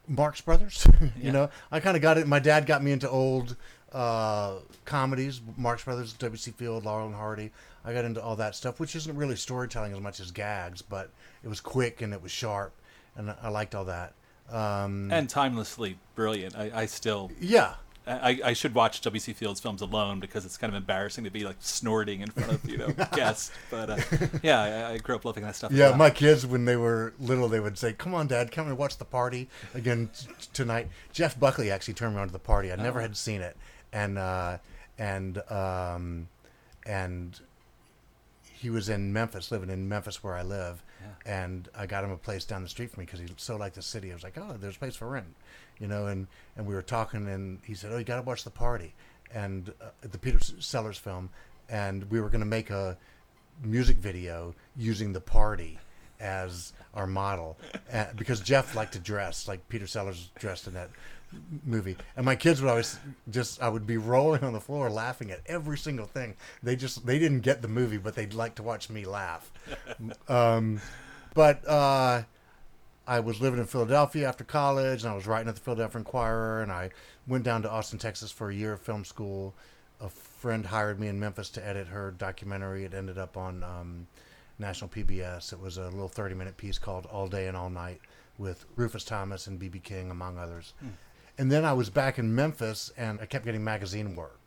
Marx 0.06 0.40
Brothers. 0.40 0.86
Yeah. 1.00 1.08
you 1.20 1.32
know, 1.32 1.50
I 1.72 1.80
kind 1.80 1.96
of 1.96 2.02
got 2.02 2.18
it. 2.18 2.26
My 2.26 2.38
dad 2.38 2.66
got 2.66 2.82
me 2.82 2.92
into 2.92 3.08
old 3.08 3.56
uh, 3.94 4.56
comedies, 4.84 5.40
Marx 5.56 5.84
Brothers, 5.84 6.12
W.C. 6.14 6.50
Field, 6.50 6.84
Laurel 6.84 7.06
and 7.06 7.14
Hardy. 7.14 7.50
I 7.84 7.92
got 7.92 8.04
into 8.04 8.22
all 8.22 8.36
that 8.36 8.56
stuff, 8.56 8.80
which 8.80 8.96
isn't 8.96 9.16
really 9.16 9.36
storytelling 9.36 9.92
as 9.92 10.00
much 10.00 10.20
as 10.20 10.30
gags, 10.30 10.82
but 10.82 11.10
it 11.42 11.48
was 11.48 11.60
quick 11.60 12.02
and 12.02 12.12
it 12.12 12.22
was 12.22 12.32
sharp, 12.32 12.72
and 13.16 13.34
I, 13.42 13.48
liked 13.48 13.74
all 13.74 13.84
that. 13.84 14.14
Um, 14.50 15.10
And 15.12 15.28
timelessly 15.28 15.96
brilliant. 16.14 16.56
I, 16.56 16.70
I 16.74 16.86
still 16.86 17.30
yeah, 17.40 17.74
I, 18.06 18.40
I 18.44 18.52
should 18.52 18.74
watch 18.74 19.00
W.C. 19.02 19.32
Fields 19.32 19.60
films 19.60 19.80
alone 19.80 20.20
because 20.20 20.44
it's 20.44 20.58
kind 20.58 20.72
of 20.72 20.76
embarrassing 20.76 21.24
to 21.24 21.30
be 21.30 21.44
like 21.44 21.56
snorting 21.60 22.20
in 22.20 22.30
front 22.30 22.52
of 22.52 22.68
you 22.68 22.76
know 22.76 22.88
guests. 23.12 23.50
But 23.70 23.90
uh, 23.90 23.98
yeah, 24.42 24.60
I, 24.88 24.92
I 24.92 24.98
grew 24.98 25.14
up 25.14 25.24
loving 25.24 25.44
that 25.44 25.56
stuff. 25.56 25.72
Yeah, 25.72 25.90
well. 25.90 25.98
my 25.98 26.10
kids 26.10 26.46
when 26.46 26.64
they 26.64 26.76
were 26.76 27.14
little, 27.18 27.48
they 27.48 27.60
would 27.60 27.78
say, 27.78 27.92
"Come 27.92 28.14
on, 28.14 28.26
Dad, 28.26 28.50
come 28.50 28.66
and 28.66 28.76
watch 28.76 28.98
the 28.98 29.04
party 29.06 29.48
again 29.72 30.10
t- 30.18 30.26
tonight." 30.52 30.88
Jeff 31.12 31.38
Buckley 31.38 31.70
actually 31.70 31.94
turned 31.94 32.14
me 32.16 32.20
on 32.20 32.26
to 32.26 32.32
the 32.32 32.38
party. 32.38 32.72
I 32.72 32.76
never 32.76 33.00
had 33.00 33.16
seen 33.16 33.40
it, 33.40 33.56
and 33.94 34.18
uh, 34.18 34.58
and 34.98 35.38
um, 35.50 36.28
and 36.84 37.40
he 38.42 38.68
was 38.68 38.88
in 38.88 39.12
Memphis, 39.12 39.50
living 39.50 39.70
in 39.70 39.88
Memphis 39.88 40.22
where 40.22 40.34
I 40.34 40.42
live, 40.42 40.82
and 41.24 41.68
I 41.76 41.86
got 41.86 42.04
him 42.04 42.10
a 42.10 42.16
place 42.16 42.44
down 42.44 42.62
the 42.62 42.68
street 42.68 42.90
from 42.90 43.02
me 43.02 43.06
because 43.06 43.20
he 43.20 43.26
so 43.36 43.56
liked 43.56 43.76
the 43.76 43.82
city. 43.82 44.10
I 44.10 44.14
was 44.14 44.24
like, 44.24 44.36
"Oh, 44.36 44.56
there's 44.60 44.76
a 44.76 44.78
place 44.78 44.96
for 44.96 45.08
rent," 45.08 45.34
you 45.78 45.86
know, 45.86 46.08
and 46.08 46.26
and 46.56 46.66
we 46.66 46.74
were 46.74 46.82
talking, 46.82 47.26
and 47.28 47.60
he 47.64 47.74
said, 47.74 47.92
"Oh, 47.92 47.98
you 47.98 48.04
got 48.04 48.16
to 48.16 48.22
watch 48.22 48.44
the 48.44 48.50
party," 48.50 48.92
and 49.32 49.72
uh, 49.80 49.86
the 50.02 50.18
Peter 50.18 50.40
Sellers 50.40 50.98
film, 50.98 51.30
and 51.68 52.10
we 52.10 52.20
were 52.20 52.28
going 52.28 52.40
to 52.40 52.46
make 52.46 52.70
a 52.70 52.98
music 53.62 53.98
video 53.98 54.54
using 54.76 55.12
the 55.12 55.20
party 55.20 55.78
as 56.20 56.72
our 56.94 57.06
model 57.06 57.56
uh, 57.92 58.06
because 58.16 58.40
Jeff 58.40 58.74
liked 58.74 58.92
to 58.92 58.98
dress 58.98 59.46
like 59.46 59.68
Peter 59.68 59.86
Sellers 59.86 60.30
dressed 60.38 60.66
in 60.66 60.74
that 60.74 60.90
movie 61.64 61.96
and 62.16 62.24
my 62.24 62.36
kids 62.36 62.62
would 62.62 62.70
always 62.70 62.98
just 63.28 63.60
I 63.60 63.68
would 63.68 63.86
be 63.86 63.96
rolling 63.96 64.44
on 64.44 64.52
the 64.52 64.60
floor 64.60 64.88
laughing 64.88 65.30
at 65.30 65.40
every 65.46 65.76
single 65.76 66.06
thing 66.06 66.36
they 66.62 66.76
just 66.76 67.04
they 67.04 67.18
didn't 67.18 67.40
get 67.40 67.60
the 67.60 67.68
movie 67.68 67.96
but 67.98 68.14
they'd 68.14 68.34
like 68.34 68.54
to 68.56 68.62
watch 68.62 68.88
me 68.88 69.04
laugh 69.04 69.50
um, 70.28 70.80
but 71.34 71.66
uh, 71.68 72.22
I 73.06 73.20
was 73.20 73.40
living 73.40 73.58
in 73.58 73.66
Philadelphia 73.66 74.26
after 74.26 74.44
college, 74.44 75.02
and 75.02 75.12
I 75.12 75.14
was 75.14 75.26
writing 75.26 75.48
at 75.48 75.56
the 75.56 75.60
Philadelphia 75.60 75.98
Inquirer, 75.98 76.62
and 76.62 76.72
I 76.72 76.90
went 77.26 77.44
down 77.44 77.60
to 77.62 77.70
Austin, 77.70 77.98
Texas 77.98 78.30
for 78.30 78.48
a 78.48 78.54
year 78.54 78.72
of 78.72 78.80
film 78.80 79.04
school. 79.04 79.54
a 80.00 80.08
friend 80.08 80.66
hired 80.66 80.98
me 80.98 81.08
in 81.08 81.20
Memphis 81.20 81.50
to 81.50 81.66
edit 81.66 81.88
her 81.88 82.12
documentary. 82.12 82.84
It 82.84 82.94
ended 82.94 83.18
up 83.18 83.36
on 83.36 83.62
um, 83.62 84.06
National 84.58 84.88
PBS. 84.88 85.52
It 85.52 85.60
was 85.60 85.76
a 85.76 85.84
little 85.84 86.08
30 86.08 86.34
minute 86.34 86.56
piece 86.56 86.78
called 86.78 87.06
All 87.06 87.26
Day 87.28 87.46
and 87.46 87.56
All 87.56 87.70
Night 87.70 88.00
with 88.38 88.64
Rufus 88.76 89.04
Thomas 89.04 89.46
and 89.46 89.58
B.B. 89.58 89.80
King, 89.80 90.10
among 90.10 90.38
others. 90.38 90.72
And 91.38 91.50
then 91.50 91.64
I 91.64 91.72
was 91.72 91.90
back 91.90 92.18
in 92.18 92.34
Memphis 92.34 92.92
and 92.96 93.20
I 93.20 93.26
kept 93.26 93.44
getting 93.44 93.64
magazine 93.64 94.14
work. 94.14 94.38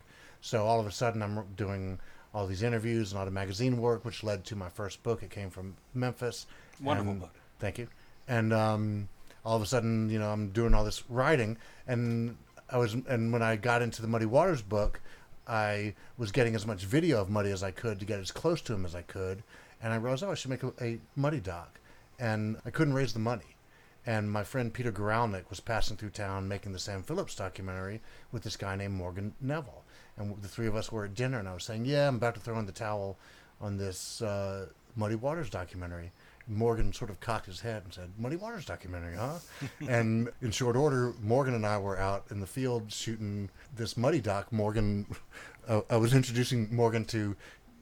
So 0.42 0.66
all 0.66 0.80
of 0.80 0.88
a 0.88 0.92
sudden 0.92 1.22
I'm 1.22 1.44
doing 1.56 2.00
all 2.34 2.48
these 2.48 2.64
interviews 2.64 3.12
and 3.12 3.20
all 3.20 3.26
the 3.26 3.32
magazine 3.32 3.78
work, 3.78 4.06
which 4.06 4.24
led 4.24 4.46
to 4.46 4.56
my 4.56 4.70
first 4.70 5.04
book. 5.04 5.24
It 5.24 5.30
came 5.30 5.50
from 5.50 5.76
Memphis. 5.94 6.46
Wonderful 6.82 7.12
And- 7.14 7.22
book. 7.22 7.34
Thank 7.60 7.78
you. 7.80 7.88
And 8.28 8.54
um, 8.54 9.10
all 9.44 9.56
of 9.56 9.62
a 9.62 9.66
sudden, 9.66 10.10
you 10.10 10.20
know, 10.20 10.30
I'm 10.30 10.50
doing 10.50 10.74
all 10.74 10.84
this 10.84 11.04
writing, 11.10 11.58
and 11.88 12.36
I 12.70 12.78
was, 12.78 12.94
and 12.94 13.32
when 13.32 13.42
I 13.42 13.56
got 13.56 13.82
into 13.82 14.02
the 14.02 14.08
Muddy 14.08 14.26
Waters 14.26 14.62
book, 14.62 15.00
I 15.48 15.96
was 16.18 16.32
getting 16.34 16.54
as 16.54 16.68
much 16.68 16.84
video 16.84 17.22
of 17.22 17.30
Muddy 17.30 17.52
as 17.52 17.64
I 17.64 17.72
could 17.72 18.00
to 18.00 18.06
get 18.06 18.20
as 18.20 18.30
close 18.32 18.62
to 18.64 18.74
him 18.74 18.86
as 18.86 18.94
I 18.94 19.02
could, 19.02 19.42
and 19.82 19.94
I 19.94 19.96
realized, 19.96 20.24
oh, 20.26 20.32
I 20.32 20.36
should 20.36 20.52
make 20.52 20.64
a, 20.64 20.74
a 20.82 21.00
Muddy 21.16 21.40
doc, 21.40 21.80
and 22.20 22.58
I 22.66 22.70
couldn't 22.70 22.94
raise 22.94 23.14
the 23.14 23.20
money. 23.20 23.56
And 24.08 24.32
my 24.32 24.46
friend 24.46 24.74
Peter 24.74 24.92
Guralnick 24.92 25.50
was 25.50 25.60
passing 25.60 25.98
through 25.98 26.12
town 26.12 26.48
making 26.48 26.72
the 26.72 26.80
Sam 26.80 27.04
Phillips 27.04 27.36
documentary 27.36 28.00
with 28.32 28.42
this 28.42 28.56
guy 28.56 28.78
named 28.78 28.94
Morgan 28.94 29.34
Neville. 29.42 29.84
And 30.16 30.42
the 30.42 30.48
three 30.48 30.66
of 30.66 30.78
us 30.78 30.92
were 30.92 31.04
at 31.04 31.14
dinner, 31.14 31.40
and 31.40 31.48
I 31.48 31.54
was 31.54 31.66
saying, 31.66 31.84
Yeah, 31.84 32.08
I'm 32.08 32.16
about 32.16 32.34
to 32.36 32.40
throw 32.40 32.58
in 32.58 32.66
the 32.66 32.72
towel 32.72 33.18
on 33.60 33.78
this 33.78 34.22
uh, 34.22 34.68
Muddy 34.96 35.16
Waters 35.16 35.50
documentary. 35.50 36.12
Morgan 36.48 36.94
sort 36.94 37.10
of 37.10 37.20
cocked 37.20 37.48
his 37.48 37.60
head 37.60 37.84
and 37.84 37.94
said, 37.94 38.10
Muddy 38.18 38.38
Waters 38.38 38.64
documentary, 38.64 39.18
huh? 39.18 39.40
and 39.90 40.30
in 40.42 40.52
short 40.52 40.78
order, 40.78 41.14
Morgan 41.22 41.54
and 41.54 41.66
I 41.66 41.78
were 41.78 42.00
out 42.00 42.24
in 42.32 42.40
the 42.40 42.48
field 42.48 42.92
shooting 42.92 43.50
this 43.76 43.98
Muddy 43.98 44.22
doc. 44.22 44.54
Morgan, 44.54 45.06
uh, 45.68 45.82
I 45.90 45.98
was 45.98 46.14
introducing 46.14 46.74
Morgan 46.74 47.04
to 47.06 47.36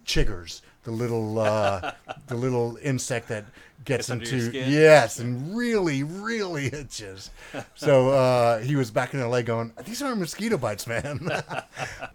chiggers, 0.05 0.61
the 0.83 0.91
little 0.91 1.39
uh, 1.39 1.91
the 2.27 2.35
little 2.35 2.77
insect 2.81 3.27
that 3.29 3.45
gets 3.83 4.09
Gets 4.09 4.31
into 4.31 4.51
yes, 4.51 5.19
and 5.19 5.55
really, 5.55 6.03
really 6.03 6.65
itches. 6.73 7.29
So 7.75 8.09
uh, 8.09 8.59
he 8.59 8.75
was 8.75 8.89
back 8.89 9.13
in 9.13 9.19
LA 9.19 9.41
going, 9.41 9.71
"These 9.85 10.01
aren't 10.01 10.19
mosquito 10.19 10.57
bites, 10.57 10.87
man." 10.87 11.29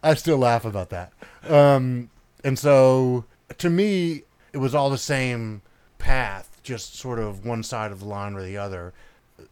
I 0.02 0.14
still 0.14 0.38
laugh 0.38 0.64
about 0.64 0.90
that. 0.90 1.12
Um, 1.48 2.10
and 2.44 2.58
so 2.58 3.24
to 3.58 3.70
me, 3.70 4.22
it 4.52 4.58
was 4.58 4.74
all 4.74 4.90
the 4.90 4.98
same 4.98 5.62
path, 5.98 6.60
just 6.62 6.96
sort 6.96 7.18
of 7.18 7.44
one 7.44 7.62
side 7.62 7.92
of 7.92 8.00
the 8.00 8.06
line 8.06 8.34
or 8.34 8.42
the 8.42 8.56
other. 8.56 8.92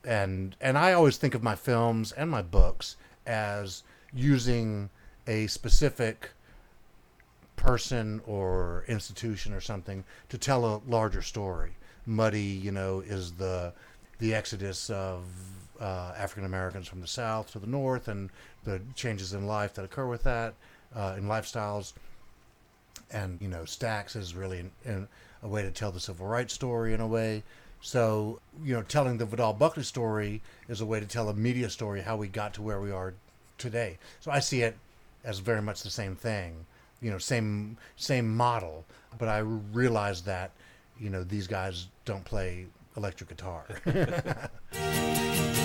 And 0.05 0.57
and 0.61 0.77
I 0.77 0.93
always 0.93 1.17
think 1.17 1.35
of 1.35 1.43
my 1.43 1.55
films 1.55 2.13
and 2.13 2.31
my 2.31 2.43
books 2.43 2.97
as 3.27 3.83
using 4.13 4.91
a 5.27 5.47
specific 5.47 6.31
person 7.59 8.21
or 8.27 8.85
institution 8.89 9.53
or 9.53 9.61
something 9.61 10.05
to 10.31 10.39
tell 10.39 10.65
a 10.65 10.81
larger 10.89 11.23
story. 11.23 11.73
Muddy, 12.07 12.41
you 12.41 12.73
know, 12.73 13.01
is 13.01 13.33
the 13.33 13.73
the 14.19 14.35
exodus 14.35 14.91
of 14.91 15.25
uh, 15.81 16.13
African 16.17 16.45
Americans 16.45 16.89
from 16.89 17.01
the 17.01 17.07
South 17.07 17.53
to 17.53 17.59
the 17.59 17.67
North 17.67 18.09
and 18.09 18.31
the 18.65 18.81
changes 18.95 19.33
in 19.33 19.47
life 19.47 19.75
that 19.75 19.85
occur 19.85 20.07
with 20.07 20.25
that, 20.25 20.55
uh, 20.95 21.15
in 21.17 21.25
lifestyles. 21.25 21.93
And 23.11 23.41
you 23.41 23.49
know, 23.49 23.63
Stax 23.63 24.17
is 24.17 24.35
really 24.35 24.59
in, 24.61 24.71
in 24.85 25.09
a 25.43 25.49
way 25.49 25.63
to 25.63 25.71
tell 25.71 25.93
the 25.93 26.01
civil 26.01 26.27
rights 26.27 26.55
story 26.55 26.95
in 26.95 27.01
a 27.01 27.07
way. 27.07 27.43
So 27.81 28.41
you 28.65 28.75
know, 28.75 28.83
telling 28.83 29.19
the 29.19 29.27
Vidal 29.27 29.53
Buckley 29.53 29.85
story 29.85 30.43
is 30.69 30.81
a 30.81 30.87
way 30.87 31.01
to 31.01 31.07
tell 31.07 31.29
a 31.29 31.35
media 31.35 31.71
story 31.71 32.01
how 32.01 32.17
we 32.17 32.29
got 32.29 32.55
to 32.55 32.63
where 32.63 32.81
we 32.81 32.91
are 32.91 33.15
today. 33.57 33.99
So 34.21 34.31
I 34.31 34.41
see 34.41 34.63
it 34.63 34.77
as 35.25 35.39
very 35.39 35.63
much 35.63 35.83
the 35.83 35.91
same 35.91 36.17
thing, 36.17 36.67
you 37.01 37.11
know, 37.11 37.19
same 37.19 37.77
same 37.97 38.37
model. 38.37 38.85
But 39.19 39.29
I 39.29 39.39
realize 39.39 40.23
that 40.23 40.53
you 40.99 41.11
know 41.11 41.25
these 41.25 41.47
guys 41.47 41.89
don't 42.05 42.25
play 42.25 42.67
electric 42.97 43.29
guitar. 43.31 43.65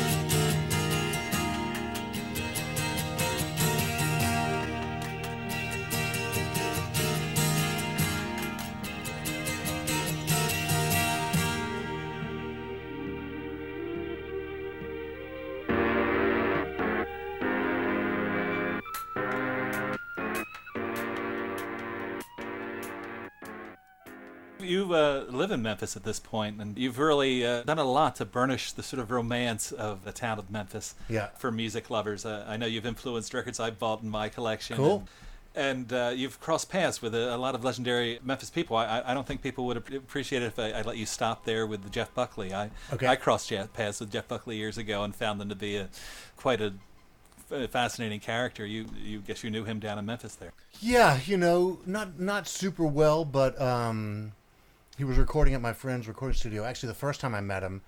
in 25.54 25.62
Memphis 25.62 25.96
at 25.96 26.04
this 26.04 26.20
point, 26.20 26.60
and 26.60 26.78
you've 26.78 27.00
really 27.00 27.46
uh, 27.46 27.64
done 27.64 27.80
a 27.80 27.84
lot 27.86 28.18
to 28.18 28.26
burnish 28.26 28.74
the 28.74 28.84
sort 28.84 29.00
of 29.00 29.12
romance 29.12 29.72
of 29.72 30.04
the 30.04 30.12
town 30.12 30.40
of 30.40 30.50
Memphis 30.52 30.96
Yeah. 31.08 31.28
for 31.38 31.52
music 31.52 31.90
lovers. 31.90 32.26
Uh, 32.26 32.44
I 32.48 32.58
know 32.58 32.66
you've 32.66 32.86
influenced 32.86 33.34
records 33.34 33.60
I've 33.60 33.80
bought 33.80 34.02
in 34.04 34.10
my 34.10 34.28
collection. 34.30 34.76
Cool. 34.78 34.96
And, 34.98 35.08
and 35.56 35.94
uh, 35.94 36.12
you've 36.16 36.40
crossed 36.40 36.70
paths 36.70 37.00
with 37.02 37.14
a, 37.14 37.36
a 37.36 37.38
lot 37.38 37.54
of 37.54 37.64
legendary 37.64 38.20
Memphis 38.24 38.50
people. 38.50 38.76
I, 38.76 39.04
I- 39.06 39.14
don't 39.14 39.28
think 39.28 39.44
people 39.44 39.66
would 39.68 39.78
appreciate 39.78 40.42
it 40.42 40.48
if 40.48 40.58
I, 40.58 40.72
I 40.72 40.82
let 40.82 40.98
you 40.98 41.06
stop 41.06 41.46
there 41.46 41.68
with 41.68 41.92
Jeff 41.92 42.12
Buckley. 42.16 42.52
I, 42.54 42.72
Okay. 42.92 43.06
I 43.08 43.16
crossed 43.16 43.52
paths 43.74 44.00
with 44.00 44.12
Jeff 44.12 44.28
Buckley 44.28 44.58
years 44.58 44.78
ago 44.80 45.04
and 45.04 45.16
found 45.16 45.40
him 45.40 45.50
to 45.50 45.56
be 45.56 45.78
a 45.78 45.90
quite 46.38 46.60
a 46.60 46.74
fascinating 47.70 48.20
character. 48.20 48.66
You, 48.66 48.88
you 49.00 49.20
guess 49.20 49.44
you 49.44 49.52
knew 49.52 49.64
him 49.64 49.80
down 49.80 50.00
in 50.00 50.06
Memphis 50.08 50.34
there. 50.36 50.54
Yeah, 50.82 51.20
you 51.24 51.38
know, 51.38 51.80
not 51.86 52.20
not 52.20 52.48
super 52.48 52.84
well, 52.86 53.24
but 53.24 53.62
um, 53.62 54.32
he 54.98 55.04
was 55.04 55.18
recording 55.18 55.56
at 55.56 55.62
my 55.62 55.74
friend's 55.74 56.08
recording 56.08 56.36
studio. 56.36 56.64
Actually, 56.64 56.90
the 56.90 56.96
first 56.96 57.20
time 57.20 57.34
I 57.34 57.42
met 57.42 57.64
him, 57.64 57.82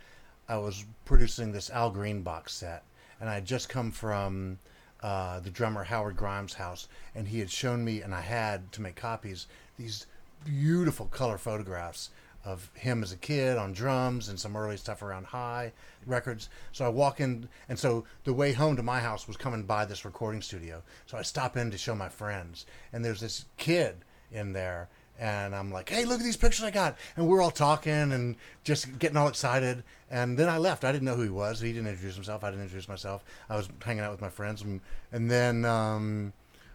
I 0.50 0.58
was 0.58 0.86
producing 1.06 1.52
this 1.52 1.70
Al 1.70 1.92
Green 1.92 2.22
box 2.24 2.54
set, 2.54 2.84
and 3.20 3.30
I 3.30 3.36
had 3.36 3.46
just 3.46 3.70
come 3.70 3.92
from 3.92 4.58
uh, 5.04 5.40
the 5.40 5.52
drummer 5.52 5.84
Howard 5.84 6.18
Grimes' 6.18 6.56
house, 6.56 6.88
and 7.14 7.28
he 7.28 7.40
had 7.40 7.52
shown 7.52 7.86
me, 7.86 8.02
and 8.02 8.14
I 8.14 8.22
had 8.22 8.72
to 8.72 8.82
make 8.82 8.96
copies 8.96 9.48
these 9.78 10.08
beautiful 10.44 11.06
color 11.08 11.38
photographs 11.38 12.10
of 12.44 12.70
him 12.76 13.02
as 13.02 13.12
a 13.12 13.18
kid 13.18 13.58
on 13.58 13.74
drums 13.74 14.30
and 14.30 14.40
some 14.40 14.56
early 14.56 14.78
stuff 14.78 15.02
around 15.02 15.26
Hi 15.26 15.72
Records. 16.06 16.50
So 16.72 16.86
I 16.86 16.90
walk 16.90 17.20
in, 17.20 17.50
and 17.70 17.78
so 17.78 18.06
the 18.24 18.34
way 18.34 18.54
home 18.54 18.76
to 18.78 18.84
my 18.84 19.00
house 19.00 19.28
was 19.28 19.38
coming 19.38 19.64
by 19.64 19.86
this 19.86 20.06
recording 20.06 20.42
studio. 20.42 20.82
So 21.06 21.18
I 21.18 21.24
stop 21.24 21.58
in 21.58 21.72
to 21.72 21.78
show 21.78 21.96
my 21.96 22.10
friends, 22.10 22.66
and 22.94 23.06
there's 23.06 23.22
this 23.22 23.46
kid 23.58 23.98
in 24.32 24.54
there, 24.54 24.90
and 25.20 25.56
I'm 25.56 25.72
like, 25.72 25.90
"Hey, 25.90 26.06
look 26.06 26.20
at 26.20 26.26
these 26.26 26.38
pictures 26.38 26.64
I 26.64 26.72
got!" 26.72 26.98
And 27.16 27.28
we're 27.28 27.42
all 27.42 27.52
talking 27.52 28.12
and 28.12 28.36
just 28.64 29.00
getting 29.00 29.18
all 29.18 29.28
excited. 29.28 29.84
And 30.10 30.38
then 30.38 30.50
I 30.50 30.58
left. 30.58 30.84
I 30.84 30.92
didn't 30.92 31.06
know 31.06 31.16
who 31.16 31.24
he 31.24 31.30
was. 31.30 31.60
He 31.60 31.74
didn't 31.74 31.88
introduce 31.88 32.16
himself. 32.16 32.44
I 32.44 32.50
didn't 32.52 32.64
introduce 32.64 32.88
myself. 32.88 33.24
I 33.50 33.56
was 33.56 33.70
hanging 33.84 34.04
out 34.04 34.12
with 34.12 34.22
my 34.22 34.30
friends, 34.30 34.62
and 34.62 34.82
and 35.12 35.30
then. 35.30 35.66
Um, 35.66 36.34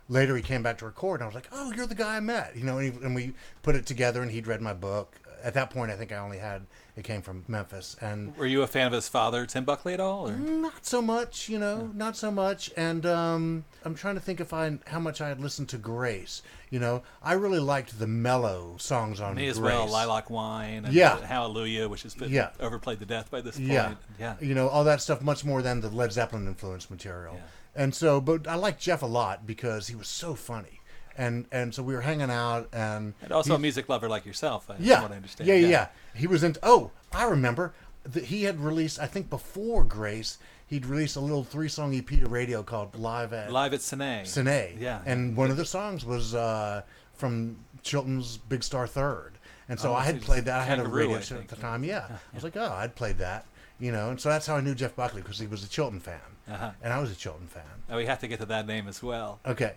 later 0.09 0.35
he 0.35 0.43
came 0.43 0.61
back 0.61 0.77
to 0.77 0.85
record 0.85 1.21
and 1.21 1.23
I 1.23 1.27
was 1.27 1.37
like, 1.37 1.49
"Oh, 1.53 1.73
you're 1.73 1.87
the 1.87 1.95
guy 1.95 2.17
I 2.17 2.21
met," 2.21 2.57
you 2.57 2.65
know, 2.65 2.79
and, 2.79 2.93
he, 2.93 3.05
and 3.05 3.15
we 3.15 3.33
put 3.63 3.77
it 3.77 3.87
together 3.87 4.23
and 4.23 4.31
he'd 4.31 4.49
read 4.49 4.61
my 4.61 4.75
book. 4.75 5.15
At 5.43 5.55
that 5.55 5.71
point, 5.71 5.91
I 5.91 5.97
think 5.97 6.13
I 6.13 6.17
only 6.19 6.39
had 6.39 6.67
it 6.97 7.05
came 7.05 7.23
from 7.23 7.45
Memphis 7.49 7.97
and 8.01 8.37
Were 8.37 8.47
you 8.47 8.63
a 8.63 8.67
fan 8.67 8.87
of 8.87 8.93
his 8.93 9.09
father, 9.09 9.47
Tim 9.47 9.65
Buckley, 9.65 9.95
at 9.95 10.01
all? 10.01 10.29
Or? 10.29 10.33
not 10.37 10.85
so 10.85 11.01
much, 11.01 11.49
you 11.49 11.59
know, 11.59 11.91
not 11.95 12.17
so 12.17 12.31
much. 12.31 12.71
And 12.77 13.07
um, 13.07 13.65
I'm 13.85 13.95
trying 13.95 14.17
to 14.17 14.21
think 14.21 14.41
if 14.41 14.53
I 14.53 14.79
how 14.87 14.99
much 15.01 15.21
I 15.21 15.29
had 15.29 15.41
listened 15.41 15.69
to 15.71 15.79
Grace. 15.79 16.43
You 16.71 16.79
know, 16.79 17.03
I 17.23 17.33
really 17.33 17.59
liked 17.59 17.99
the 17.99 18.07
mellow 18.07 18.77
songs 18.79 19.21
on 19.21 19.35
Me 19.35 19.49
as 19.49 19.59
Grace. 19.59 19.73
well, 19.75 19.89
Lilac 19.89 20.31
Wine, 20.31 20.85
and 20.85 20.95
Yeah. 20.95 21.19
Hallelujah, 21.25 21.89
which 21.89 22.03
has 22.05 22.15
been 22.15 22.31
Yeah. 22.31 22.51
overplayed 22.61 23.01
to 23.01 23.07
death 23.07 23.31
by 23.31 23.41
this 23.41 23.57
point. 23.57 23.69
Yeah, 23.71 23.95
yeah. 24.19 24.37
You 24.41 24.55
know, 24.55 24.69
all 24.69 24.85
that 24.85 25.01
stuff 25.01 25.21
much 25.21 25.45
more 25.45 25.63
than 25.63 25.81
the 25.81 25.89
Led 25.89 26.13
Zeppelin 26.13 26.47
influenced 26.47 26.91
material. 26.91 27.41
And 27.75 27.95
so, 27.95 28.21
but 28.21 28.47
I 28.49 28.57
liked 28.57 28.81
Jeff 28.81 29.03
a 29.03 29.07
lot 29.07 29.47
because 29.47 29.87
he 29.89 29.95
was 29.95 30.09
so 30.09 30.35
funny. 30.35 30.80
And 31.21 31.45
and 31.53 31.75
so 31.75 31.83
we 31.83 31.95
were 31.95 32.01
hanging 32.01 32.31
out 32.31 32.69
and 32.73 33.13
And 33.23 33.31
also 33.33 33.51
he- 33.51 33.57
a 33.57 33.59
music 33.59 33.89
lover 33.89 34.09
like 34.09 34.25
yourself, 34.25 34.71
I- 34.71 34.77
Yeah, 34.81 35.03
what 35.03 35.13
I 35.13 35.17
understand. 35.17 35.47
yeah, 35.49 35.55
yeah, 35.57 35.69
yeah. 35.69 35.87
He 36.15 36.27
was 36.27 36.43
in. 36.43 36.57
Oh, 36.63 36.91
I 37.13 37.25
remember 37.25 37.75
that 38.05 38.25
he 38.25 38.45
had 38.45 38.59
released. 38.61 38.99
I 38.99 39.07
think 39.07 39.29
before 39.29 39.85
Grace, 39.85 40.39
he'd 40.67 40.87
released 40.87 41.17
a 41.17 41.21
little 41.21 41.45
three-song 41.45 41.95
EP 41.95 42.07
to 42.21 42.27
radio 42.29 42.63
called 42.63 42.95
"Live 42.99 43.33
at 43.35 43.53
Live 43.53 43.75
at 43.75 43.83
Sin-é. 43.83 44.25
Sin-é." 44.25 44.77
Yeah. 44.79 45.01
and 45.05 45.37
one 45.37 45.51
of 45.51 45.57
the 45.59 45.67
songs 45.67 46.05
was 46.07 46.35
uh, 46.35 46.81
from 47.13 47.57
Chilton's 47.83 48.39
"Big 48.39 48.63
Star 48.63 48.87
Third. 48.87 49.33
and 49.69 49.79
so 49.79 49.91
Oh, 49.93 49.95
I 49.95 50.05
had 50.05 50.23
played 50.23 50.47
that. 50.47 50.59
I 50.61 50.65
had 50.65 50.79
a 50.81 50.89
radio 50.89 51.21
show 51.21 51.37
at 51.37 51.49
the 51.49 51.57
yeah. 51.57 51.63
time. 51.63 51.85
Yeah, 51.85 52.05
I 52.33 52.35
was 52.35 52.45
like, 52.45 52.57
oh, 52.57 52.73
I'd 52.73 52.95
played 52.97 53.19
that, 53.19 53.45
you 53.79 53.93
know, 53.93 54.09
and 54.11 54.19
so 54.21 54.29
that's 54.31 54.47
how 54.47 54.57
I 54.57 54.61
knew 54.63 54.75
Jeff 54.75 54.97
Buckley 54.97 55.21
because 55.23 55.39
he 55.39 55.47
was 55.47 55.63
a 55.63 55.69
Chilton 55.69 56.01
fan, 56.01 56.21
Uh-huh. 56.51 56.71
and 56.83 56.93
I 56.93 57.01
was 57.01 57.11
a 57.11 57.15
Chilton 57.15 57.47
fan. 57.47 57.63
Oh, 57.89 57.97
we 57.97 58.07
have 58.07 58.19
to 58.21 58.29
get 58.29 58.41
to 58.41 58.47
that 58.47 58.67
name 58.67 58.89
as 58.89 59.03
well. 59.03 59.39
Okay. 59.47 59.75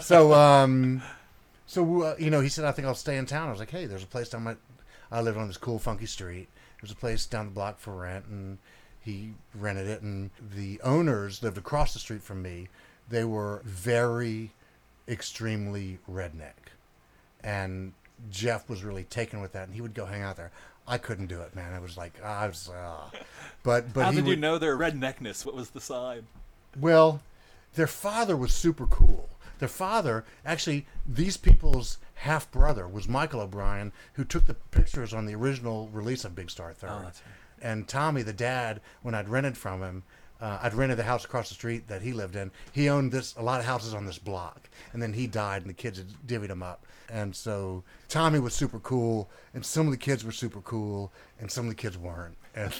So, 0.00 0.32
um, 0.44 1.02
so 1.66 2.02
uh, 2.02 2.14
you 2.18 2.30
know, 2.30 2.40
he 2.40 2.48
said, 2.48 2.64
"I 2.64 2.72
think 2.72 2.86
I'll 2.86 2.94
stay 2.94 3.16
in 3.16 3.26
town." 3.26 3.48
I 3.48 3.50
was 3.50 3.60
like, 3.60 3.70
"Hey, 3.70 3.86
there's 3.86 4.02
a 4.02 4.06
place 4.06 4.28
down 4.28 4.44
my, 4.44 4.56
I 5.10 5.20
live 5.20 5.36
on 5.36 5.48
this 5.48 5.56
cool, 5.56 5.78
funky 5.78 6.06
street. 6.06 6.48
There's 6.80 6.92
a 6.92 6.96
place 6.96 7.26
down 7.26 7.46
the 7.46 7.52
block 7.52 7.78
for 7.78 7.94
rent, 7.94 8.26
and 8.26 8.58
he 9.00 9.32
rented 9.54 9.86
it. 9.88 10.02
And 10.02 10.30
the 10.54 10.80
owners 10.82 11.42
lived 11.42 11.58
across 11.58 11.92
the 11.92 11.98
street 11.98 12.22
from 12.22 12.42
me. 12.42 12.68
They 13.08 13.24
were 13.24 13.62
very 13.64 14.52
extremely 15.08 15.98
redneck, 16.10 16.70
and 17.42 17.92
Jeff 18.30 18.68
was 18.70 18.84
really 18.84 19.04
taken 19.04 19.40
with 19.40 19.52
that, 19.52 19.64
and 19.64 19.74
he 19.74 19.80
would 19.80 19.94
go 19.94 20.06
hang 20.06 20.22
out 20.22 20.36
there. 20.36 20.52
I 20.86 20.98
couldn't 20.98 21.26
do 21.26 21.40
it, 21.40 21.54
man. 21.54 21.72
I 21.72 21.78
was 21.78 21.96
like, 21.96 22.22
I 22.22 22.46
was, 22.48 22.68
uh, 22.68 23.08
but 23.62 23.92
but 23.92 24.04
How 24.04 24.10
did 24.12 24.26
you 24.26 24.36
know 24.36 24.58
their 24.58 24.76
redneckness? 24.76 25.44
What 25.46 25.54
was 25.54 25.70
the 25.70 25.80
sign? 25.80 26.26
well, 26.78 27.22
their 27.74 27.86
father 27.86 28.36
was 28.36 28.52
super 28.52 28.86
cool. 28.86 29.28
Their 29.58 29.68
father, 29.68 30.24
actually, 30.44 30.86
these 31.06 31.36
people's 31.36 31.98
half 32.14 32.50
brother 32.50 32.88
was 32.88 33.06
Michael 33.08 33.40
O'Brien, 33.40 33.92
who 34.14 34.24
took 34.24 34.46
the 34.46 34.54
pictures 34.54 35.14
on 35.14 35.26
the 35.26 35.34
original 35.34 35.88
release 35.92 36.24
of 36.24 36.34
Big 36.34 36.50
Star 36.50 36.72
Third. 36.72 36.90
Oh, 36.90 37.02
that's 37.02 37.22
right. 37.24 37.70
And 37.70 37.86
Tommy, 37.86 38.22
the 38.22 38.32
dad, 38.32 38.80
when 39.02 39.14
I'd 39.14 39.28
rented 39.28 39.56
from 39.56 39.82
him, 39.82 40.02
uh, 40.42 40.58
I'd 40.60 40.74
rented 40.74 40.98
the 40.98 41.04
house 41.04 41.24
across 41.24 41.48
the 41.48 41.54
street 41.54 41.86
that 41.86 42.02
he 42.02 42.12
lived 42.12 42.34
in. 42.34 42.50
He 42.72 42.88
owned 42.88 43.12
this 43.12 43.34
a 43.36 43.42
lot 43.42 43.60
of 43.60 43.66
houses 43.66 43.94
on 43.94 44.04
this 44.04 44.18
block, 44.18 44.68
and 44.92 45.00
then 45.00 45.12
he 45.12 45.28
died, 45.28 45.62
and 45.62 45.70
the 45.70 45.74
kids 45.74 45.98
had 45.98 46.08
divvied 46.26 46.50
him 46.50 46.64
up. 46.64 46.84
And 47.08 47.34
so 47.36 47.84
Tommy 48.08 48.40
was 48.40 48.52
super 48.52 48.80
cool, 48.80 49.30
and 49.54 49.64
some 49.64 49.86
of 49.86 49.92
the 49.92 49.98
kids 49.98 50.24
were 50.24 50.32
super 50.32 50.60
cool, 50.60 51.12
and 51.38 51.48
some 51.48 51.66
of 51.66 51.70
the 51.70 51.76
kids 51.76 51.96
weren't. 51.96 52.36
And 52.54 52.72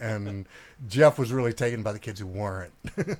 and 0.00 0.46
Jeff 0.88 1.18
was 1.18 1.32
really 1.32 1.52
taken 1.52 1.82
by 1.82 1.92
the 1.92 1.98
kids 1.98 2.20
who 2.20 2.26
weren't, 2.26 2.72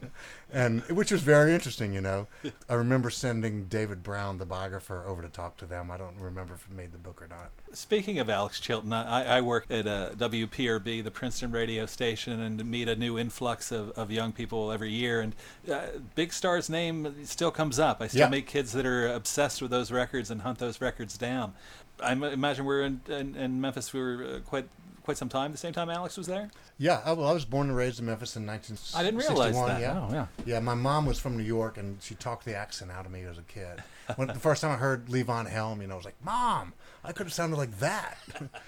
and 0.52 0.82
which 0.82 1.10
was 1.10 1.22
very 1.22 1.54
interesting. 1.54 1.92
You 1.92 2.00
know, 2.00 2.26
I 2.68 2.74
remember 2.74 3.10
sending 3.10 3.64
David 3.64 4.02
Browne, 4.02 4.38
the 4.38 4.46
biographer, 4.46 5.04
over 5.06 5.22
to 5.22 5.28
talk 5.28 5.56
to 5.58 5.66
them. 5.66 5.90
I 5.90 5.96
don't 5.96 6.16
remember 6.20 6.54
if 6.54 6.66
he 6.68 6.74
made 6.74 6.92
the 6.92 6.98
book 6.98 7.20
or 7.20 7.26
not. 7.26 7.50
Speaking 7.72 8.18
of 8.18 8.30
Alex 8.30 8.60
Chilton, 8.60 8.92
I, 8.92 9.38
I 9.38 9.40
work 9.40 9.66
at 9.70 9.86
uh, 9.86 10.10
WPRB, 10.16 11.02
the 11.02 11.10
Princeton 11.10 11.50
radio 11.50 11.86
station, 11.86 12.40
and 12.40 12.64
meet 12.64 12.88
a 12.88 12.94
new 12.96 13.18
influx 13.18 13.72
of, 13.72 13.90
of 13.90 14.10
young 14.10 14.32
people 14.32 14.70
every 14.70 14.90
year. 14.92 15.20
And 15.20 15.34
uh, 15.70 15.80
Big 16.14 16.32
Star's 16.32 16.70
name 16.70 17.24
still 17.24 17.50
comes 17.50 17.78
up. 17.78 18.00
I 18.00 18.06
still 18.06 18.20
Yeah. 18.20 18.28
meet 18.28 18.46
kids 18.46 18.72
that 18.72 18.86
are 18.86 19.08
obsessed 19.08 19.60
with 19.62 19.70
those 19.70 19.90
records 19.90 20.30
and 20.30 20.42
hunt 20.42 20.58
those 20.58 20.80
records 20.80 21.18
down. 21.18 21.54
I 22.02 22.12
imagine 22.12 22.64
we're 22.64 22.82
in, 22.82 23.00
in, 23.08 23.34
in 23.36 23.60
Memphis. 23.60 23.92
We 23.92 24.00
were 24.00 24.24
uh, 24.36 24.38
quite 24.40 24.66
quite 25.02 25.16
some 25.16 25.28
time. 25.28 25.52
The 25.52 25.58
same 25.58 25.72
time 25.72 25.90
Alex 25.90 26.16
was 26.16 26.26
there. 26.26 26.50
Yeah, 26.78 27.00
I, 27.04 27.12
well, 27.12 27.28
I 27.28 27.32
was 27.32 27.44
born 27.44 27.68
and 27.68 27.76
raised 27.76 27.98
in 27.98 28.06
Memphis 28.06 28.36
in 28.36 28.46
1961. 28.46 29.00
I 29.00 29.04
didn't 29.04 29.20
realize 29.20 29.66
that. 29.66 29.80
Yeah. 29.80 30.06
Oh, 30.08 30.12
yeah. 30.12 30.26
Yeah, 30.46 30.60
my 30.60 30.74
mom 30.74 31.06
was 31.06 31.18
from 31.18 31.36
New 31.36 31.42
York, 31.42 31.76
and 31.78 32.00
she 32.02 32.14
talked 32.14 32.44
the 32.44 32.54
accent 32.56 32.90
out 32.90 33.06
of 33.06 33.12
me 33.12 33.22
as 33.22 33.38
a 33.38 33.42
kid. 33.42 33.82
When 34.16 34.28
the 34.28 34.34
first 34.34 34.60
time 34.62 34.72
I 34.72 34.76
heard 34.76 35.06
Levon 35.06 35.48
Helm, 35.48 35.80
you 35.80 35.86
know, 35.86 35.94
I 35.94 35.96
was 35.96 36.04
like, 36.04 36.22
"Mom, 36.22 36.74
I 37.04 37.12
could 37.12 37.24
have 37.26 37.32
sounded 37.32 37.56
like 37.56 37.78
that." 37.78 38.18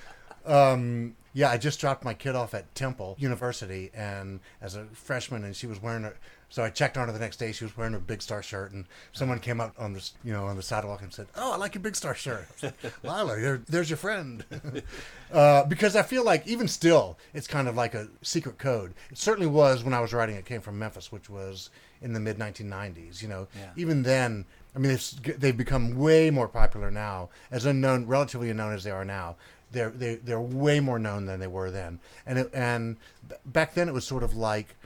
um, 0.46 1.16
yeah, 1.32 1.50
I 1.50 1.58
just 1.58 1.80
dropped 1.80 2.04
my 2.04 2.14
kid 2.14 2.34
off 2.36 2.54
at 2.54 2.72
Temple 2.74 3.16
University, 3.18 3.90
and 3.92 4.40
as 4.62 4.76
a 4.76 4.84
freshman, 4.92 5.44
and 5.44 5.54
she 5.54 5.66
was 5.66 5.82
wearing 5.82 6.04
a. 6.04 6.12
So 6.54 6.62
I 6.62 6.70
checked 6.70 6.96
on 6.96 7.08
her 7.08 7.12
the 7.12 7.18
next 7.18 7.38
day. 7.38 7.50
She 7.50 7.64
was 7.64 7.76
wearing 7.76 7.94
a 7.94 7.98
Big 7.98 8.22
Star 8.22 8.40
shirt, 8.40 8.70
and 8.70 8.84
someone 9.12 9.40
came 9.40 9.60
up 9.60 9.74
on 9.76 9.92
this, 9.92 10.12
you 10.22 10.32
know, 10.32 10.44
on 10.46 10.54
the 10.54 10.62
sidewalk 10.62 11.02
and 11.02 11.12
said, 11.12 11.26
"Oh, 11.34 11.52
I 11.52 11.56
like 11.56 11.74
your 11.74 11.82
Big 11.82 11.96
Star 11.96 12.14
shirt." 12.14 12.46
I 12.62 12.66
was 12.66 12.72
like, 12.84 13.02
Lila, 13.02 13.40
there, 13.40 13.60
there's 13.68 13.90
your 13.90 13.96
friend. 13.96 14.44
uh, 15.32 15.64
because 15.64 15.96
I 15.96 16.02
feel 16.04 16.24
like 16.24 16.46
even 16.46 16.68
still, 16.68 17.18
it's 17.32 17.48
kind 17.48 17.66
of 17.66 17.74
like 17.74 17.94
a 17.94 18.06
secret 18.22 18.56
code. 18.58 18.94
It 19.10 19.18
certainly 19.18 19.48
was 19.48 19.82
when 19.82 19.92
I 19.94 19.98
was 19.98 20.12
writing. 20.12 20.36
It 20.36 20.44
came 20.44 20.60
from 20.60 20.78
Memphis, 20.78 21.10
which 21.10 21.28
was 21.28 21.70
in 22.00 22.12
the 22.12 22.20
mid 22.20 22.38
1990s. 22.38 23.20
You 23.20 23.26
know, 23.26 23.48
Yeah. 23.58 23.70
even 23.74 24.04
then, 24.04 24.44
I 24.76 24.78
mean, 24.78 24.96
they've 25.38 25.56
become 25.56 25.96
way 25.96 26.30
more 26.30 26.46
popular 26.46 26.88
now, 26.92 27.30
as 27.50 27.66
unknown, 27.66 28.06
relatively 28.06 28.48
unknown 28.50 28.74
as 28.74 28.84
they 28.84 28.92
are 28.92 29.04
now. 29.04 29.34
They're 29.72 29.90
they, 29.90 30.14
they're 30.14 30.40
way 30.40 30.78
more 30.78 31.00
known 31.00 31.26
than 31.26 31.40
they 31.40 31.48
were 31.48 31.72
then. 31.72 31.98
And 32.26 32.38
it, 32.38 32.50
and 32.54 32.96
b- 33.28 33.34
back 33.44 33.74
then, 33.74 33.88
it 33.88 33.92
was 33.92 34.06
sort 34.06 34.22
of 34.22 34.36
like 34.36 34.76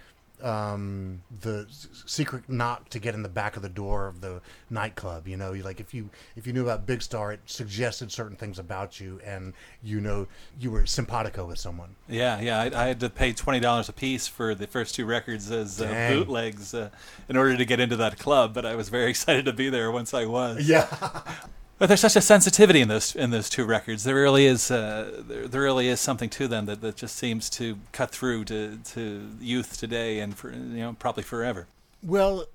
um, 0.42 1.22
the 1.40 1.66
secret 2.07 2.48
knock 2.48 2.88
to 2.90 2.98
get 2.98 3.14
in 3.14 3.22
the 3.22 3.29
back 3.29 3.57
of 3.57 3.62
the 3.62 3.68
door 3.68 4.07
of 4.07 4.20
the 4.20 4.40
nightclub. 4.70 5.27
You 5.27 5.37
know, 5.37 5.53
you 5.53 5.62
like 5.62 5.81
if 5.81 5.92
you 5.92 6.11
if 6.37 6.46
you 6.46 6.53
knew 6.53 6.62
about 6.62 6.87
Big 6.87 7.03
Star, 7.03 7.33
it 7.33 7.40
suggested 7.46 8.12
certain 8.12 8.37
things 8.37 8.59
about 8.59 9.01
you, 9.01 9.20
and 9.24 9.55
you 9.83 10.01
know 10.01 10.27
you 10.59 10.70
were 10.70 10.87
simpatico 10.87 11.46
with 11.46 11.59
someone. 11.59 11.96
Yeah, 12.09 12.40
yeah. 12.40 12.61
I, 12.61 12.85
I 12.85 12.87
had 12.88 13.01
to 13.01 13.11
pay 13.11 13.33
twenty 13.33 13.61
dollars 13.61 13.88
a 13.88 13.92
piece 13.92 14.27
for 14.27 14.55
the 14.55 14.66
first 14.66 14.94
two 14.94 15.07
records 15.07 15.51
as 15.51 15.81
uh, 15.81 16.11
bootlegs 16.11 16.74
uh, 16.74 16.90
in 17.29 17.37
order 17.37 17.57
to 17.57 17.64
get 17.64 17.81
into 17.81 17.96
that 17.96 18.18
club. 18.18 18.55
But 18.55 18.66
I 18.66 18.74
was 18.74 18.88
very 18.88 19.11
excited 19.11 19.44
to 19.46 19.53
be 19.53 19.70
there 19.70 19.90
once 19.90 20.14
I 20.14 20.27
was. 20.27 20.68
Yeah, 20.68 20.87
But 21.79 21.87
there's 21.87 22.01
such 22.01 22.17
a 22.17 22.21
sensitivity 22.21 22.81
in 22.81 22.88
those 22.88 23.14
in 23.14 23.31
those 23.31 23.49
two 23.49 23.64
records. 23.64 24.03
There 24.05 24.14
really 24.17 24.47
is 24.47 24.71
uh, 24.71 25.23
there, 25.29 25.47
there 25.47 25.62
really 25.62 25.88
is 25.88 26.01
something 26.01 26.29
to 26.31 26.49
them 26.49 26.67
that, 26.67 26.81
that 26.81 26.97
just 26.97 27.17
seems 27.17 27.49
to 27.51 27.79
cut 27.93 28.11
through 28.11 28.45
to, 28.47 28.79
to 28.95 29.29
youth 29.41 29.79
today 29.79 30.19
and 30.19 30.37
for 30.37 30.51
you 30.51 30.59
know 30.59 30.97
probably 30.99 31.23
forever. 31.23 31.67
well. 32.03 32.47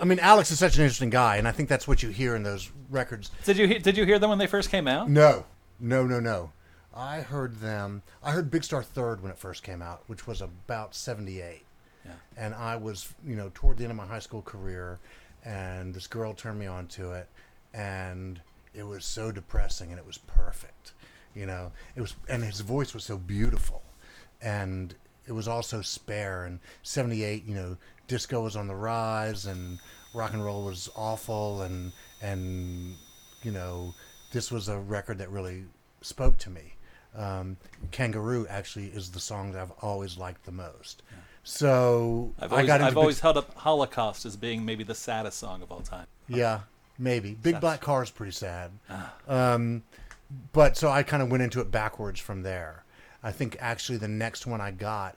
I 0.00 0.04
mean, 0.04 0.18
Alex 0.18 0.50
is 0.50 0.58
such 0.58 0.76
an 0.76 0.82
interesting 0.82 1.10
guy, 1.10 1.36
and 1.36 1.46
I 1.46 1.52
think 1.52 1.68
that's 1.68 1.86
what 1.86 2.02
you 2.02 2.08
hear 2.08 2.34
in 2.34 2.42
those 2.42 2.72
records. 2.88 3.30
Did 3.44 3.56
you 3.56 3.68
he- 3.68 3.78
did 3.78 3.96
you 3.96 4.04
hear 4.04 4.18
them 4.18 4.28
when 4.30 4.38
they 4.40 4.48
first 4.48 4.68
came 4.68 4.88
out? 4.88 5.08
No, 5.08 5.44
no, 5.78 6.04
no, 6.04 6.18
no. 6.18 6.50
I 6.92 7.20
heard 7.20 7.60
them. 7.60 8.02
I 8.20 8.32
heard 8.32 8.50
Big 8.50 8.64
Star 8.64 8.82
Third 8.82 9.22
when 9.22 9.30
it 9.30 9.38
first 9.38 9.62
came 9.62 9.80
out, 9.80 10.02
which 10.08 10.26
was 10.26 10.40
about 10.40 10.96
'78. 10.96 11.62
Yeah. 12.04 12.10
And 12.36 12.52
I 12.54 12.74
was, 12.76 13.14
you 13.24 13.36
know, 13.36 13.52
toward 13.54 13.76
the 13.78 13.84
end 13.84 13.92
of 13.92 13.96
my 13.96 14.06
high 14.06 14.18
school 14.18 14.42
career, 14.42 14.98
and 15.44 15.94
this 15.94 16.08
girl 16.08 16.34
turned 16.34 16.58
me 16.58 16.66
on 16.66 16.88
to 16.88 17.12
it, 17.12 17.28
and 17.72 18.40
it 18.74 18.84
was 18.84 19.04
so 19.04 19.32
depressing, 19.32 19.90
and 19.90 19.98
it 19.98 20.06
was 20.06 20.18
perfect. 20.18 20.92
You 21.34 21.46
know, 21.46 21.72
it 21.94 22.00
was, 22.00 22.14
and 22.28 22.42
his 22.42 22.60
voice 22.60 22.94
was 22.94 23.04
so 23.04 23.16
beautiful, 23.16 23.82
and 24.42 24.94
it 25.26 25.32
was 25.32 25.48
also 25.48 25.80
spare. 25.82 26.44
And 26.44 26.60
'78, 26.82 27.44
you 27.44 27.54
know, 27.54 27.76
disco 28.08 28.42
was 28.42 28.56
on 28.56 28.66
the 28.66 28.74
rise, 28.74 29.46
and 29.46 29.78
rock 30.14 30.32
and 30.32 30.44
roll 30.44 30.64
was 30.64 30.90
awful, 30.96 31.62
and 31.62 31.92
and 32.20 32.94
you 33.42 33.50
know, 33.52 33.94
this 34.32 34.50
was 34.50 34.68
a 34.68 34.78
record 34.78 35.18
that 35.18 35.30
really 35.30 35.64
spoke 36.00 36.38
to 36.38 36.50
me. 36.50 36.74
Um, 37.14 37.56
Kangaroo 37.90 38.46
actually 38.48 38.86
is 38.86 39.10
the 39.10 39.20
song 39.20 39.52
that 39.52 39.60
I've 39.60 39.72
always 39.82 40.16
liked 40.16 40.44
the 40.44 40.52
most. 40.52 41.02
So 41.42 42.34
I've 42.38 42.52
I 42.52 42.66
got 42.66 42.80
I've 42.82 42.96
always 42.96 43.20
held 43.20 43.36
up 43.36 43.54
Holocaust 43.54 44.26
as 44.26 44.36
being 44.36 44.64
maybe 44.64 44.84
the 44.84 44.94
saddest 44.94 45.38
song 45.38 45.62
of 45.62 45.72
all 45.72 45.80
time. 45.80 46.06
yeah, 46.28 46.60
maybe 47.00 47.34
Big 47.34 47.60
Black 47.60 47.80
Car 47.80 48.02
is 48.02 48.10
pretty 48.10 48.32
sad. 48.32 48.70
Ah. 48.88 49.14
Um, 49.26 49.82
but 50.52 50.76
so 50.76 50.88
I 50.88 51.02
kind 51.02 51.22
of 51.22 51.30
went 51.30 51.42
into 51.42 51.60
it 51.60 51.70
backwards 51.70 52.20
from 52.20 52.42
there. 52.42 52.84
I 53.22 53.32
think 53.32 53.56
actually 53.58 53.98
the 53.98 54.08
next 54.08 54.46
one 54.46 54.60
I 54.60 54.70
got 54.70 55.16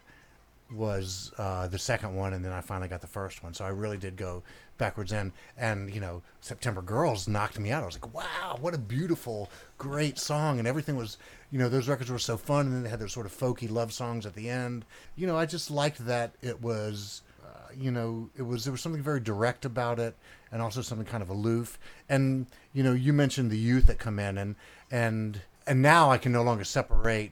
was 0.74 1.32
uh, 1.38 1.68
the 1.68 1.78
second 1.78 2.16
one, 2.16 2.34
and 2.34 2.44
then 2.44 2.52
I 2.52 2.62
finally 2.62 2.88
got 2.88 3.02
the 3.02 3.08
first 3.08 3.44
one. 3.44 3.54
So 3.54 3.64
I 3.64 3.70
really 3.70 3.98
did 3.98 4.16
go 4.16 4.42
backwards 4.78 5.12
in. 5.12 5.32
And 5.58 5.94
you 5.94 6.02
know, 6.02 6.24
September 6.42 6.82
Girls 6.82 7.28
knocked 7.28 7.60
me 7.60 7.72
out. 7.72 7.84
I 7.84 7.86
was 7.86 7.96
like, 7.96 8.14
wow, 8.14 8.58
what 8.60 8.74
a 8.74 8.80
beautiful, 8.80 9.50
great 9.78 10.18
song, 10.18 10.60
and 10.60 10.68
everything 10.68 10.96
was, 10.96 11.18
you 11.52 11.60
know, 11.60 11.70
those 11.70 11.88
records 11.88 12.10
were 12.10 12.20
so 12.20 12.38
fun, 12.38 12.68
and 12.68 12.76
then 12.76 12.84
they 12.84 12.90
had 12.90 13.00
those 13.00 13.14
sort 13.14 13.26
of 13.26 13.38
folky 13.38 13.70
love 13.70 13.94
songs 13.94 14.26
at 14.26 14.34
the 14.34 14.50
end. 14.50 14.86
You 15.16 15.28
know, 15.28 15.38
I 15.38 15.46
just 15.46 15.70
liked 15.70 16.06
that 16.06 16.34
it 16.42 16.62
was. 16.62 17.22
Uh, 17.44 17.74
you 17.78 17.92
know, 17.92 18.30
it 18.38 18.42
was 18.42 18.64
there 18.64 18.72
was 18.72 18.82
something 18.82 19.04
very 19.04 19.20
direct 19.20 19.66
about 19.66 20.00
it, 20.00 20.16
and 20.54 20.62
also 20.62 20.84
something 20.84 21.08
kind 21.08 21.24
of 21.24 21.30
aloof. 21.30 21.80
And 22.08 22.46
you 22.72 22.84
know, 22.84 22.94
you 22.94 23.12
mentioned 23.12 23.52
the 23.52 23.58
youth 23.58 23.88
that 23.88 23.98
come 23.98 24.20
in, 24.20 24.38
and 24.38 24.56
and 24.90 25.42
and 25.68 25.82
now 25.82 26.12
I 26.12 26.18
can 26.18 26.32
no 26.32 26.44
longer 26.44 26.64
separate 26.64 27.32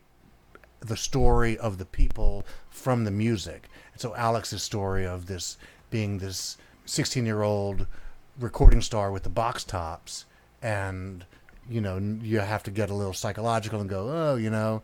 the 0.79 0.97
story 0.97 1.57
of 1.57 1.77
the 1.77 1.85
people 1.85 2.43
from 2.71 3.05
the 3.05 3.11
music. 3.11 3.69
And 3.93 4.01
so 4.01 4.15
Alex's 4.15 4.63
story 4.63 5.05
of 5.05 5.27
this 5.27 5.57
being 5.91 6.17
this 6.17 6.57
16 6.85 7.25
year 7.25 7.43
old 7.43 7.85
recording 8.39 8.81
star 8.81 9.11
with 9.11 9.23
the 9.23 9.29
box 9.29 9.63
tops 9.63 10.25
and 10.61 11.25
you 11.69 11.79
know 11.79 11.97
you 12.23 12.39
have 12.39 12.63
to 12.63 12.71
get 12.71 12.89
a 12.89 12.93
little 12.93 13.13
psychological 13.13 13.79
and 13.79 13.89
go 13.89 14.09
oh 14.09 14.35
you 14.35 14.49
know 14.49 14.81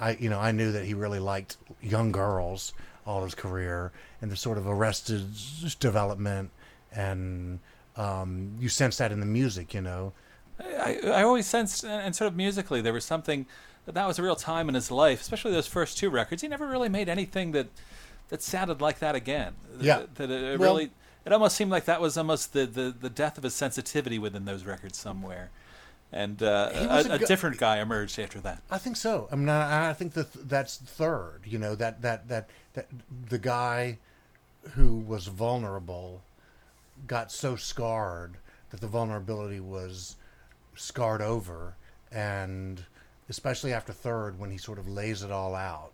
I 0.00 0.12
you 0.12 0.28
know 0.28 0.40
I 0.40 0.50
knew 0.52 0.72
that 0.72 0.84
he 0.84 0.94
really 0.94 1.20
liked 1.20 1.58
young 1.80 2.10
girls 2.10 2.72
all 3.06 3.22
his 3.22 3.34
career 3.34 3.92
and 4.20 4.32
the 4.32 4.36
sort 4.36 4.58
of 4.58 4.66
arrested 4.66 5.28
development 5.78 6.50
and 6.92 7.60
um, 7.96 8.56
you 8.60 8.68
sense 8.68 8.98
that 8.98 9.12
in 9.12 9.20
the 9.20 9.26
music 9.26 9.74
you 9.74 9.80
know 9.80 10.12
I, 10.58 11.00
I 11.04 11.22
always 11.22 11.46
sensed, 11.46 11.84
and 11.84 12.16
sort 12.16 12.28
of 12.28 12.36
musically, 12.36 12.80
there 12.80 12.92
was 12.92 13.04
something 13.04 13.46
that 13.84 13.94
that 13.94 14.06
was 14.06 14.18
a 14.18 14.22
real 14.22 14.36
time 14.36 14.68
in 14.68 14.74
his 14.74 14.90
life, 14.90 15.20
especially 15.20 15.52
those 15.52 15.66
first 15.66 15.98
two 15.98 16.08
records. 16.10 16.42
He 16.42 16.48
never 16.48 16.66
really 16.66 16.88
made 16.88 17.08
anything 17.08 17.52
that 17.52 17.68
that 18.28 18.42
sounded 18.42 18.80
like 18.80 18.98
that 19.00 19.14
again. 19.14 19.54
Yeah. 19.78 19.98
That, 19.98 20.14
that 20.16 20.30
it, 20.30 20.58
Well- 20.58 20.70
really, 20.74 20.90
it 21.24 21.32
almost 21.32 21.56
seemed 21.56 21.70
like 21.70 21.84
that 21.84 22.00
was 22.00 22.16
almost 22.16 22.52
the, 22.52 22.66
the, 22.66 22.94
the 22.98 23.10
death 23.10 23.36
of 23.36 23.44
his 23.44 23.54
sensitivity 23.54 24.18
within 24.18 24.44
those 24.44 24.64
records 24.64 24.96
somewhere. 24.98 25.50
And 26.12 26.42
uh, 26.42 26.70
a, 26.72 26.86
a 26.86 27.14
a 27.14 27.18
different 27.18 27.58
guy 27.58 27.80
emerged 27.80 28.18
after 28.18 28.40
that. 28.40 28.62
I 28.70 28.78
think 28.78 28.96
so. 28.96 29.28
I 29.30 29.36
mean, 29.36 29.48
I, 29.48 29.90
I 29.90 29.92
think 29.92 30.14
that 30.14 30.48
that's 30.48 30.76
third. 30.76 31.40
You 31.44 31.58
know, 31.58 31.74
that 31.74 32.00
that 32.02 32.28
that 32.28 32.48
that 32.74 32.86
the 33.28 33.38
guy 33.38 33.98
who 34.74 34.96
was 34.96 35.26
vulnerable 35.26 36.22
got 37.06 37.30
so 37.32 37.56
scarred 37.56 38.36
that 38.70 38.80
the 38.80 38.86
vulnerability 38.86 39.60
was 39.60 40.16
scarred 40.74 41.22
over, 41.22 41.76
and 42.12 42.84
especially 43.28 43.72
after 43.72 43.92
third 43.92 44.38
when 44.38 44.50
he 44.50 44.58
sort 44.58 44.78
of 44.78 44.88
lays 44.88 45.22
it 45.22 45.30
all 45.30 45.54
out. 45.54 45.92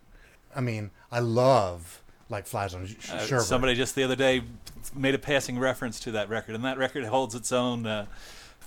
I 0.55 0.61
mean, 0.61 0.91
I 1.11 1.21
love 1.21 2.03
like 2.29 2.47
flies 2.47 2.75
on 2.75 2.87
sh- 2.87 3.11
Uh, 3.11 3.41
somebody 3.41 3.75
just 3.75 3.95
the 3.95 4.05
other 4.05 4.17
day 4.17 4.43
made 4.95 5.15
a 5.15 5.19
passing 5.19 5.59
reference 5.59 6.01
to 6.01 6.13
that 6.13 6.29
record, 6.29 6.55
and 6.55 6.65
that 6.65 6.79
record 6.79 7.05
holds 7.05 7.35
its 7.35 7.53
own. 7.53 7.87
Uh, 7.87 8.07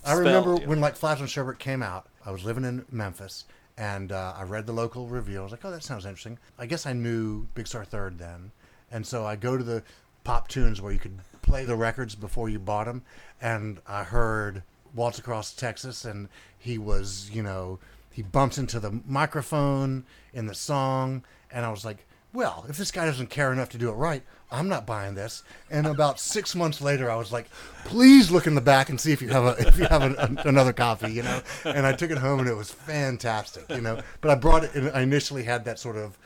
I 0.04 0.10
spell, 0.14 0.20
remember 0.20 0.56
when 0.68 0.80
like 0.82 0.96
Flies 0.96 1.20
on 1.20 1.28
sherbert 1.28 1.58
came 1.58 1.82
out. 1.82 2.08
I 2.26 2.32
was 2.32 2.44
living 2.46 2.64
in 2.64 2.86
Memphis, 2.92 3.46
and 3.78 4.12
uh, 4.12 4.36
I 4.38 4.44
read 4.44 4.68
the 4.68 4.74
local 4.74 5.08
review. 5.08 5.40
I 5.40 5.44
was 5.44 5.52
like, 5.52 5.66
"Oh, 5.66 5.72
that 5.72 5.84
sounds 5.84 6.06
interesting." 6.06 6.38
I 6.60 6.68
guess 6.68 6.86
I 6.86 6.94
knew 6.94 7.48
Big 7.56 7.66
Star 7.68 7.84
Third 7.84 8.20
then, 8.20 8.52
and 8.92 9.06
so 9.06 9.26
I 9.26 9.36
go 9.36 9.58
to 9.58 9.64
the 9.64 9.82
Pop 10.24 10.48
Tunes 10.48 10.80
where 10.82 10.92
you 10.94 11.00
could 11.00 11.20
play 11.46 11.64
the 11.66 11.76
records 11.76 12.16
before 12.16 12.50
you 12.50 12.60
bought 12.60 12.86
them, 12.86 13.04
and 13.42 13.80
I 13.88 14.04
heard 14.04 14.64
Waltz 14.94 15.20
Across 15.20 15.54
Texas, 15.54 16.04
and 16.04 16.28
he 16.58 16.78
was, 16.78 17.30
you 17.32 17.44
know, 17.44 17.80
he 18.12 18.22
bumps 18.22 18.58
into 18.58 18.80
the 18.80 19.00
microphone 19.08 20.06
in 20.34 20.48
the 20.48 20.56
song, 20.56 21.24
and 21.52 21.66
I 21.66 21.70
was 21.70 21.86
like. 21.86 22.06
Well, 22.34 22.66
if 22.68 22.76
this 22.76 22.92
guy 22.92 23.06
doesn't 23.06 23.30
care 23.30 23.54
enough 23.54 23.70
to 23.70 23.78
do 23.78 23.88
it 23.88 23.94
right, 23.94 24.22
I'm 24.52 24.68
not 24.68 24.86
buying 24.86 25.16
this. 25.16 25.42
And 25.72 25.88
about 25.88 26.20
six 26.20 26.54
months 26.54 26.82
later, 26.82 27.10
I 27.10 27.16
was 27.16 27.32
like, 27.32 27.50
"Please 27.86 28.30
look 28.30 28.46
in 28.46 28.56
the 28.56 28.62
back 28.62 28.90
and 28.90 29.00
see 29.00 29.14
if 29.14 29.22
you 29.22 29.30
have 29.30 29.46
a 29.46 29.68
if 29.68 29.78
you 29.78 29.86
have 29.86 30.02
an, 30.02 30.18
an, 30.18 30.40
another 30.44 30.74
copy," 30.74 31.14
you 31.14 31.24
know. 31.24 31.42
And 31.64 31.86
I 31.86 31.94
took 31.94 32.12
it 32.12 32.18
home, 32.18 32.40
and 32.42 32.50
it 32.50 32.58
was 32.58 32.72
fantastic, 32.72 33.70
you 33.70 33.80
know. 33.80 34.02
But 34.20 34.32
I 34.32 34.36
brought 34.36 34.66
it. 34.66 34.76
And 34.76 34.92
I 34.92 35.00
initially 35.00 35.44
had 35.44 35.64
that 35.64 35.80
sort 35.80 35.96
of, 35.96 36.18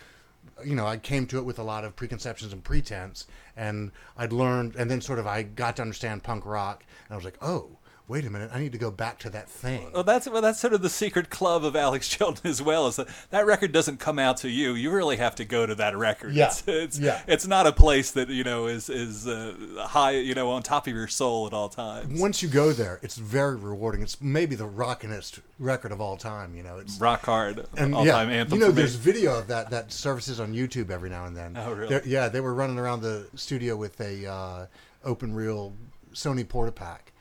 you 0.64 0.76
know, 0.76 0.86
I 0.86 0.97
came 0.97 1.26
to 1.28 1.38
it 1.38 1.45
with 1.45 1.60
a 1.60 1.64
lot 1.64 1.84
of 1.84 1.95
preconceptions 1.95 2.53
and 2.53 2.64
pretense, 2.64 3.28
and 3.55 3.91
I'd 4.18 4.34
learned, 4.34 4.76
and 4.76 4.89
then 4.89 5.01
sort 5.01 5.20
of 5.20 5.28
I 5.28 5.43
got 5.43 5.76
to 5.78 5.82
understand 5.82 6.24
punk 6.24 6.45
rock, 6.45 6.84
and 7.07 7.14
I 7.14 7.16
was 7.16 7.26
like, 7.26 7.38
"Oh, 7.41 7.78
wait 8.10 8.26
a 8.26 8.30
minute, 8.30 8.49
I 8.53 8.60
need 8.60 8.74
to 8.74 8.78
go 8.78 8.91
back 8.91 9.20
to 9.20 9.30
that 9.30 9.47
thing." 9.49 9.91
Well, 9.93 10.03
that's 10.03 10.28
well, 10.28 10.41
that's 10.41 10.60
sort 10.60 10.74
of 10.74 10.82
the 10.82 10.89
secret 10.89 11.30
club 11.30 11.64
of 11.64 11.76
Alex 11.78 12.07
Chilton 12.18 12.49
as 12.49 12.62
well. 12.62 12.88
Is 12.88 12.97
that 12.97 13.07
that 13.30 13.45
record 13.45 13.72
doesn't 13.72 13.99
come 14.01 14.20
out 14.20 14.36
to 14.38 14.49
you. 14.49 14.74
You 14.74 14.91
really 14.91 15.16
have 15.18 15.36
to 15.36 15.45
go 15.45 15.66
to 15.66 15.76
that 15.76 15.95
record. 15.95 16.34
Yeah. 16.34 16.47
It's, 16.47 16.64
it's, 16.68 16.99
Yeah. 16.99 17.22
it's 17.28 17.47
not 17.47 17.66
a 17.68 17.72
place 17.72 18.12
that 18.12 18.28
you 18.28 18.43
know 18.43 18.66
is 18.68 18.89
is 18.89 19.26
uh, 19.28 19.53
high, 19.88 20.12
you 20.18 20.34
know, 20.36 20.49
on 20.51 20.64
top 20.64 20.88
of 20.88 20.93
your 20.93 21.07
soul 21.07 21.47
at 21.47 21.53
all 21.53 21.70
times. 21.70 22.20
Once 22.20 22.43
you 22.43 22.49
go 22.49 22.74
there, 22.74 22.99
it's 23.01 23.16
very 23.16 23.55
rewarding. 23.55 24.01
It's 24.01 24.20
maybe 24.20 24.55
the 24.55 24.68
rockinest 24.68 25.39
record 25.60 25.91
of 25.91 26.01
all 26.01 26.18
time. 26.18 26.55
You 26.55 26.64
know, 26.64 26.80
it's 26.80 26.99
Rock 26.99 27.24
hard, 27.26 27.66
and 27.78 27.93
all 27.95 28.05
yeah, 28.05 28.14
time 28.14 28.30
anthem. 28.30 28.60
you 28.60 28.66
know, 28.66 28.72
there's 28.72 28.95
video 28.95 29.38
of 29.39 29.47
that 29.47 29.70
that 29.70 29.91
surfaces 29.91 30.39
on 30.39 30.53
YouTube 30.53 30.89
every 30.89 31.10
now 31.10 31.26
and 31.26 31.38
then. 31.38 31.55
Oh, 31.55 31.72
really? 31.74 31.89
They're- 31.89 32.03
yeah, 32.05 32.28
they 32.30 32.41
were 32.41 32.53
running 32.53 32.80
around 32.80 33.01
the 33.01 33.28
studio 33.36 33.76
with 33.76 33.99
a 34.01 34.26
uh, 34.26 34.66
open 35.03 35.34
reel 35.36 35.74
Sony 36.14 36.43
Portapack, 36.43 37.12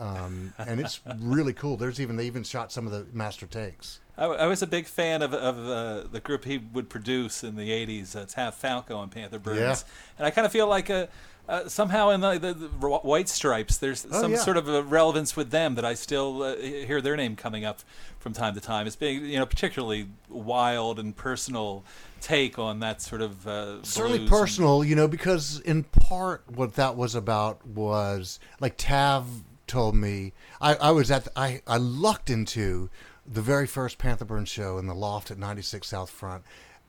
um, 0.00 0.52
and 0.58 0.80
it's 0.80 1.00
really 1.20 1.52
cool. 1.52 1.76
There's 1.76 2.00
even 2.00 2.16
they 2.16 2.26
even 2.26 2.42
shot 2.42 2.72
some 2.72 2.86
of 2.86 2.92
the 2.92 3.06
master 3.12 3.46
takes. 3.46 4.00
I, 4.18 4.24
I 4.24 4.46
was 4.46 4.62
a 4.62 4.66
big 4.66 4.86
fan 4.86 5.22
of, 5.22 5.32
of 5.32 5.58
uh, 5.68 6.08
the 6.10 6.20
group 6.20 6.44
he 6.44 6.58
would 6.58 6.88
produce 6.88 7.44
in 7.44 7.56
the 7.56 7.70
80s, 7.70 8.16
uh, 8.16 8.26
Tav 8.26 8.54
Falco 8.54 9.02
and 9.02 9.10
Panther 9.12 9.38
Burns. 9.38 9.58
Yeah. 9.58 9.76
And 10.18 10.26
I 10.26 10.30
kind 10.30 10.44
of 10.46 10.52
feel 10.52 10.66
like 10.66 10.90
uh 10.90 11.06
uh, 11.48 11.68
somehow 11.68 12.10
in 12.10 12.20
the, 12.20 12.38
the, 12.38 12.54
the 12.54 12.68
White 12.68 13.28
Stripes, 13.28 13.76
there's 13.78 14.06
Oh, 14.08 14.20
some 14.20 14.32
yeah. 14.32 14.38
sort 14.38 14.56
of 14.56 14.68
a 14.68 14.84
relevance 14.84 15.34
with 15.34 15.50
them 15.50 15.74
that 15.74 15.84
I 15.84 15.94
still 15.94 16.44
uh, 16.44 16.56
hear 16.56 17.00
their 17.00 17.16
name 17.16 17.34
coming 17.34 17.64
up 17.64 17.80
from 18.20 18.32
time 18.34 18.54
to 18.54 18.60
time 18.60 18.86
as 18.86 18.94
being, 18.94 19.24
you 19.24 19.36
know, 19.36 19.46
particularly 19.46 20.06
wild 20.28 21.00
and 21.00 21.16
personal 21.16 21.82
take 22.20 22.56
on 22.56 22.78
that 22.80 23.02
sort 23.02 23.20
of 23.20 23.48
uh, 23.48 23.82
Certainly 23.82 24.18
blues 24.18 24.30
and- 24.30 24.38
personal, 24.38 24.84
you 24.84 24.94
know, 24.94 25.08
because 25.08 25.58
in 25.60 25.82
part 25.82 26.44
what 26.54 26.74
that 26.74 26.94
was 26.94 27.16
about 27.16 27.66
was 27.66 28.38
like 28.60 28.74
Tav 28.76 29.26
told 29.70 29.94
me. 29.94 30.32
I, 30.60 30.74
I 30.74 30.90
was 30.90 31.10
at 31.10 31.24
the, 31.24 31.32
I 31.38 31.62
I 31.66 31.76
lucked 31.76 32.28
into 32.28 32.90
the 33.24 33.40
very 33.40 33.66
first 33.66 33.98
Panther 33.98 34.24
Burn 34.24 34.44
show 34.44 34.78
in 34.78 34.86
the 34.86 34.94
loft 34.94 35.30
at 35.30 35.38
96 35.38 35.86
South 35.86 36.10
Front. 36.10 36.42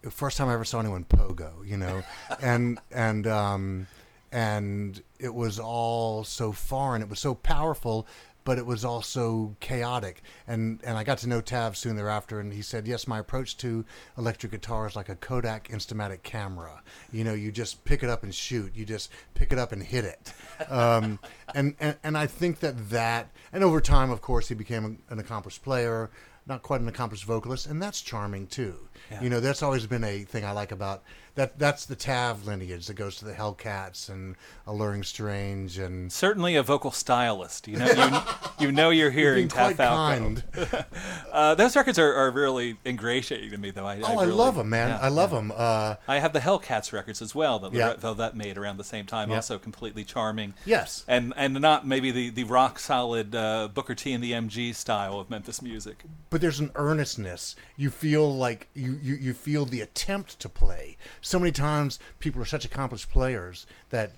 First 0.09 0.38
time 0.38 0.49
I 0.49 0.53
ever 0.55 0.65
saw 0.65 0.79
anyone 0.79 1.05
pogo, 1.05 1.51
you 1.65 1.77
know, 1.77 2.01
and 2.41 2.79
and 2.91 3.27
um 3.27 3.88
and 4.32 5.01
it 5.19 5.34
was 5.34 5.59
all 5.59 6.23
so 6.23 6.51
foreign. 6.51 7.01
It 7.03 7.09
was 7.09 7.19
so 7.19 7.36
powerful, 7.36 8.07
but 8.44 8.58
it 8.58 8.66
was 8.66 8.84
also 8.84 9.56
chaotic. 9.60 10.22
And 10.48 10.80
and 10.84 10.98
I 10.98 11.04
got 11.04 11.20
to 11.20 11.30
know 11.30 11.42
Tav 11.42 11.78
soon 11.78 11.96
thereafter, 11.96 12.39
and 12.39 12.54
he 12.54 12.62
said, 12.62 12.88
"Yes, 12.88 13.08
my 13.08 13.20
approach 13.20 13.58
to 13.58 13.86
electric 14.18 14.52
guitar 14.52 14.88
is 14.88 14.96
like 14.96 15.10
a 15.10 15.16
Kodak 15.16 15.68
Instamatic 15.70 16.24
camera. 16.24 16.82
You 17.12 17.24
know, 17.24 17.34
you 17.34 17.52
just 17.52 17.84
pick 17.86 18.04
it 18.04 18.10
up 18.10 18.24
and 18.24 18.34
shoot. 18.34 18.76
You 18.76 18.86
just 18.86 19.12
pick 19.34 19.52
it 19.52 19.60
up 19.60 19.72
and 19.72 19.84
hit 19.84 20.06
it." 20.06 20.34
Um, 20.70 21.20
and, 21.56 21.76
and 21.80 21.98
and 22.04 22.18
I 22.18 22.28
think 22.28 22.60
that 22.60 22.89
that, 22.89 23.32
and 23.54 23.64
over 23.64 23.82
time, 23.82 24.12
of 24.12 24.22
course, 24.22 24.48
he 24.48 24.56
became 24.56 25.02
an 25.10 25.20
accomplished 25.20 25.64
player. 25.64 26.10
Not 26.48 26.64
quite 26.64 26.82
an 26.82 26.88
accomplished 26.88 27.26
vocalist, 27.26 27.68
and 27.68 27.80
that's 27.80 28.02
charming 28.02 28.48
too. 28.48 28.89
You 29.22 29.30
know, 29.30 29.39
that's 29.39 29.62
always 29.62 29.86
been 29.86 30.04
a 30.04 30.24
thing 30.24 30.44
I 30.44 30.52
like 30.52 30.72
about 30.72 31.04
that. 31.36 31.57
That's 31.59 31.86
the 31.86 31.95
Tav 31.95 32.45
lineage 32.45 32.88
that 32.88 32.93
goes 32.95 33.15
to 33.17 33.25
the 33.25 33.34
Hellcats 33.34 34.09
and 34.09 34.36
Alluring 34.67 35.03
Strange 35.03 35.77
and 35.77 36.11
Certainly 36.11 36.55
a 36.55 36.63
vocal 36.63 36.91
stylist. 36.91 37.67
You 37.67 37.77
know, 37.77 38.21
you, 38.59 38.65
you 38.67 38.71
know 38.71 38.89
you're 38.89 39.11
hearing 39.21 39.47
Tav 39.47 39.75
Falco. 39.75 40.15
kind. 40.15 40.43
Uh, 41.32 41.55
those 41.55 41.75
records 41.77 41.97
are, 41.97 42.13
are 42.13 42.29
really 42.29 42.75
ingratiating 42.86 43.51
to 43.51 43.57
me, 43.57 43.71
though. 43.71 43.86
I, 43.86 44.01
Oh, 44.01 44.17
I, 44.17 44.23
really- 44.23 44.34
love 44.34 44.55
them, 44.55 44.69
man. 44.69 44.89
yeah, 44.89 44.99
I 45.01 45.07
love 45.07 45.32
yeah. 45.32 45.38
them. 45.38 45.53
Uh, 45.55 45.95
I 46.07 46.19
have 46.19 46.34
the 46.34 46.39
Hellcats 46.41 46.91
records 46.91 47.21
as 47.21 47.34
well 47.34 47.57
that 47.59 47.73
Yeah. 47.73 47.95
Velvet 47.95 48.36
made 48.36 48.57
around 48.57 48.77
the 48.77 48.84
same 48.84 49.05
time, 49.05 49.29
Yeah. 49.29 49.38
also 49.38 49.57
completely 49.57 50.03
charming. 50.03 50.53
Yes. 50.65 51.05
And 51.07 51.34
and 51.38 51.53
not 51.61 51.88
maybe 51.88 52.11
the, 52.11 52.29
the 52.32 52.43
rock 52.43 52.79
solid 52.79 53.34
uh, 53.34 53.69
Booker 53.73 53.95
T 53.95 54.11
and 54.11 54.21
the 54.23 54.34
MG 54.34 54.75
style 54.75 55.19
of 55.19 55.29
Memphis 55.29 55.61
music. 55.61 56.03
but 56.29 56.41
there's 56.41 56.59
an 56.59 56.71
earnestness. 56.75 57.55
You 57.77 57.89
feel 57.89 58.36
like 58.36 58.67
you, 58.73 58.99
you, 59.01 59.15
you 59.15 59.34
feel 59.34 59.65
the 59.65 59.79
attempt 59.82 60.38
to 60.41 60.49
play. 60.49 60.97
So 61.22 61.39
many 61.39 61.51
times 61.51 61.99
people 62.19 62.41
are 62.41 62.45
such 62.45 62.65
accomplished 62.65 63.09
players 63.11 63.65
that 63.89 64.11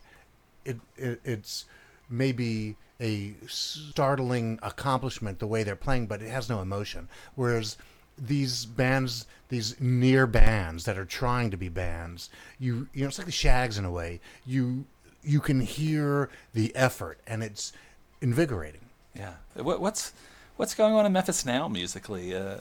it, 0.65 0.77
it 0.97 1.19
it's 1.23 1.65
maybe 2.09 2.75
a 2.99 3.33
startling 3.47 4.59
accomplishment 4.63 5.39
the 5.39 5.47
way 5.47 5.63
they're 5.63 5.75
playing, 5.75 6.07
but 6.07 6.21
it 6.21 6.29
has 6.29 6.49
no 6.49 6.61
emotion. 6.61 7.09
Whereas 7.35 7.77
these 8.17 8.65
bands, 8.65 9.25
these 9.49 9.79
near 9.79 10.27
bands 10.27 10.85
that 10.85 10.97
are 10.97 11.05
trying 11.05 11.51
to 11.51 11.57
be 11.57 11.69
bands, 11.69 12.29
you 12.59 12.87
you 12.93 13.01
know, 13.01 13.07
it's 13.07 13.17
like 13.17 13.25
the 13.25 13.31
Shags 13.31 13.77
in 13.77 13.85
a 13.85 13.91
way. 13.91 14.21
You 14.45 14.85
you 15.23 15.39
can 15.39 15.61
hear 15.61 16.29
the 16.53 16.75
effort, 16.75 17.19
and 17.27 17.43
it's 17.43 17.73
invigorating. 18.21 18.81
Yeah. 19.15 19.33
What, 19.55 19.81
what's 19.81 20.13
what's 20.57 20.75
going 20.75 20.93
on 20.93 21.05
in 21.05 21.13
Memphis 21.13 21.45
now 21.45 21.67
musically? 21.67 22.35
Uh, 22.35 22.57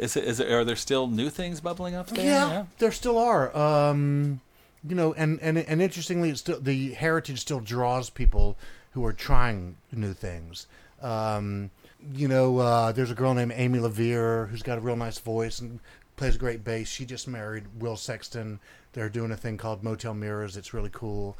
is 0.00 0.16
it, 0.16 0.24
is 0.24 0.40
it, 0.40 0.50
are 0.50 0.64
there 0.64 0.76
still 0.76 1.06
new 1.06 1.30
things 1.30 1.60
bubbling 1.60 1.94
up 1.94 2.08
there? 2.08 2.24
Yeah, 2.24 2.64
there 2.78 2.92
still 2.92 3.18
are. 3.18 3.54
Um, 3.56 4.40
you 4.88 4.94
know, 4.94 5.12
and 5.14 5.38
and 5.42 5.58
and 5.58 5.82
interestingly, 5.82 6.30
it's 6.30 6.40
still 6.40 6.58
the 6.60 6.92
heritage 6.94 7.40
still 7.40 7.60
draws 7.60 8.08
people 8.08 8.56
who 8.92 9.04
are 9.04 9.12
trying 9.12 9.76
new 9.92 10.14
things. 10.14 10.66
Um, 11.02 11.70
you 12.14 12.28
know, 12.28 12.58
uh, 12.58 12.92
there's 12.92 13.10
a 13.10 13.14
girl 13.14 13.34
named 13.34 13.52
Amy 13.54 13.78
LaVere 13.78 14.48
who's 14.48 14.62
got 14.62 14.78
a 14.78 14.80
real 14.80 14.96
nice 14.96 15.18
voice 15.18 15.60
and 15.60 15.80
plays 16.16 16.36
great 16.36 16.64
bass. 16.64 16.88
She 16.88 17.04
just 17.04 17.28
married 17.28 17.64
Will 17.78 17.96
Sexton. 17.96 18.58
They're 18.92 19.08
doing 19.08 19.30
a 19.30 19.36
thing 19.36 19.56
called 19.56 19.82
Motel 19.84 20.14
Mirrors. 20.14 20.56
It's 20.56 20.74
really 20.74 20.90
cool. 20.92 21.36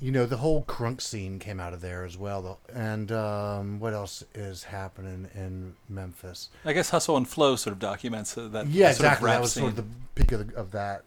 You 0.00 0.12
know, 0.12 0.24
the 0.24 0.38
whole 0.38 0.64
crunk 0.64 1.02
scene 1.02 1.38
came 1.38 1.60
out 1.60 1.74
of 1.74 1.80
there 1.80 2.04
as 2.04 2.16
well. 2.16 2.58
And 2.72 3.12
um, 3.12 3.80
what 3.80 3.92
else 3.92 4.24
is 4.34 4.64
happening 4.64 5.28
in 5.34 5.74
Memphis? 5.88 6.48
I 6.64 6.72
guess 6.72 6.90
Hustle 6.90 7.16
and 7.16 7.28
Flow 7.28 7.56
sort 7.56 7.72
of 7.72 7.78
documents 7.78 8.36
uh, 8.36 8.48
that. 8.48 8.66
Yeah, 8.66 8.90
exactly. 8.90 9.30
That 9.30 9.40
was 9.40 9.52
sort 9.52 9.70
of 9.70 9.76
the 9.76 9.84
peak 10.14 10.32
of, 10.32 10.48
the, 10.48 10.56
of 10.56 10.70
that. 10.72 11.04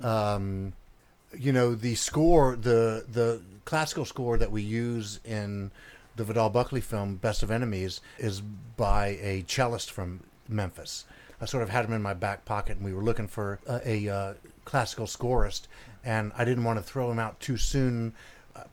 Um, 0.00 0.74
you 1.36 1.52
know, 1.52 1.74
the 1.74 1.94
score, 1.96 2.56
the 2.56 3.04
the 3.10 3.40
classical 3.64 4.04
score 4.04 4.38
that 4.38 4.50
we 4.50 4.62
use 4.62 5.20
in 5.24 5.70
the 6.14 6.24
Vidal 6.24 6.50
Buckley 6.50 6.80
film 6.80 7.16
Best 7.16 7.42
of 7.42 7.50
Enemies 7.50 8.00
is 8.18 8.40
by 8.40 9.18
a 9.20 9.44
cellist 9.46 9.90
from 9.90 10.20
Memphis. 10.48 11.04
I 11.40 11.44
sort 11.44 11.62
of 11.62 11.70
had 11.70 11.84
him 11.84 11.92
in 11.92 12.00
my 12.00 12.14
back 12.14 12.44
pocket, 12.44 12.76
and 12.76 12.84
we 12.84 12.94
were 12.94 13.02
looking 13.02 13.28
for 13.28 13.58
a, 13.66 13.80
a 13.84 14.08
uh, 14.08 14.34
classical 14.64 15.06
scorist, 15.06 15.62
and 16.04 16.32
I 16.36 16.44
didn't 16.44 16.64
want 16.64 16.78
to 16.78 16.82
throw 16.82 17.10
him 17.10 17.18
out 17.18 17.40
too 17.40 17.58
soon, 17.58 18.14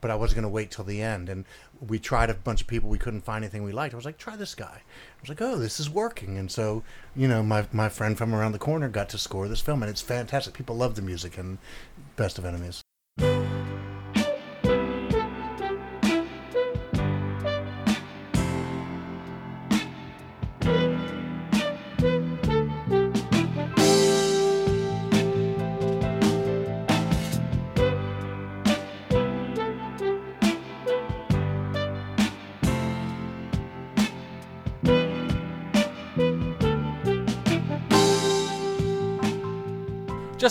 but 0.01 0.11
I 0.11 0.15
wasn't 0.15 0.35
going 0.35 0.43
to 0.43 0.49
wait 0.49 0.71
till 0.71 0.85
the 0.85 1.01
end. 1.01 1.29
And 1.29 1.45
we 1.87 1.99
tried 1.99 2.29
a 2.29 2.33
bunch 2.33 2.61
of 2.61 2.67
people, 2.67 2.89
we 2.89 2.97
couldn't 2.97 3.21
find 3.21 3.43
anything 3.43 3.63
we 3.63 3.71
liked. 3.71 3.93
I 3.93 3.97
was 3.97 4.05
like, 4.05 4.17
try 4.17 4.35
this 4.35 4.55
guy. 4.55 4.81
I 4.83 5.21
was 5.21 5.29
like, 5.29 5.41
oh, 5.41 5.57
this 5.57 5.79
is 5.79 5.89
working. 5.89 6.37
And 6.37 6.51
so, 6.51 6.83
you 7.15 7.27
know, 7.27 7.43
my 7.43 7.65
my 7.71 7.89
friend 7.89 8.17
from 8.17 8.33
around 8.33 8.51
the 8.51 8.59
corner 8.59 8.89
got 8.89 9.09
to 9.09 9.17
score 9.17 9.47
this 9.47 9.61
film, 9.61 9.83
and 9.83 9.89
it's 9.89 10.01
fantastic. 10.01 10.53
People 10.53 10.75
love 10.75 10.95
the 10.95 11.01
music 11.01 11.37
and 11.37 11.57
Best 12.15 12.37
of 12.37 12.45
Enemies. 12.45 12.82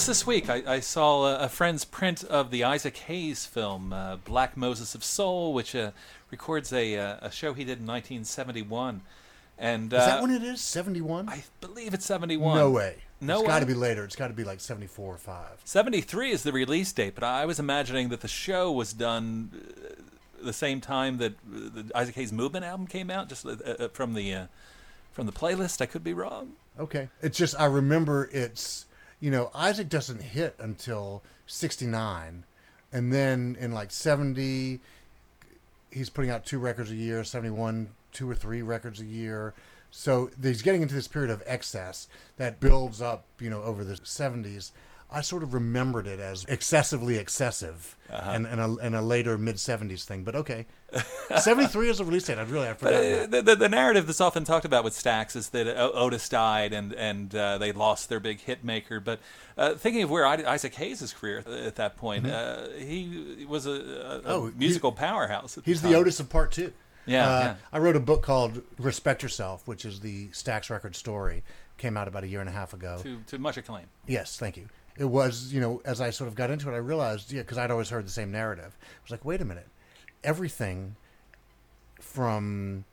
Just 0.03 0.09
this 0.09 0.27
week, 0.27 0.51
I, 0.51 0.65
I 0.67 0.81
saw 0.81 1.27
a, 1.27 1.45
a, 1.45 1.49
friend's 1.49 1.85
print 1.85 2.25
of 2.25 2.51
the 2.51 2.65
Isaac 2.65 2.97
Hayes 2.97 3.47
film, 3.47 3.93
uh, 3.93 4.17
Black 4.17 4.57
Moses 4.57 4.97
of 4.97 5.05
Soul, 5.05 5.55
which 5.55 5.77
uh, 5.77 5.93
records 6.33 6.73
a, 6.73 6.99
uh, 6.99 7.19
a 7.23 7.31
show 7.31 7.55
he 7.55 7.63
did 7.63 7.79
in 7.79 7.87
1971. 7.87 9.03
And 9.57 9.93
is 9.93 9.99
that 10.01 10.19
uh, 10.19 10.23
when 10.23 10.33
it 10.33 10.43
is? 10.43 10.61
Seventy 10.61 11.01
one? 11.01 11.29
I 11.29 11.45
believe 11.61 11.95
it's 11.95 12.05
71. 12.05 12.59
No 12.59 12.69
way. 12.69 12.97
No 13.21 13.39
it's 13.39 13.47
got 13.49 13.61
to 13.61 13.67
be 13.67 13.75
later. 13.75 14.03
It's 14.03 14.17
got 14.17 14.27
to 14.27 14.35
be 14.35 14.43
like 14.43 14.59
seventy 14.59 14.89
four 14.89 15.15
or 15.15 15.19
five. 15.19 15.61
73 15.65 16.33
is 16.33 16.43
the 16.43 16.51
release 16.51 16.93
date, 16.93 17.15
but 17.15 17.23
I 17.23 17.47
was 17.47 17.61
imagining 17.61 18.09
that 18.09 18.23
the 18.23 18.29
show 18.29 18.73
was 18.73 18.93
done 18.93 19.51
uh, 19.55 20.03
the 20.45 20.53
same 20.53 20.81
time 20.81 21.19
that 21.19 21.35
uh, 21.35 21.71
the 21.75 21.93
Isaac 21.95 22.17
Hayes 22.17 22.33
Movement 22.33 22.65
album 22.65 22.89
came 22.89 23.09
out, 23.09 23.29
just 23.29 23.47
uh, 23.47 23.51
uh, 23.53 23.87
from 23.87 24.15
the 24.15 24.35
uh, 24.35 24.47
from 25.13 25.27
the 25.27 25.33
playlist. 25.33 25.81
I 25.81 25.87
could 25.87 26.03
be 26.03 26.13
wrong. 26.13 26.55
Okay. 26.77 27.09
It's 27.23 27.39
just 27.39 27.55
I 27.57 27.67
remember 27.67 28.29
it's 28.33 28.87
you 29.23 29.31
know 29.31 29.51
Isaac 29.55 29.89
doesn't 29.89 30.21
hit 30.21 30.57
until 30.59 31.23
sixty 31.47 31.87
nine, 31.87 32.45
and 32.93 33.13
then 33.13 33.57
in 33.59 33.73
like 33.73 33.93
seventy, 33.93 34.81
he's 35.93 36.11
putting 36.11 36.31
out 36.31 36.45
two 36.45 36.59
records 36.59 36.91
a 36.91 36.97
year. 36.97 37.23
Seventy 37.23 37.55
one, 37.55 37.91
two 38.13 38.29
or 38.29 38.35
three 38.35 38.63
records 38.63 39.01
a 39.01 39.05
year. 39.07 39.55
So 39.93 40.31
he's 40.43 40.63
getting 40.63 40.83
into 40.83 40.95
this 40.95 41.07
period 41.07 41.31
of 41.31 41.43
excess 41.47 42.09
that 42.37 42.59
builds 42.59 43.01
up, 43.01 43.25
you 43.39 43.49
know, 43.49 43.63
over 43.63 43.85
the 43.85 44.01
seventies. 44.03 44.73
I 45.13 45.21
sort 45.21 45.43
of 45.43 45.55
remembered 45.55 46.07
it 46.07 46.19
as 46.21 46.45
excessively 46.49 47.17
excessive 47.19 47.97
and, 48.09 48.47
and, 48.47 48.61
a, 48.61 48.77
and 48.83 48.95
a 48.97 49.03
later 49.03 49.37
mid 49.39 49.57
70s 49.57 50.05
thing. 50.05 50.25
But 50.25 50.35
okay. 50.37 50.67
73 51.39 51.89
is 51.91 52.01
a 52.01 52.05
release 52.05 52.25
date. 52.25 52.39
I'd 52.39 52.49
really, 52.51 52.69
I 52.69 52.75
forgot. 52.75 52.95
Uh, 52.95 53.27
the, 53.27 53.43
the, 53.43 53.57
the 53.57 53.69
narrative 53.69 54.07
that's 54.07 54.21
often 54.21 54.45
talked 54.45 54.65
about 54.65 54.85
with 54.85 54.95
Stax 54.95 55.37
is 55.37 55.51
that 55.51 55.67
uh, 55.67 55.91
Otis 55.93 56.29
died 56.29 56.73
and 56.73 56.93
and 56.93 57.35
uh, 57.35 57.59
they 57.59 57.73
lost 57.73 58.09
their 58.09 58.21
big 58.21 58.41
hit 58.41 58.65
maker. 58.65 59.01
But 59.01 59.21
uh, 59.57 59.75
thinking 59.75 60.03
of 60.03 60.11
where 60.11 60.27
Isaac 60.27 60.75
Hayes' 60.75 61.13
career 61.13 61.39
at 61.47 61.77
that 61.77 61.97
point, 61.97 62.27
uh, 62.27 62.69
he 62.79 63.47
was 63.49 63.67
a, 63.67 63.71
a, 63.71 63.75
Mm-hmm. 64.23 64.27
Oh, 64.31 64.47
he- 64.47 64.53
musical 64.59 64.93
powerhouse. 64.93 65.57
At 65.59 65.65
He's 65.65 65.83
the, 65.83 65.89
the. 65.89 65.95
Otis 65.97 66.21
of 66.21 66.29
part 66.29 66.53
two. 66.53 66.73
Yeah, 67.07 67.27
Uh, 67.29 67.41
yeah. 67.41 67.55
I 67.73 67.79
wrote 67.79 67.97
a 67.97 68.01
book 68.01 68.23
called 68.23 68.63
Respect 68.79 69.23
Yourself, 69.25 69.67
which 69.67 69.85
is 69.85 70.01
the 70.01 70.29
Stax 70.29 70.71
record 70.71 70.95
story. 70.95 71.43
Came 71.79 71.97
out 71.97 72.07
about 72.07 72.23
a 72.23 72.29
year 72.29 72.39
and 72.41 72.49
a 72.49 72.53
half 72.53 72.75
ago. 72.75 73.01
to, 73.03 73.19
to 73.27 73.39
much 73.39 73.57
acclaim. 73.57 73.87
Yes, 74.07 74.37
thank 74.37 74.57
you. 74.57 74.69
It 74.97 75.07
was, 75.07 75.53
you 75.53 75.61
know, 75.61 75.81
as 75.85 76.01
I 76.01 76.11
sort 76.11 76.29
of 76.29 76.35
got 76.35 76.51
into 76.51 76.71
it, 76.71 76.75
I 76.75 76.79
realized, 76.79 77.33
yeah, 77.33 77.43
because 77.43 77.59
I'd 77.59 77.71
always 77.71 77.89
heard 77.89 78.07
the 78.07 78.11
same 78.11 78.31
narrative. 78.31 78.77
I 78.81 78.87
was 79.03 79.11
like, 79.11 79.25
wait 79.25 79.41
a 79.41 79.45
minute. 79.45 79.69
Everything 80.23 80.97
from, 82.01 82.85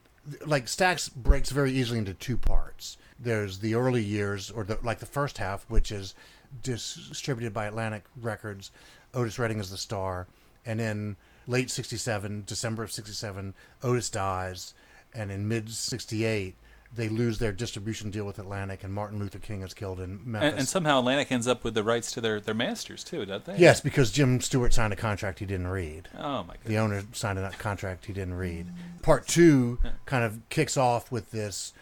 like, 0.46 0.66
Stax 0.66 1.14
breaks 1.14 1.50
very 1.50 1.72
easily 1.72 2.00
into 2.00 2.14
two 2.14 2.38
parts. 2.38 2.98
There's 3.20 3.60
the 3.60 3.76
early 3.76 4.04
years, 4.04 4.50
or 4.50 4.64
the, 4.64 4.80
like 4.82 5.00
the 5.00 5.06
first 5.06 5.38
half, 5.40 5.66
which 5.70 5.92
is 5.92 6.16
distributed 6.64 7.54
by 7.54 7.66
Atlantic 7.66 8.04
Records. 8.20 8.72
Otis 9.14 9.38
Redding 9.38 9.60
is 9.60 9.70
the 9.70 9.78
star. 9.78 10.28
And 10.66 10.80
in 10.80 11.18
late 11.48 11.70
67, 11.70 12.44
December 12.46 12.84
of 12.84 12.92
67, 12.92 13.54
Otis 13.84 14.10
dies. 14.10 14.74
And 15.14 15.32
in 15.32 15.48
mid 15.48 15.70
68, 15.72 16.56
they 16.96 17.08
lose 17.08 17.38
their 17.38 17.52
distribution 17.52 18.10
deal 18.10 18.26
with 18.26 18.40
Atlantic, 18.40 18.84
and 18.84 18.94
Martin 18.94 19.20
Luther 19.20 19.40
King 19.40 19.62
is 19.62 19.74
killed 19.74 20.00
in 20.00 20.20
Memphis. 20.26 20.50
And, 20.50 20.60
and 20.60 20.68
somehow 20.68 21.00
Atlantic 21.00 21.32
ends 21.32 21.48
up 21.48 21.64
with 21.64 21.76
the 21.76 21.84
rights 21.84 22.12
to 22.14 22.22
their, 22.22 22.40
their 22.40 22.56
masters 22.56 23.04
too, 23.04 23.26
don't 23.26 23.46
they? 23.46 23.58
Yes, 23.58 23.80
because 23.80 24.12
Jim 24.12 24.42
Stewart 24.42 24.74
signed 24.74 24.92
a 24.94 24.96
contract 24.96 25.40
he 25.40 25.46
didn't 25.46 25.68
read. 25.68 26.10
Oh 26.18 26.44
my 26.44 26.56
god 26.56 26.66
The 26.66 26.78
owner 26.78 27.04
signed 27.14 27.38
a 27.38 27.52
contract 27.52 28.06
he 28.06 28.14
didn't 28.14 28.34
read. 28.34 28.68
Part 29.04 29.28
two 29.28 29.80
kind 30.06 30.24
of 30.24 30.40
kicks 30.50 30.78
off 30.78 31.12
with 31.12 31.32
this 31.32 31.74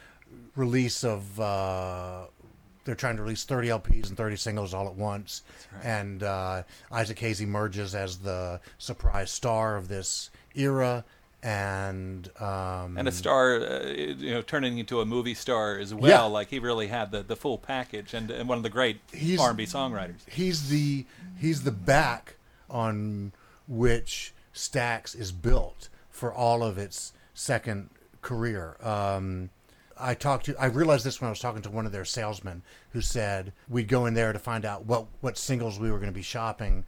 release 0.56 1.04
of. 1.04 1.40
Uh, 1.40 2.26
they're 2.84 2.96
trying 2.96 3.18
to 3.18 3.22
release 3.22 3.44
30 3.44 3.68
LPs 3.68 4.08
and 4.08 4.16
30 4.16 4.38
singles 4.38 4.74
all 4.74 4.88
at 4.88 4.96
once. 4.96 5.44
And 5.84 6.24
uh, 6.24 6.64
Isaac 6.90 7.20
Hayes 7.20 7.42
emerges 7.42 7.94
as 7.94 8.20
the 8.20 8.62
surprise 8.78 9.30
star 9.30 9.76
of 9.76 9.90
this 9.90 10.30
era. 10.56 11.04
And. 11.44 12.30
Um, 12.40 12.98
And 12.98 13.08
a 13.08 13.12
star, 13.12 13.56
uh, 13.62 13.86
you 13.88 14.32
know, 14.32 14.42
turning 14.42 14.78
into 14.80 15.02
a 15.02 15.06
movie 15.06 15.34
star 15.34 15.78
as 15.78 15.94
well. 15.94 16.10
Yeah. 16.10 16.22
Like 16.24 16.50
he 16.50 16.60
really 16.60 16.88
had 16.88 17.12
the, 17.12 17.24
the 17.24 17.36
full 17.36 17.58
package, 17.58 18.14
and, 18.14 18.30
and 18.32 18.50
one 18.50 18.58
of 18.58 18.64
the 18.64 18.70
great 18.70 19.00
He's- 19.14 19.40
R&B 19.40 19.66
songwriters. 19.66 20.28
he's 20.28 20.70
the 20.70 21.06
he's 21.40 21.64
the 21.64 21.72
back 21.72 22.36
on 22.70 23.32
which 23.68 24.34
Stax 24.54 25.16
is 25.16 25.32
built 25.32 25.90
for 26.10 26.34
all 26.34 26.64
of 26.64 26.78
its 26.78 27.14
second 27.34 27.90
career. 28.22 28.76
Um, 28.82 29.50
I 30.00 30.14
talked 30.16 30.46
to 30.46 30.56
I 30.60 30.66
realized 30.66 31.06
this 31.06 31.22
when 31.22 31.28
I 31.28 31.32
was 31.32 31.40
talking 31.40 31.62
to 31.64 31.70
one 31.70 31.86
of 31.86 31.92
their 31.92 32.06
salesmen 32.06 32.62
who 32.92 33.02
said 33.02 33.54
we'd 33.70 33.88
go 33.88 34.06
in 34.06 34.14
there 34.16 34.34
to 34.34 34.40
find 34.40 34.66
out 34.66 34.86
what 34.86 35.06
what 35.22 35.38
singles 35.38 35.80
we 35.80 35.92
were 35.92 35.98
going 36.00 36.12
to 36.12 36.16
be 36.16 36.22
shopping 36.24 36.84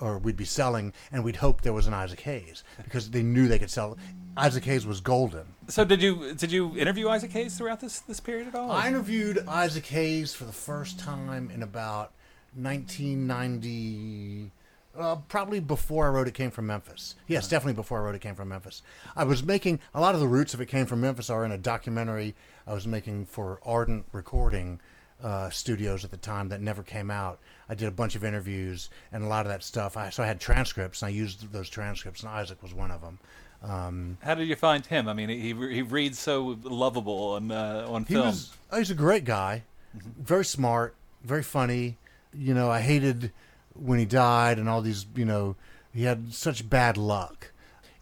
or 0.00 0.18
we'd 0.18 0.36
be 0.36 0.44
selling 0.44 0.92
and 1.10 1.24
we'd 1.24 1.36
hope 1.36 1.62
there 1.62 1.72
was 1.72 1.86
an 1.86 1.94
Isaac 1.94 2.20
Hayes 2.20 2.64
because 2.82 3.10
they 3.10 3.22
knew 3.22 3.48
they 3.48 3.58
could 3.58 3.70
sell 3.70 3.96
Isaac 4.36 4.64
Hayes 4.64 4.86
was 4.86 5.00
golden. 5.00 5.44
So 5.68 5.84
did 5.84 6.02
you 6.02 6.34
did 6.34 6.50
you 6.52 6.76
interview 6.76 7.08
Isaac 7.08 7.32
Hayes 7.32 7.56
throughout 7.56 7.80
this 7.80 8.00
this 8.00 8.20
period 8.20 8.48
at 8.48 8.54
all? 8.54 8.70
I 8.70 8.88
interviewed 8.88 9.44
Isaac 9.46 9.86
Hayes 9.86 10.34
for 10.34 10.44
the 10.44 10.52
first 10.52 10.98
time 10.98 11.50
in 11.50 11.62
about 11.62 12.12
1990, 12.54 14.50
uh, 14.96 15.16
probably 15.28 15.60
before 15.60 16.06
I 16.06 16.10
wrote 16.10 16.28
It 16.28 16.34
Came 16.34 16.50
from 16.50 16.66
Memphis. 16.66 17.14
Yes, 17.26 17.48
definitely 17.48 17.72
before 17.74 18.00
I 18.00 18.04
wrote 18.04 18.14
It 18.14 18.20
Came 18.20 18.34
from 18.34 18.50
Memphis. 18.50 18.82
I 19.16 19.24
was 19.24 19.42
making, 19.42 19.80
a 19.94 20.00
lot 20.00 20.14
of 20.14 20.20
the 20.20 20.28
roots 20.28 20.52
of 20.52 20.60
It 20.60 20.66
Came 20.66 20.84
from 20.84 21.00
Memphis 21.00 21.30
are 21.30 21.46
in 21.46 21.52
a 21.52 21.56
documentary 21.58 22.34
I 22.66 22.74
was 22.74 22.86
making 22.86 23.24
for 23.26 23.58
Ardent 23.64 24.04
Recording 24.12 24.80
uh, 25.22 25.50
Studios 25.50 26.04
at 26.04 26.10
the 26.10 26.16
time 26.16 26.48
that 26.48 26.60
never 26.60 26.82
came 26.82 27.10
out. 27.10 27.38
I 27.68 27.74
did 27.74 27.88
a 27.88 27.92
bunch 27.92 28.16
of 28.16 28.24
interviews 28.24 28.90
and 29.12 29.22
a 29.24 29.26
lot 29.26 29.46
of 29.46 29.52
that 29.52 29.62
stuff. 29.62 29.96
I, 29.96 30.10
so 30.10 30.22
I 30.22 30.26
had 30.26 30.40
transcripts 30.40 31.02
and 31.02 31.08
I 31.08 31.10
used 31.10 31.50
those 31.52 31.68
transcripts, 31.68 32.22
and 32.22 32.30
Isaac 32.30 32.62
was 32.62 32.74
one 32.74 32.90
of 32.90 33.00
them. 33.00 33.18
Um, 33.62 34.18
How 34.22 34.34
did 34.34 34.48
you 34.48 34.56
find 34.56 34.84
him? 34.84 35.08
I 35.08 35.12
mean, 35.12 35.28
he 35.28 35.54
he 35.54 35.82
reads 35.82 36.18
so 36.18 36.58
lovable 36.64 37.34
on 37.34 37.52
uh, 37.52 37.86
on 37.88 38.04
He 38.04 38.14
film. 38.14 38.26
was 38.26 38.50
oh, 38.72 38.78
he's 38.78 38.90
a 38.90 38.94
great 38.94 39.24
guy, 39.24 39.62
very 39.94 40.44
smart, 40.44 40.96
very 41.22 41.44
funny. 41.44 41.96
You 42.34 42.54
know, 42.54 42.70
I 42.70 42.80
hated 42.80 43.30
when 43.74 43.98
he 44.00 44.04
died 44.04 44.58
and 44.58 44.68
all 44.68 44.82
these. 44.82 45.06
You 45.14 45.24
know, 45.24 45.54
he 45.94 46.02
had 46.04 46.34
such 46.34 46.68
bad 46.68 46.96
luck. 46.96 47.52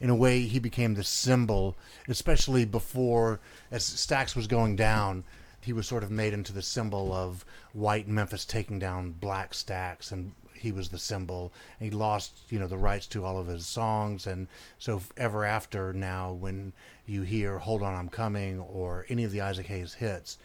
In 0.01 0.09
a 0.09 0.17
way, 0.17 0.43
he 0.47 0.59
became 0.59 0.95
the 0.95 1.05
symbol, 1.05 1.77
especially 2.09 2.65
before 2.65 3.39
as 3.71 3.85
Stax 3.85 4.35
was 4.35 4.47
going 4.47 4.77
down. 4.77 5.25
He 5.61 5.73
was 5.73 5.87
sort 5.87 6.03
of 6.03 6.11
made 6.11 6.33
into 6.33 6.53
the 6.53 6.63
symbol 6.63 7.13
of 7.13 7.45
white 7.73 8.09
Memphis 8.09 8.45
taking 8.45 8.79
down 8.79 9.13
black 9.13 9.53
Stax 9.53 10.11
and 10.11 10.33
he 10.61 10.73
was 10.73 10.91
the 10.91 10.99
symbol. 10.99 11.53
He 11.79 11.91
lost, 11.91 12.33
you 12.51 12.59
know, 12.59 12.67
the 12.67 12.77
rights 12.77 13.07
to 13.09 13.25
all 13.25 13.39
of 13.39 13.47
his 13.47 13.67
songs, 13.67 14.27
and 14.27 14.47
so 14.79 15.01
ever 15.17 15.45
after 15.45 15.95
now, 15.95 16.33
when 16.33 16.75
you 17.07 17.23
hear 17.23 17.59
"Hold 17.59 17.83
On, 17.83 17.95
I'm 17.95 18.11
Coming" 18.11 18.61
or 18.61 19.07
any 19.09 19.25
of 19.25 19.33
the 19.33 19.41
Isaac 19.41 19.67
Hayes 19.67 19.95
hits, 19.95 20.37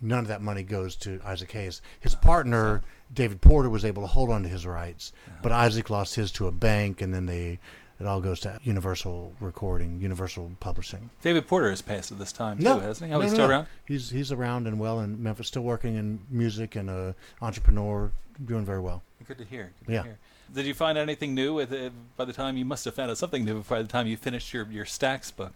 none 0.00 0.20
of 0.20 0.28
that 0.28 0.40
money 0.40 0.62
goes 0.62 0.94
to 0.96 1.20
Isaac 1.24 1.50
Hayes. 1.50 1.82
His 1.98 2.14
partner, 2.14 2.82
David 3.12 3.40
Porter, 3.40 3.68
was 3.68 3.84
able 3.84 4.02
to 4.02 4.08
hold 4.08 4.30
on 4.30 4.44
to 4.44 4.48
his 4.48 4.66
rights, 4.66 5.12
but 5.42 5.50
Isaac 5.50 5.90
lost 5.90 6.14
his 6.14 6.30
to 6.32 6.46
a 6.46 6.52
bank, 6.52 7.02
and 7.02 7.12
then 7.12 7.26
they 7.26 7.58
it 7.98 8.06
all 8.06 8.20
goes 8.20 8.40
to 8.40 8.58
Universal 8.62 9.32
Recording, 9.40 10.00
Universal 10.00 10.52
Publishing. 10.60 11.10
David 11.22 11.46
Porter 11.46 11.70
has 11.70 11.82
passed 11.82 12.12
at 12.12 12.18
this 12.18 12.32
time 12.32 12.58
too, 12.58 12.64
hasn't 12.68 13.08
he? 13.08 13.14
Oh, 13.14 13.18
no, 13.18 13.22
he's 13.22 13.32
no, 13.32 13.34
still 13.36 13.48
no. 13.48 13.54
around. 13.54 13.66
He's 13.86 14.10
he's 14.10 14.32
around 14.32 14.66
and 14.66 14.78
well 14.78 15.00
in 15.00 15.22
Memphis, 15.22 15.48
still 15.48 15.62
working 15.62 15.96
in 15.96 16.20
music 16.30 16.76
and 16.76 16.90
a 16.90 17.14
entrepreneur, 17.40 18.10
doing 18.44 18.64
very 18.64 18.80
well. 18.80 19.02
Good 19.26 19.38
to 19.38 19.44
hear. 19.44 19.72
Good 19.80 19.86
to 19.86 19.92
Yeah. 19.92 20.02
hear. 20.02 20.18
Did 20.54 20.66
you 20.66 20.74
find 20.74 20.96
anything 20.96 21.34
new 21.34 21.54
with 21.54 21.72
it 21.72 21.92
by 22.16 22.24
the 22.24 22.32
time 22.32 22.56
you 22.56 22.64
must 22.64 22.84
have 22.84 22.94
found 22.94 23.10
out 23.10 23.18
something 23.18 23.44
new 23.44 23.62
by 23.64 23.82
the 23.82 23.88
time 23.88 24.06
you 24.06 24.16
finished 24.16 24.52
your 24.52 24.66
your 24.70 24.84
Stax 24.84 25.34
book? 25.34 25.52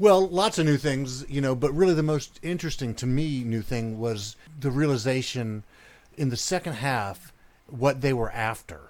Well, 0.00 0.28
lots 0.28 0.58
of 0.58 0.66
new 0.66 0.76
things, 0.76 1.28
you 1.28 1.40
know, 1.40 1.54
but 1.56 1.72
really 1.72 1.94
the 1.94 2.02
most 2.04 2.38
interesting 2.42 2.94
to 2.96 3.06
me 3.06 3.42
new 3.44 3.62
thing 3.62 3.98
was 3.98 4.36
the 4.60 4.70
realization 4.70 5.64
in 6.16 6.30
the 6.30 6.36
second 6.36 6.74
half 6.74 7.32
what 7.68 8.00
they 8.00 8.12
were 8.12 8.30
after. 8.30 8.80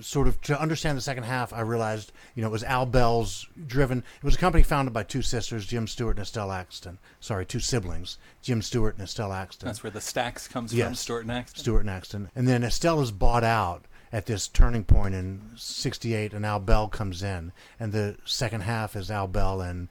Sort 0.00 0.28
of 0.28 0.40
to 0.42 0.60
understand 0.60 0.96
the 0.96 1.02
second 1.02 1.24
half, 1.24 1.52
I 1.52 1.60
realized, 1.60 2.12
you 2.34 2.42
know, 2.42 2.48
it 2.48 2.52
was 2.52 2.64
Al 2.64 2.86
Bell's 2.86 3.46
driven. 3.66 3.98
It 3.98 4.24
was 4.24 4.34
a 4.34 4.38
company 4.38 4.62
founded 4.62 4.94
by 4.94 5.02
two 5.02 5.22
sisters, 5.22 5.66
Jim 5.66 5.86
Stewart 5.86 6.16
and 6.16 6.22
Estelle 6.22 6.50
Axton. 6.52 6.98
Sorry, 7.20 7.44
two 7.44 7.60
siblings, 7.60 8.18
Jim 8.40 8.62
Stewart 8.62 8.94
and 8.94 9.04
Estelle 9.04 9.32
Axton. 9.32 9.66
That's 9.66 9.82
where 9.82 9.90
the 9.90 9.98
Stax 10.00 10.48
comes 10.48 10.70
from, 10.70 10.78
Yes. 10.78 11.00
Stewart 11.00 11.22
and 11.22 11.32
Axton. 11.32 11.60
Stewart 11.60 11.80
and 11.82 11.90
Axton. 11.90 12.30
And 12.34 12.48
then 12.48 12.64
Estelle 12.64 13.00
is 13.00 13.10
bought 13.12 13.44
out 13.44 13.86
at 14.12 14.26
this 14.26 14.46
turning 14.48 14.84
point 14.84 15.14
in 15.14 15.40
68, 15.56 16.32
and 16.34 16.44
Al 16.44 16.58
Bell 16.60 16.88
comes 16.88 17.22
in. 17.22 17.52
And 17.80 17.92
the 17.92 18.16
second 18.24 18.62
half 18.62 18.94
is 18.96 19.10
Al 19.10 19.26
Bell 19.28 19.60
and 19.60 19.88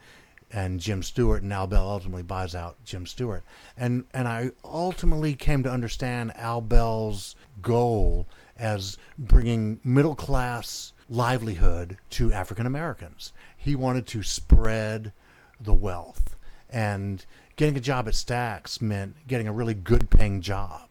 and 0.53 0.81
Jim 0.81 1.01
Stewart, 1.01 1.43
and 1.43 1.53
Al 1.53 1.65
Bell 1.67 1.89
ultimately 1.89 2.23
buys 2.23 2.53
out 2.53 2.75
Jim 2.83 3.05
Stewart. 3.05 3.43
And 3.77 4.03
and 4.13 4.27
I 4.27 4.51
ultimately 4.65 5.33
came 5.33 5.63
to 5.63 5.71
understand 5.71 6.35
Al 6.35 6.59
Bell's 6.61 7.35
goal 7.61 8.27
as 8.61 8.97
bringing 9.17 9.79
middle 9.83 10.15
class 10.15 10.93
livelihood 11.09 11.97
to 12.11 12.31
African 12.31 12.65
Americans. 12.65 13.33
He 13.57 13.75
wanted 13.75 14.07
to 14.07 14.23
spread 14.23 15.11
the 15.59 15.73
wealth, 15.73 16.37
and 16.69 17.25
getting 17.57 17.75
a 17.75 17.81
job 17.81 18.07
at 18.07 18.13
Stax 18.13 18.81
meant 18.81 19.15
getting 19.27 19.47
a 19.47 19.51
really 19.51 19.73
good 19.73 20.09
paying 20.09 20.41
job 20.41 20.87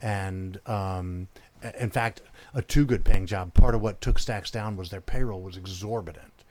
and 0.00 0.60
um, 0.66 1.28
in 1.78 1.90
fact, 1.90 2.22
a 2.54 2.62
too 2.62 2.84
good 2.84 3.04
paying 3.04 3.26
job. 3.26 3.52
Part 3.52 3.74
of 3.74 3.80
what 3.80 4.00
took 4.00 4.18
Stax 4.18 4.50
down 4.50 4.76
was 4.76 4.90
their 4.90 5.00
payroll 5.00 5.42
was 5.42 5.56
exorbitant, 5.56 6.44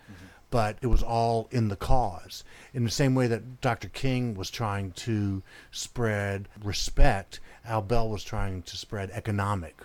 but 0.49 0.77
it 0.81 0.87
was 0.87 1.01
all 1.01 1.47
in 1.51 1.69
the 1.69 1.77
cause. 1.77 2.43
In 2.73 2.83
the 2.83 2.91
same 2.91 3.15
way 3.15 3.27
that 3.27 3.61
Dr. 3.61 3.87
King 3.87 4.35
was 4.35 4.49
trying 4.49 4.91
to 4.93 5.41
spread 5.71 6.49
respect, 6.61 7.39
Al 7.65 7.81
Bell 7.81 8.09
was 8.09 8.23
trying 8.23 8.63
to 8.63 8.77
spread 8.77 9.09
economic 9.11 9.81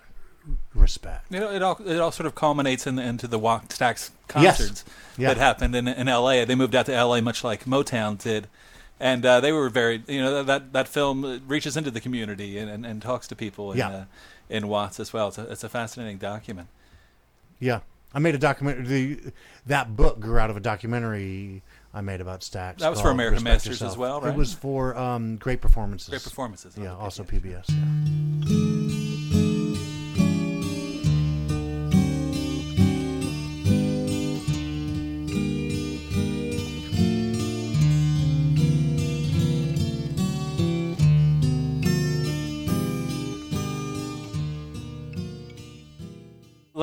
respect. 0.74 1.26
You 1.30 1.40
know, 1.40 1.50
it 1.50 1.62
all 1.62 1.78
it 1.86 1.98
all 2.00 2.10
sort 2.12 2.26
of 2.26 2.34
culminates 2.34 2.86
in, 2.86 2.98
into 2.98 3.26
the 3.26 3.38
Wattstax 3.38 4.10
concerts 4.28 4.84
Yeah. 5.16 5.28
that 5.28 5.36
happened 5.36 5.74
in 5.74 5.86
in 5.88 6.08
L.A. 6.08 6.44
They 6.44 6.54
moved 6.54 6.74
out 6.74 6.86
to 6.86 6.94
L.A. 6.94 7.20
much 7.22 7.44
like 7.44 7.64
Motown 7.64 8.18
did, 8.22 8.48
and 8.98 9.24
uh, 9.24 9.40
they 9.40 9.52
were 9.52 9.68
very 9.68 10.02
you 10.08 10.20
know 10.20 10.42
that 10.42 10.72
that 10.72 10.88
film 10.88 11.42
reaches 11.46 11.76
into 11.76 11.90
the 11.90 12.00
community 12.00 12.58
and, 12.58 12.70
and, 12.70 12.84
and 12.86 13.02
talks 13.02 13.28
to 13.28 13.36
people 13.36 13.72
in, 13.72 13.78
Yeah. 13.78 13.88
uh, 13.90 14.04
in 14.50 14.68
Watts 14.68 14.98
as 15.00 15.12
well. 15.12 15.28
It's 15.28 15.38
a, 15.38 15.50
it's 15.50 15.64
a 15.64 15.68
fascinating 15.68 16.18
document. 16.18 16.68
Yeah, 17.60 17.80
I 18.12 18.18
made 18.18 18.34
a 18.34 18.38
documentary. 18.38 18.84
The, 18.84 19.32
that 19.66 19.94
book 19.96 20.18
grew 20.20 20.38
out 20.38 20.50
of 20.50 20.56
a 20.56 20.60
documentary 20.60 21.62
I 21.94 22.00
made 22.00 22.20
about 22.20 22.40
Stax. 22.40 22.78
That 22.78 22.90
was 22.90 23.00
for 23.00 23.10
American 23.10 23.44
Respect 23.44 23.66
Masters 23.66 23.82
as 23.82 23.96
well, 23.96 24.20
right? 24.20 24.30
It 24.32 24.36
was 24.36 24.52
for 24.54 24.96
um, 24.96 25.36
great 25.36 25.60
performances. 25.60 26.08
Great 26.08 26.24
performances. 26.24 26.76
Yeah, 26.76 26.94
also 26.96 27.22
PBS. 27.22 27.66
PBS. 27.66 29.06
Yeah. 29.06 29.11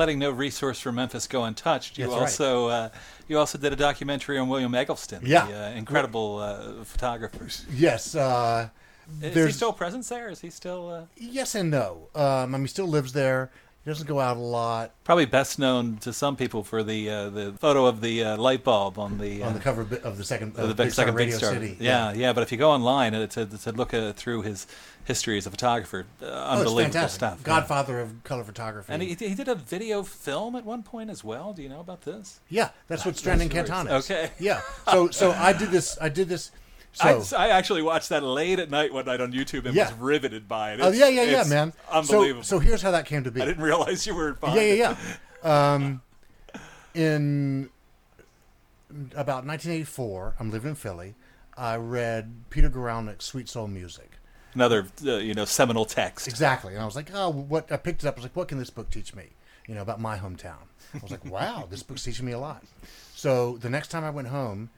Letting 0.00 0.18
no 0.18 0.30
resource 0.30 0.80
for 0.80 0.92
Memphis 0.92 1.26
go 1.26 1.44
untouched. 1.44 1.98
You 1.98 2.04
That's 2.06 2.14
right. 2.14 2.22
also 2.22 2.68
uh, 2.68 2.88
you 3.28 3.38
also 3.38 3.58
did 3.58 3.70
a 3.74 3.76
documentary 3.76 4.38
on 4.38 4.48
William 4.48 4.74
Eggleston, 4.74 5.20
Yeah. 5.22 5.46
the 5.46 5.66
uh, 5.66 5.70
incredible 5.72 6.38
uh, 6.38 6.84
photographer. 6.84 7.46
Yes. 7.70 8.14
Uh, 8.14 8.70
Is 9.20 9.34
he 9.34 9.52
still 9.52 9.74
present 9.74 10.06
there? 10.08 10.30
Is 10.30 10.40
he 10.40 10.48
still 10.48 10.88
uh, 10.88 11.02
yes 11.18 11.54
and 11.54 11.70
no. 11.70 12.08
Um, 12.14 12.24
I 12.24 12.46
mean, 12.46 12.62
he 12.62 12.68
still 12.68 12.86
lives 12.88 13.12
there. 13.12 13.50
He 13.84 13.90
doesn't 13.90 14.06
go 14.06 14.20
out 14.20 14.36
a 14.36 14.40
lot. 14.40 14.92
probably 15.04 15.24
best 15.24 15.58
known 15.58 15.96
to 15.98 16.12
some 16.12 16.36
people 16.36 16.62
for 16.62 16.82
the 16.82 17.08
uh, 17.08 17.30
the 17.30 17.52
photo 17.52 17.86
of 17.86 18.02
the 18.02 18.22
uh, 18.22 18.36
light 18.36 18.62
bulb 18.62 18.98
on 18.98 19.16
the 19.16 19.42
uh, 19.42 19.46
on 19.48 19.54
the 19.54 19.60
cover 19.60 19.80
of 20.04 20.18
the 20.18 20.24
second, 20.24 20.48
of 20.58 20.68
the 20.68 20.82
uh, 20.82 20.84
big, 20.86 20.92
second 20.92 21.14
Radio 21.14 21.32
Big 21.32 21.38
Star. 21.38 21.54
City. 21.54 21.76
Yeah, 21.80 22.12
yeah, 22.12 22.34
But 22.34 22.42
if 22.42 22.52
you 22.52 22.58
go 22.58 22.70
online 22.70 23.14
and 23.14 23.30
to, 23.30 23.46
to 23.46 23.72
look 23.72 23.94
uh, 23.94 24.12
through 24.12 24.42
his 24.42 24.66
history 25.06 25.38
as 25.38 25.46
a 25.46 25.50
photographer, 25.50 26.04
uh, 26.22 26.26
Oh, 26.26 26.28
it's 26.28 26.60
unbelievable 26.60 26.92
fantastic. 26.92 27.18
stuff. 27.18 27.38
yeah. 27.40 27.46
Godfather 27.46 28.00
of 28.00 28.22
color 28.22 28.44
photography. 28.44 28.92
And 28.92 29.02
he, 29.02 29.14
he 29.14 29.34
did 29.34 29.48
a 29.48 29.54
video 29.54 30.02
film 30.02 30.56
at 30.56 30.64
one 30.66 30.82
point 30.82 31.08
as 31.08 31.24
well. 31.24 31.54
Do 31.54 31.62
you 31.62 31.70
know 31.70 31.80
about 31.80 32.02
this? 32.02 32.40
yeah, 32.50 32.70
that's 32.86 33.06
what 33.06 33.16
Stranding. 33.16 33.48
Canton 33.48 33.86
is. 33.88 34.10
Okay. 34.10 34.30
Yeah. 34.38 34.60
So 34.90 35.08
so 35.10 35.30
I 35.32 35.54
did 35.54 35.70
this. 35.70 35.96
I 36.00 36.10
did 36.10 36.28
this. 36.28 36.50
I, 37.00 37.20
So 37.20 37.36
I 37.36 37.48
actually 37.48 37.82
watched 37.82 38.08
that 38.08 38.22
late 38.22 38.58
at 38.58 38.70
night 38.70 38.92
one 38.92 39.04
night 39.06 39.20
on 39.20 39.32
YouTube 39.32 39.64
and 39.66 39.74
Yeah. 39.74 39.90
was 39.90 39.98
riveted 39.98 40.48
by 40.48 40.72
it. 40.72 40.80
oh 40.82 40.90
yeah 40.90 41.08
yeah 41.08 41.22
yeah 41.22 41.44
man. 41.44 41.72
Unbelievable. 41.90 42.42
So 42.42 42.56
so 42.56 42.60
here's 42.60 42.82
how 42.82 42.90
that 42.90 43.06
came 43.06 43.22
to 43.24 43.30
be. 43.30 43.40
I 43.42 43.44
didn't 43.46 43.62
realize 43.62 44.06
you 44.06 44.14
were. 44.14 44.32
behind 44.34 44.60
Yeah, 44.60 44.72
yeah, 44.72 44.96
yeah. 45.44 45.74
Um, 45.74 46.02
in 46.94 47.70
about 49.14 49.46
1984, 49.46 50.34
I'm 50.40 50.50
living 50.50 50.70
in 50.70 50.74
Philly. 50.74 51.14
I 51.56 51.76
read 51.76 52.32
Peter 52.50 52.68
Guralnick's 52.70 53.24
Sweet 53.24 53.48
Soul 53.48 53.68
Music. 53.68 54.10
Another 54.54 54.86
uh, 55.06 55.16
you 55.18 55.34
know 55.34 55.44
seminal 55.44 55.84
text. 55.84 56.26
Exactly, 56.26 56.72
and 56.74 56.82
I 56.82 56.84
was 56.84 56.96
like, 56.96 57.10
oh, 57.14 57.28
what? 57.30 57.70
I 57.70 57.76
picked 57.76 58.02
it 58.02 58.08
up. 58.08 58.14
I 58.14 58.16
was 58.16 58.24
like, 58.24 58.34
what 58.34 58.48
can 58.48 58.58
this 58.58 58.70
book 58.70 58.90
teach 58.90 59.14
me? 59.14 59.26
You 59.68 59.76
know, 59.76 59.82
about 59.82 60.00
my 60.00 60.18
hometown. 60.18 60.66
I 60.92 60.98
was 61.00 61.12
like, 61.12 61.24
wow, 61.30 61.68
this 61.70 61.84
book's 61.84 62.02
teaching 62.02 62.26
me 62.26 62.32
a 62.32 62.38
lot. 62.38 62.64
So 63.14 63.58
the 63.58 63.70
next 63.70 63.88
time 63.88 64.02
I 64.02 64.10
went 64.10 64.26
home, 64.28 64.70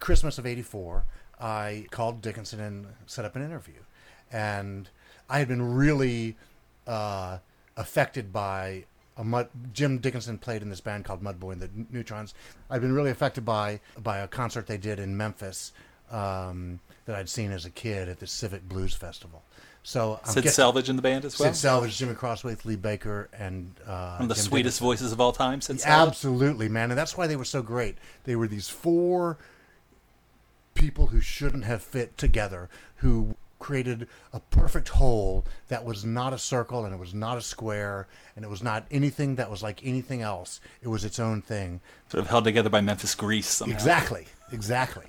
Christmas 0.00 0.38
of 0.38 0.46
'84, 0.46 1.04
I 1.40 1.86
called 1.90 2.22
Dickinson 2.22 2.60
and 2.60 2.86
set 3.06 3.24
up 3.24 3.36
an 3.36 3.44
interview, 3.44 3.80
and 4.32 4.88
I 5.28 5.38
had 5.38 5.48
been 5.48 5.74
really 5.74 6.36
uh, 6.86 7.38
affected 7.76 8.32
by 8.32 8.84
a 9.16 9.24
mud. 9.24 9.48
Jim 9.72 9.98
Dickinson 9.98 10.38
played 10.38 10.62
in 10.62 10.70
this 10.70 10.80
band 10.80 11.04
called 11.04 11.22
Mudboy 11.22 11.52
and 11.52 11.62
the 11.62 11.70
Neutrons. 11.90 12.34
I'd 12.70 12.80
been 12.80 12.92
really 12.94 13.10
affected 13.10 13.44
by 13.44 13.80
by 13.98 14.18
a 14.18 14.28
concert 14.28 14.66
they 14.66 14.76
did 14.78 14.98
in 14.98 15.16
Memphis 15.16 15.72
um, 16.10 16.80
that 17.06 17.16
I'd 17.16 17.28
seen 17.28 17.50
as 17.52 17.64
a 17.64 17.70
kid 17.70 18.08
at 18.08 18.20
the 18.20 18.26
Civic 18.26 18.68
Blues 18.68 18.94
Festival. 18.94 19.42
So 19.86 20.18
I'm 20.24 20.32
Sid 20.32 20.44
get- 20.44 20.52
Selvidge 20.54 20.88
in 20.88 20.96
the 20.96 21.02
band 21.02 21.26
as 21.26 21.38
well. 21.38 21.52
Sid 21.52 21.70
Selvidge, 21.70 21.96
Jimmy 21.96 22.14
Crosthwait, 22.14 22.64
Lee 22.64 22.74
Baker, 22.76 23.28
and 23.38 23.70
uh, 23.86 24.14
One 24.16 24.22
of 24.22 24.28
the 24.28 24.34
Jim 24.34 24.44
sweetest 24.44 24.78
Dickinson. 24.78 24.84
voices 24.86 25.12
of 25.12 25.20
all 25.20 25.32
time. 25.32 25.60
Sid 25.60 25.76
Selvidge. 25.76 26.06
Absolutely, 26.08 26.68
man, 26.70 26.90
and 26.90 26.98
that's 26.98 27.18
why 27.18 27.26
they 27.26 27.36
were 27.36 27.44
so 27.44 27.60
great. 27.60 27.96
They 28.24 28.34
were 28.34 28.48
these 28.48 28.68
four 28.68 29.36
people 30.74 31.08
who 31.08 31.20
shouldn't 31.20 31.64
have 31.64 31.82
fit 31.82 32.16
together, 32.18 32.68
who 32.96 33.34
created 33.58 34.06
a 34.32 34.40
perfect 34.40 34.90
whole 34.90 35.44
that 35.68 35.84
was 35.84 36.04
not 36.04 36.34
a 36.34 36.38
circle 36.38 36.84
and 36.84 36.92
it 36.92 36.98
was 36.98 37.14
not 37.14 37.38
a 37.38 37.40
square 37.40 38.06
and 38.36 38.44
it 38.44 38.48
was 38.48 38.62
not 38.62 38.84
anything 38.90 39.36
that 39.36 39.50
was 39.50 39.62
like 39.62 39.80
anything 39.84 40.20
else. 40.20 40.60
It 40.82 40.88
was 40.88 41.04
its 41.04 41.18
own 41.18 41.40
thing. 41.40 41.80
Sort 42.08 42.22
of 42.22 42.28
held 42.28 42.44
together 42.44 42.68
by 42.68 42.82
Memphis 42.82 43.14
Grease. 43.14 43.48
Somehow. 43.48 43.74
Exactly, 43.74 44.26
exactly. 44.52 45.06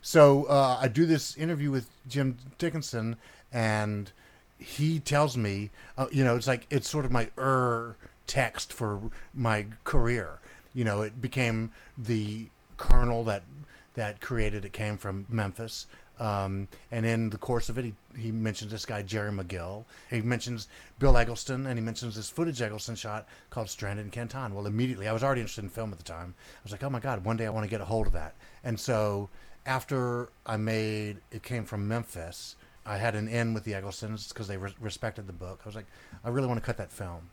So 0.00 0.44
uh, 0.44 0.78
I 0.80 0.88
do 0.88 1.06
this 1.06 1.36
interview 1.36 1.70
with 1.70 1.90
Jim 2.06 2.36
Dickinson, 2.56 3.16
and 3.52 4.12
he 4.58 5.00
tells 5.00 5.36
me, 5.36 5.70
uh, 5.96 6.06
you 6.12 6.24
know, 6.24 6.36
it's 6.36 6.46
like 6.46 6.66
it's 6.70 6.88
sort 6.88 7.04
of 7.04 7.10
my 7.10 7.30
er 7.36 7.96
text 8.26 8.72
for 8.72 9.00
my 9.34 9.66
career. 9.84 10.38
You 10.72 10.84
know, 10.84 11.02
it 11.02 11.20
became 11.20 11.72
the 11.96 12.46
kernel 12.76 13.24
that 13.24 13.42
that 13.98 14.20
created 14.20 14.64
it 14.64 14.72
came 14.72 14.96
from 14.96 15.26
Memphis. 15.28 15.86
Um, 16.20 16.68
and 16.92 17.04
in 17.04 17.30
the 17.30 17.36
course 17.36 17.68
of 17.68 17.78
it, 17.78 17.84
he, 17.84 17.94
he 18.16 18.30
mentions 18.30 18.70
this 18.70 18.86
guy, 18.86 19.02
Jerry 19.02 19.32
McGill. 19.32 19.84
He 20.08 20.20
mentions 20.20 20.68
Bill 21.00 21.16
Eggleston, 21.16 21.66
and 21.66 21.76
he 21.76 21.84
mentions 21.84 22.14
this 22.14 22.30
footage 22.30 22.62
Eggleston 22.62 22.94
shot 22.94 23.26
called 23.50 23.68
Stranded 23.68 24.04
in 24.04 24.10
Canton. 24.10 24.54
Well, 24.54 24.66
immediately, 24.66 25.08
I 25.08 25.12
was 25.12 25.24
already 25.24 25.40
interested 25.40 25.64
in 25.64 25.70
film 25.70 25.90
at 25.90 25.98
the 25.98 26.04
time. 26.04 26.34
I 26.38 26.60
was 26.62 26.72
like, 26.72 26.84
oh 26.84 26.90
my 26.90 27.00
God, 27.00 27.24
one 27.24 27.36
day 27.36 27.46
I 27.46 27.50
want 27.50 27.64
to 27.64 27.70
get 27.70 27.80
a 27.80 27.84
hold 27.84 28.06
of 28.06 28.12
that. 28.12 28.34
And 28.62 28.78
so 28.78 29.30
after 29.66 30.28
I 30.46 30.56
made 30.56 31.18
It 31.32 31.42
Came 31.42 31.64
From 31.64 31.88
Memphis, 31.88 32.54
I 32.86 32.98
had 32.98 33.16
an 33.16 33.26
in 33.26 33.52
with 33.52 33.64
the 33.64 33.72
Egglestons 33.72 34.28
because 34.28 34.46
they 34.46 34.56
re- 34.56 34.74
respected 34.80 35.26
the 35.26 35.32
book. 35.32 35.60
I 35.64 35.68
was 35.68 35.76
like, 35.76 35.86
I 36.24 36.30
really 36.30 36.46
want 36.46 36.58
to 36.58 36.64
cut 36.64 36.78
that 36.78 36.92
film. 36.92 37.30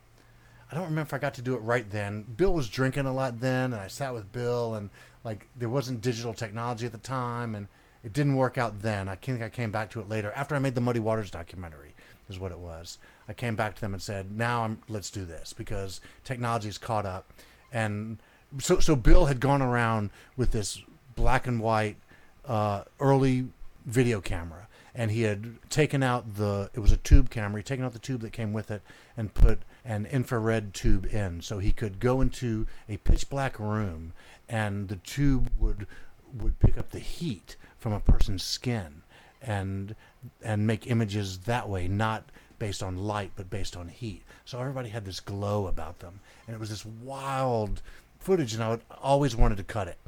I 0.70 0.74
don't 0.74 0.84
remember 0.84 1.02
if 1.02 1.14
I 1.14 1.18
got 1.18 1.34
to 1.34 1.42
do 1.42 1.54
it 1.54 1.58
right 1.58 1.88
then. 1.88 2.22
Bill 2.36 2.52
was 2.52 2.68
drinking 2.68 3.06
a 3.06 3.12
lot 3.12 3.40
then, 3.40 3.72
and 3.72 3.80
I 3.80 3.86
sat 3.86 4.12
with 4.12 4.32
Bill, 4.32 4.74
and 4.74 4.90
like 5.24 5.46
there 5.56 5.68
wasn't 5.68 6.00
digital 6.00 6.34
technology 6.34 6.86
at 6.86 6.92
the 6.92 6.98
time, 6.98 7.54
and 7.54 7.68
it 8.02 8.12
didn't 8.12 8.36
work 8.36 8.58
out 8.58 8.82
then. 8.82 9.08
I 9.08 9.14
think 9.14 9.42
I 9.42 9.48
came 9.48 9.70
back 9.70 9.90
to 9.90 10.00
it 10.00 10.08
later 10.08 10.32
after 10.34 10.54
I 10.54 10.58
made 10.58 10.74
the 10.74 10.80
Muddy 10.80 11.00
Waters 11.00 11.30
documentary, 11.30 11.94
is 12.28 12.38
what 12.38 12.52
it 12.52 12.58
was. 12.58 12.98
I 13.28 13.32
came 13.32 13.54
back 13.54 13.74
to 13.76 13.80
them 13.80 13.94
and 13.94 14.02
said, 14.02 14.36
"Now 14.36 14.64
I'm 14.64 14.82
let's 14.88 15.10
do 15.10 15.24
this 15.24 15.52
because 15.52 16.00
technology's 16.24 16.78
caught 16.78 17.06
up," 17.06 17.32
and 17.72 18.18
so 18.58 18.80
so 18.80 18.96
Bill 18.96 19.26
had 19.26 19.40
gone 19.40 19.62
around 19.62 20.10
with 20.36 20.50
this 20.50 20.82
black 21.14 21.46
and 21.46 21.60
white 21.60 21.96
uh, 22.44 22.82
early 23.00 23.48
video 23.84 24.20
camera 24.20 24.66
and 24.96 25.10
he 25.10 25.22
had 25.22 25.58
taken 25.70 26.02
out 26.02 26.36
the 26.36 26.70
it 26.74 26.80
was 26.80 26.90
a 26.90 26.96
tube 26.96 27.30
camera 27.30 27.60
he'd 27.60 27.66
taken 27.66 27.84
out 27.84 27.92
the 27.92 27.98
tube 27.98 28.22
that 28.22 28.32
came 28.32 28.52
with 28.52 28.70
it 28.70 28.82
and 29.16 29.34
put 29.34 29.60
an 29.84 30.06
infrared 30.06 30.72
tube 30.74 31.06
in 31.06 31.40
so 31.40 31.58
he 31.58 31.70
could 31.70 32.00
go 32.00 32.20
into 32.20 32.66
a 32.88 32.96
pitch 32.96 33.28
black 33.28 33.58
room 33.60 34.12
and 34.48 34.88
the 34.88 34.96
tube 34.96 35.50
would 35.58 35.86
would 36.34 36.58
pick 36.58 36.76
up 36.76 36.90
the 36.90 36.98
heat 36.98 37.56
from 37.78 37.92
a 37.92 38.00
person's 38.00 38.42
skin 38.42 39.02
and 39.42 39.94
and 40.42 40.66
make 40.66 40.86
images 40.86 41.38
that 41.40 41.68
way 41.68 41.88
not 41.88 42.24
based 42.58 42.82
on 42.82 42.96
light 42.96 43.30
but 43.36 43.50
based 43.50 43.76
on 43.76 43.88
heat. 43.88 44.22
So 44.44 44.58
everybody 44.58 44.88
had 44.88 45.04
this 45.04 45.20
glow 45.20 45.66
about 45.66 45.98
them. 45.98 46.20
And 46.46 46.54
it 46.54 46.60
was 46.60 46.70
this 46.70 46.86
wild 46.86 47.82
footage 48.18 48.54
and 48.54 48.62
i 48.62 48.70
would, 48.70 48.80
always 49.00 49.36
wanted 49.36 49.56
to 49.56 49.62
cut 49.62 49.86
it 49.86 49.98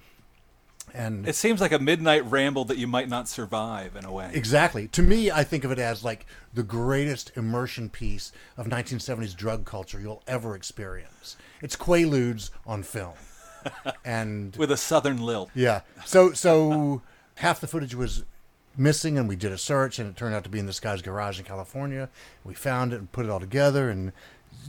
and 0.94 1.28
It 1.28 1.34
seems 1.34 1.60
like 1.60 1.72
a 1.72 1.78
midnight 1.78 2.24
ramble 2.30 2.64
that 2.66 2.78
you 2.78 2.86
might 2.86 3.08
not 3.08 3.28
survive 3.28 3.96
in 3.96 4.04
a 4.04 4.12
way. 4.12 4.30
Exactly. 4.32 4.88
To 4.88 5.02
me, 5.02 5.30
I 5.30 5.44
think 5.44 5.64
of 5.64 5.70
it 5.70 5.78
as 5.78 6.02
like 6.04 6.26
the 6.54 6.62
greatest 6.62 7.32
immersion 7.36 7.88
piece 7.90 8.32
of 8.56 8.66
1970s 8.66 9.34
drug 9.36 9.64
culture 9.64 10.00
you'll 10.00 10.22
ever 10.26 10.54
experience. 10.54 11.36
It's 11.62 11.76
Quaaludes 11.76 12.50
on 12.66 12.82
film. 12.82 13.14
And 14.04 14.54
With 14.56 14.70
a 14.70 14.76
southern 14.76 15.20
lilt. 15.20 15.50
yeah. 15.54 15.80
So 16.06 16.32
so 16.32 17.02
half 17.36 17.60
the 17.60 17.66
footage 17.66 17.94
was 17.94 18.24
missing 18.76 19.18
and 19.18 19.28
we 19.28 19.34
did 19.36 19.50
a 19.50 19.58
search 19.58 19.98
and 19.98 20.08
it 20.08 20.16
turned 20.16 20.34
out 20.34 20.44
to 20.44 20.48
be 20.48 20.58
in 20.60 20.66
this 20.66 20.78
guy's 20.80 21.02
garage 21.02 21.38
in 21.40 21.44
California. 21.44 22.08
We 22.44 22.54
found 22.54 22.92
it 22.92 22.96
and 23.00 23.10
put 23.10 23.26
it 23.26 23.30
all 23.30 23.40
together 23.40 23.90
and 23.90 24.12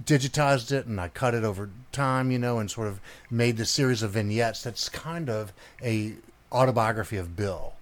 digitized 0.03 0.71
it 0.71 0.85
and 0.85 0.99
I 0.99 1.07
cut 1.09 1.33
it 1.33 1.43
over 1.43 1.69
time, 1.91 2.31
you 2.31 2.39
know, 2.39 2.59
and 2.59 2.69
sort 2.69 2.87
of 2.87 2.99
made 3.29 3.57
this 3.57 3.69
series 3.69 4.01
of 4.01 4.11
vignettes 4.11 4.63
that's 4.63 4.89
kind 4.89 5.29
of 5.29 5.53
a 5.83 6.13
autobiography 6.51 7.17
of 7.17 7.35
Bill. 7.35 7.73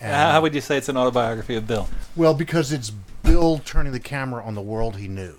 And- 0.00 0.14
How 0.14 0.32
how 0.32 0.40
would 0.42 0.54
you 0.54 0.60
say 0.60 0.76
it's 0.76 0.88
an 0.88 0.96
autobiography 0.96 1.54
of 1.56 1.66
Bill? 1.66 1.88
well, 2.16 2.34
because 2.34 2.72
it's 2.72 2.90
Bill 2.90 3.58
turning 3.58 3.92
the 3.92 4.00
camera 4.00 4.42
on 4.44 4.54
the 4.54 4.62
world 4.62 4.96
he 4.96 5.08
knew. 5.08 5.36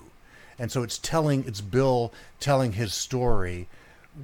And 0.60 0.72
so 0.72 0.84
it's 0.84 0.98
telling, 1.00 1.44
it's 1.48 1.62
Bill 1.62 2.14
telling 2.40 2.74
his 2.74 2.94
story 2.94 3.68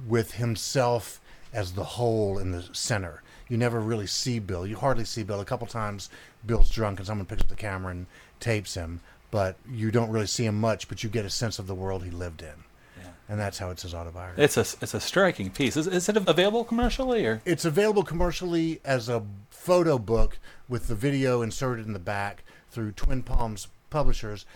with 0.06 0.34
himself 0.34 1.20
as 1.52 1.72
the 1.72 1.82
whole 1.84 2.38
in 2.38 2.52
the 2.52 2.62
center. 2.72 3.22
You 3.48 3.56
never 3.56 3.80
really 3.80 4.06
see 4.06 4.38
Bill. 4.38 4.66
You 4.66 4.76
hardly 4.76 5.04
see 5.04 5.22
Bill. 5.24 5.40
A 5.40 5.44
couple 5.44 5.66
times 5.66 6.08
Bill's 6.46 6.70
drunk 6.70 6.98
and 7.00 7.06
someone 7.06 7.26
picks 7.26 7.42
up 7.42 7.48
the 7.48 7.56
camera 7.56 7.90
and 7.92 8.06
tapes 8.40 8.74
him, 8.74 9.00
but 9.30 9.56
you 9.70 9.90
don't 9.90 10.10
really 10.10 10.26
see 10.26 10.44
him 10.44 10.60
much, 10.60 10.88
but 10.88 11.02
you 11.02 11.10
get 11.10 11.24
a 11.24 11.30
sense 11.30 11.58
of 11.58 11.66
the 11.66 11.74
world 11.74 12.04
he 12.04 12.10
lived 12.10 12.42
in. 12.42 12.64
And 13.30 13.38
that's 13.38 13.58
how 13.58 13.68
it's 13.68 13.82
his 13.82 13.92
autobiography. 13.92 14.42
It's 14.42 14.56
a 14.56 14.62
it's 14.82 14.94
a 14.94 15.00
striking 15.00 15.50
piece. 15.50 15.76
Is, 15.76 15.86
is 15.86 16.08
it 16.08 16.16
available 16.16 16.64
commercially 16.64 17.26
or? 17.26 17.42
It's 17.44 17.66
available 17.66 18.02
commercially 18.02 18.80
as 18.86 19.10
a 19.10 19.22
photo 19.50 19.98
book 19.98 20.38
with 20.66 20.88
the 20.88 20.94
video 20.94 21.42
inserted 21.42 21.86
in 21.86 21.92
the 21.92 21.98
back 21.98 22.42
through 22.70 22.92
Twin 22.92 23.22
Palms 23.22 23.68
Publishers, 23.90 24.46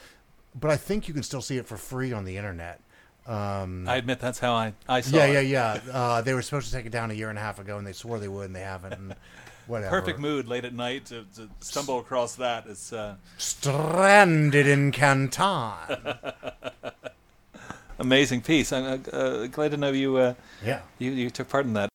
but 0.58 0.70
I 0.70 0.78
think 0.78 1.06
you 1.06 1.12
can 1.12 1.22
still 1.22 1.42
see 1.42 1.58
it 1.58 1.66
for 1.66 1.76
free 1.76 2.14
on 2.14 2.24
the 2.24 2.38
internet. 2.38 2.80
Um, 3.26 3.86
I 3.86 3.96
admit 3.96 4.20
that's 4.20 4.38
how 4.38 4.54
I 4.54 4.72
I 4.88 5.02
saw 5.02 5.18
yeah, 5.18 5.26
it. 5.26 5.46
yeah, 5.46 5.80
yeah. 5.86 5.92
Uh, 5.92 6.22
they 6.22 6.32
were 6.32 6.42
supposed 6.42 6.66
to 6.68 6.72
take 6.72 6.86
it 6.86 6.92
down 6.92 7.10
a 7.10 7.14
year 7.14 7.28
and 7.28 7.38
a 7.38 7.42
half 7.42 7.58
ago, 7.58 7.76
and 7.76 7.86
they 7.86 7.92
swore 7.92 8.18
they 8.18 8.28
would, 8.28 8.46
and 8.46 8.56
they 8.56 8.60
haven't. 8.60 8.94
And 8.94 9.14
whatever. 9.72 9.90
Perfect 9.90 10.20
mood 10.20 10.46
late 10.46 10.64
at 10.64 10.74
night 10.74 11.06
to, 11.06 11.24
to 11.34 11.48
stumble 11.60 11.98
across 11.98 12.36
that. 12.36 12.66
It's 12.68 12.92
uh, 12.92 13.16
Stranded 13.38 14.66
in 14.66 14.92
Canton. 14.92 15.72
amazing 17.98 18.42
piece. 18.42 18.72
I'm 18.72 18.84
uh, 18.84 19.16
uh, 19.16 19.46
glad 19.46 19.72
to 19.72 19.76
know 19.76 19.90
you 19.90 20.16
uh, 20.16 20.34
yeah. 20.64 20.80
you 20.98 21.10
you 21.10 21.30
took 21.30 21.48
part 21.48 21.66
in 21.66 21.72
that. 21.72 21.88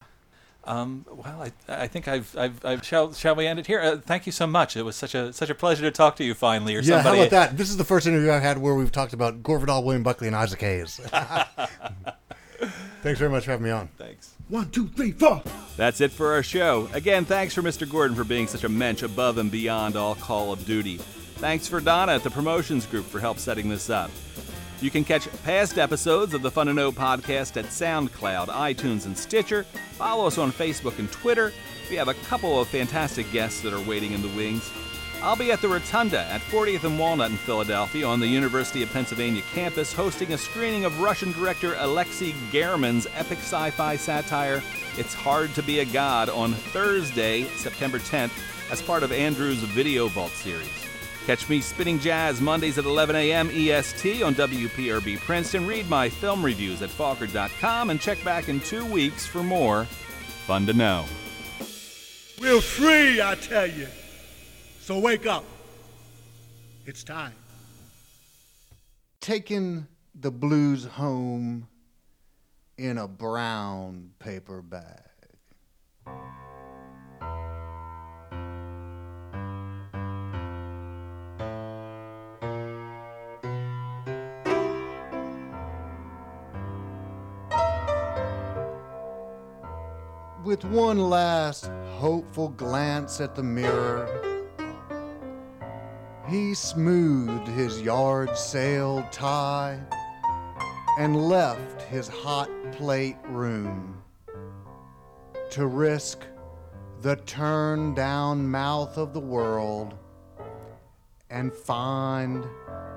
Um, 0.65 1.05
well, 1.07 1.41
I, 1.41 1.83
I 1.83 1.87
think 1.87 2.09
I've, 2.09 2.35
I've, 2.37 2.65
I've 2.65 2.85
shall, 2.85 3.13
shall 3.13 3.35
we 3.35 3.47
end 3.47 3.57
it 3.57 3.67
here? 3.67 3.79
Uh, 3.79 3.95
thank 3.95 4.25
you 4.25 4.33
so 4.33 4.45
much. 4.45 4.75
It 4.75 4.81
was 4.81 4.97
such 4.97 5.15
a 5.15 5.31
such 5.31 5.49
a 5.49 5.55
pleasure 5.55 5.83
to 5.83 5.91
talk 5.91 6.17
to 6.17 6.25
you 6.25 6.33
finally, 6.33 6.75
or 6.75 6.81
Yeah, 6.81 6.97
how 6.97 7.03
somebody. 7.03 7.27
about 7.27 7.31
that? 7.31 7.57
This 7.57 7.69
is 7.69 7.77
the 7.77 7.85
first 7.85 8.05
interview 8.05 8.31
I've 8.31 8.41
had 8.41 8.57
where 8.57 8.75
we've 8.75 8.91
talked 8.91 9.13
about 9.13 9.43
Gore 9.43 9.59
Vidal, 9.59 9.85
William 9.85 10.03
Buckley, 10.03 10.27
and 10.27 10.35
Isaac 10.35 10.59
Hayes. 10.59 10.99
Thanks 13.01 13.19
very 13.19 13.31
much 13.31 13.45
for 13.45 13.51
having 13.51 13.63
me 13.63 13.71
on. 13.71 13.87
Thanks. 13.97 14.33
One, 14.49 14.69
two, 14.69 14.87
three, 14.87 15.11
four. 15.11 15.41
That's 15.75 15.99
it 15.99 16.11
for 16.11 16.33
our 16.33 16.41
show. 16.43 16.89
Again, 16.93 17.25
thanks 17.25 17.53
for 17.53 17.61
Mr. 17.61 17.89
Gordon 17.89 18.15
for 18.15 18.23
being 18.23 18.47
such 18.47 18.63
a 18.63 18.69
mensch 18.69 19.03
above 19.03 19.37
and 19.37 19.51
beyond 19.51 19.95
all 19.95 20.15
Call 20.15 20.53
of 20.53 20.65
Duty. 20.65 20.97
Thanks 21.35 21.67
for 21.67 21.81
Donna 21.81 22.13
at 22.13 22.23
the 22.23 22.29
promotions 22.31 22.85
group 22.85 23.05
for 23.05 23.19
help 23.19 23.39
setting 23.39 23.69
this 23.69 23.89
up. 23.89 24.09
You 24.79 24.89
can 24.89 25.03
catch 25.03 25.27
past 25.43 25.77
episodes 25.77 26.33
of 26.33 26.43
the 26.43 26.51
Fun 26.51 26.67
to 26.67 26.73
Know 26.73 26.91
podcast 26.91 27.57
at 27.57 27.65
SoundCloud, 27.65 28.47
iTunes, 28.47 29.05
and 29.05 29.17
Stitcher. 29.17 29.63
Follow 29.93 30.27
us 30.27 30.37
on 30.37 30.51
Facebook 30.51 30.97
and 30.97 31.11
Twitter. 31.11 31.51
We 31.89 31.95
have 31.97 32.07
a 32.07 32.13
couple 32.13 32.59
of 32.61 32.67
fantastic 32.67 33.31
guests 33.31 33.61
that 33.61 33.73
are 33.73 33.87
waiting 33.87 34.13
in 34.13 34.21
the 34.21 34.27
wings. 34.29 34.69
I'll 35.21 35.35
be 35.35 35.51
at 35.51 35.61
the 35.61 35.67
Rotunda 35.67 36.19
at 36.19 36.41
40th 36.41 36.83
and 36.83 36.99
Walnut 36.99 37.31
in 37.31 37.37
Philadelphia 37.37 38.05
on 38.05 38.19
the 38.19 38.27
University 38.27 38.83
of 38.83 38.93
Pennsylvania 38.93 39.41
campus 39.53 39.91
hosting 39.91 40.33
a 40.33 40.37
screening 40.37 40.85
of 40.85 40.99
Russian 40.99 41.31
director 41.31 41.75
Alexei 41.79 42.35
German's 42.51 43.07
epic 43.15 43.39
sci 43.39 43.71
fi 43.71 43.95
satire 43.95 44.61
It's 44.95 45.15
Hard 45.15 45.53
to 45.55 45.63
Be 45.63 45.79
a 45.79 45.85
God 45.85 46.29
on 46.29 46.53
Thursday, 46.53 47.45
September 47.55 47.97
10th, 47.97 48.31
as 48.71 48.81
part 48.81 49.01
of 49.01 49.11
Andrew's 49.11 49.57
Video 49.57 50.07
Vault 50.07 50.31
series. 50.31 50.69
Catch 51.25 51.49
me 51.49 51.61
spinning 51.61 51.99
jazz 51.99 52.39
Mondays 52.39 52.77
at 52.77 52.85
11 52.85 53.15
a.m. 53.15 53.49
EST 53.51 54.21
on 54.21 54.35
WPRB 54.35 55.19
Princeton. 55.19 55.65
Read 55.65 55.89
my 55.89 56.09
film 56.09 56.45
reviews 56.45 56.81
at 56.83 56.89
Falkert.com 56.89 57.89
and 57.89 57.99
check 57.99 58.23
back 58.23 58.49
in 58.49 58.59
two 58.59 58.85
weeks 58.85 59.25
for 59.25 59.41
more 59.41 59.85
Fun 60.45 60.67
to 60.67 60.73
Know. 60.73 61.05
We're 62.39 62.61
free, 62.61 63.19
I 63.21 63.35
tell 63.35 63.67
you. 63.67 63.87
So 64.87 64.97
wake 64.99 65.25
up. 65.25 65.43
It's 66.85 67.03
time. 67.03 67.33
Taking 69.19 69.85
the 70.15 70.31
blues 70.31 70.85
home 70.85 71.67
in 72.77 72.97
a 72.97 73.05
brown 73.05 74.11
paper 74.19 74.61
bag. 74.61 75.01
With 90.45 90.63
one 90.63 91.09
last 91.09 91.69
hopeful 91.97 92.47
glance 92.47 93.19
at 93.19 93.35
the 93.35 93.43
mirror, 93.43 94.36
he 96.27 96.53
smoothed 96.53 97.47
his 97.47 97.81
yard 97.81 98.35
sale 98.37 99.07
tie 99.11 99.79
and 100.99 101.15
left 101.15 101.81
his 101.83 102.09
hot 102.09 102.49
plate 102.73 103.15
room 103.29 104.03
to 105.49 105.67
risk 105.67 106.25
the 107.01 107.15
turn 107.15 107.93
down 107.93 108.45
mouth 108.45 108.97
of 108.97 109.13
the 109.13 109.19
world 109.19 109.93
and 111.29 111.53
find 111.53 112.45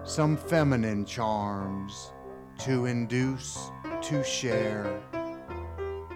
some 0.02 0.36
feminine 0.36 1.04
charms 1.04 2.12
to 2.58 2.86
induce 2.86 3.70
to 4.02 4.24
share 4.24 5.00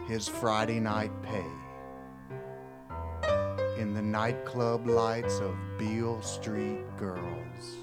his 0.08 0.26
Friday 0.26 0.80
night 0.80 1.12
pay 1.22 1.63
in 3.76 3.92
the 3.92 4.02
nightclub 4.02 4.86
lights 4.86 5.38
of 5.40 5.56
Beale 5.78 6.22
Street 6.22 6.84
girls. 6.96 7.76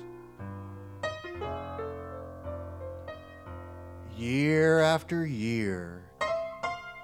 Year 4.15 4.79
after 4.79 5.25
year, 5.25 6.03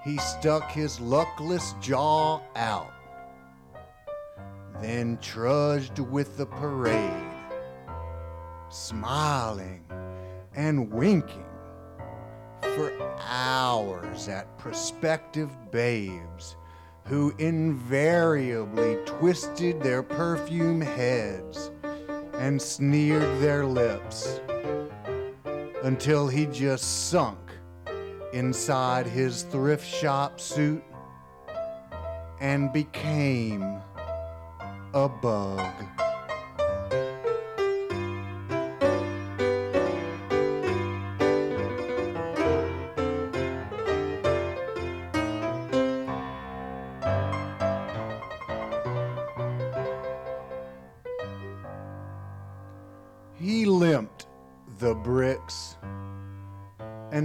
he 0.04 0.18
stuck 0.18 0.72
his 0.72 1.00
luckless 1.00 1.74
jaw 1.82 2.42
out, 2.56 2.94
then 4.82 5.18
trudged 5.22 6.00
with 6.00 6.38
the 6.38 6.46
parade, 6.46 7.12
smiling 8.70 9.84
and 10.56 10.92
winking 10.92 11.44
for 12.62 12.92
hours 13.20 14.30
at 14.30 14.58
prospective 14.58 15.50
babes 15.72 16.56
who 17.08 17.34
invariably 17.38 18.97
twisted 19.05 19.82
their 19.82 20.03
perfume 20.03 20.82
heads 20.82 21.72
and 22.34 22.62
sneered 22.62 23.39
their 23.39 23.66
lips 23.66 24.41
until 25.84 26.28
he 26.28 26.45
just 26.47 27.10
sunk 27.10 27.39
inside 28.34 29.08
his 29.08 29.43
thrift 29.43 29.86
shop 29.86 30.39
suit 30.39 30.84
and 32.41 32.74
became 32.74 33.82
a 34.93 35.08
bug. 35.08 36.07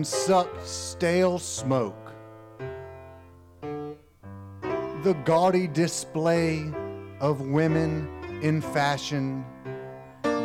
And 0.02 0.06
sucked 0.08 0.66
stale 0.66 1.38
smoke. 1.38 2.12
The 3.60 5.14
gaudy 5.24 5.68
display 5.68 6.72
of 7.20 7.40
women 7.42 8.08
in 8.42 8.60
fashion 8.60 9.44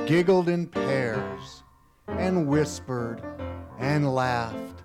giggled 0.05 0.47
in 0.47 0.67
pairs 0.67 1.63
and 2.07 2.45
whispered 2.45 3.23
and 3.79 4.13
laughed 4.13 4.83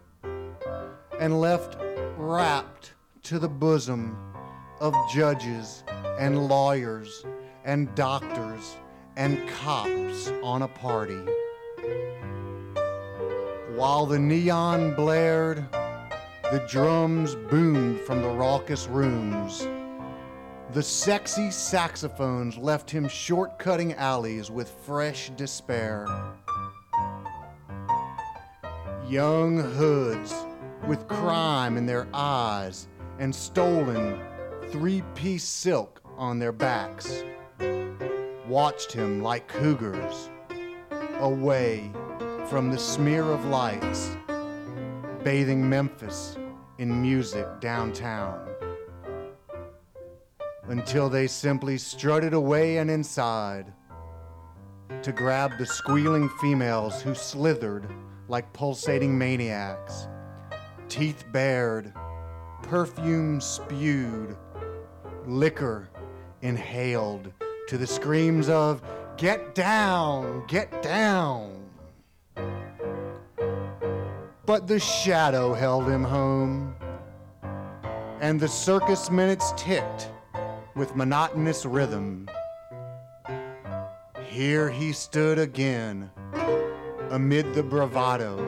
and 1.21 1.39
left 1.39 1.77
wrapped 2.17 2.95
to 3.25 3.39
the 3.39 3.51
bosom 3.51 4.17
of 4.81 4.95
judges 5.13 5.85
and 6.19 6.49
lawyers 6.49 7.27
and 7.67 7.95
doctors 7.95 8.79
and 9.17 9.47
cops 9.51 10.33
on 10.43 10.63
a 10.63 10.69
party. 10.69 11.32
While 13.83 14.07
the 14.07 14.17
neon 14.17 14.95
blared, 14.95 15.67
the 16.53 16.65
drums 16.69 17.35
boomed 17.35 17.99
from 18.03 18.23
the 18.23 18.29
raucous 18.29 18.87
rooms. 18.87 19.67
The 20.71 20.85
sexy 20.85 21.51
saxophones 21.51 22.57
left 22.57 22.89
him 22.89 23.09
shortcutting 23.09 23.97
alleys 23.97 24.53
with 24.53 24.71
fresh 24.71 25.31
despair. 25.31 26.07
Young 29.09 29.59
hoods 29.59 30.33
with 30.87 31.09
crime 31.09 31.77
in 31.77 31.85
their 31.85 32.07
eyes 32.15 32.87
and 33.19 33.35
stolen 33.35 34.23
three 34.71 35.03
piece 35.17 35.43
silk 35.43 36.01
on 36.17 36.39
their 36.39 36.53
backs 36.53 37.25
watched 38.47 38.93
him 38.93 39.25
like 39.25 39.49
cougars 39.49 40.31
away 41.19 41.91
from 42.53 42.71
the 42.71 42.79
smear 42.79 43.23
of 43.23 43.47
lights, 43.47 44.15
bathing 45.25 45.67
Memphis 45.67 46.37
in 46.77 47.01
music 47.01 47.47
downtown. 47.63 48.47
Until 50.65 51.09
they 51.09 51.29
simply 51.29 51.79
strutted 51.79 52.35
away 52.35 52.77
and 52.77 52.91
inside 52.91 53.73
to 55.01 55.13
grab 55.13 55.53
the 55.57 55.65
squealing 55.65 56.29
females 56.43 57.01
who 57.01 57.15
slithered 57.15 57.89
like 58.29 58.53
pulsating 58.53 59.17
maniacs, 59.17 60.09
teeth 60.91 61.25
bared, 61.33 61.91
perfume 62.61 63.41
spewed, 63.41 64.37
liquor 65.25 65.89
inhaled 66.43 67.33
to 67.69 67.79
the 67.79 67.87
screams 67.87 68.51
of, 68.51 68.83
Get 69.17 69.55
down, 69.55 70.45
get 70.49 70.83
down. 70.83 71.62
But 74.45 74.67
the 74.67 74.81
shadow 74.81 75.55
held 75.55 75.89
him 75.89 76.03
home, 76.03 76.75
and 78.21 78.41
the 78.41 78.49
circus 78.49 79.09
minutes 79.09 79.53
ticked 79.57 80.11
with 80.75 80.97
monotonous 80.97 81.65
rhythm. 81.65 82.29
Here 84.25 84.69
he 84.69 84.93
stood 84.93 85.39
again, 85.39 86.11
amid 87.11 87.55
the 87.55 87.63
bravado, 87.63 88.45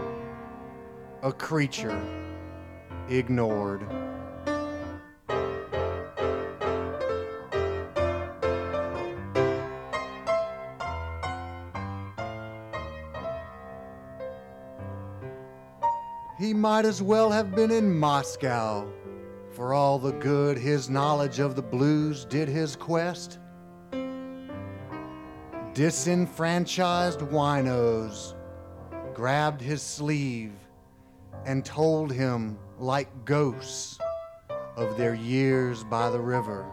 a 1.23 1.33
creature 1.33 2.03
ignored. 3.09 3.87
Might 16.75 16.87
as 16.87 17.01
well 17.01 17.31
have 17.31 17.55
been 17.55 17.71
in 17.71 17.97
Moscow. 17.97 18.85
For 19.53 19.73
all 19.73 19.97
the 19.97 20.11
good 20.11 20.59
his 20.59 20.91
knowledge 20.91 21.39
of 21.39 21.55
the 21.55 21.63
blues 21.63 22.25
did 22.25 22.49
his 22.49 22.75
quest. 22.75 23.39
Disenfranchised 25.73 27.21
winos 27.21 28.35
grabbed 29.15 29.61
his 29.61 29.83
sleeve 29.83 30.51
and 31.47 31.65
told 31.65 32.13
him, 32.13 32.59
like 32.81 33.25
ghosts, 33.25 33.97
of 34.77 34.97
their 34.97 35.15
years 35.15 35.85
by 35.85 36.11
the 36.11 36.19
river. 36.19 36.67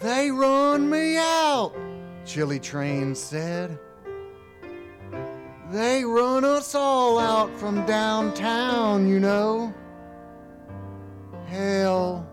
They 0.00 0.32
run 0.32 0.90
me 0.90 1.18
out, 1.18 1.72
Chili 2.24 2.58
Train 2.58 3.14
said. 3.14 3.78
They 5.70 6.04
run 6.04 6.44
us 6.44 6.74
all 6.74 7.16
out 7.20 7.56
from 7.56 7.86
downtown, 7.86 9.06
you 9.08 9.20
know. 9.20 9.72
Hell, 11.46 12.28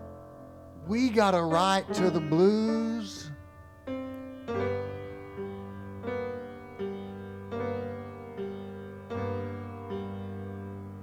we 0.88 1.08
got 1.08 1.36
a 1.36 1.42
right 1.42 1.84
to 1.94 2.10
the 2.10 2.18
blues. 2.18 3.30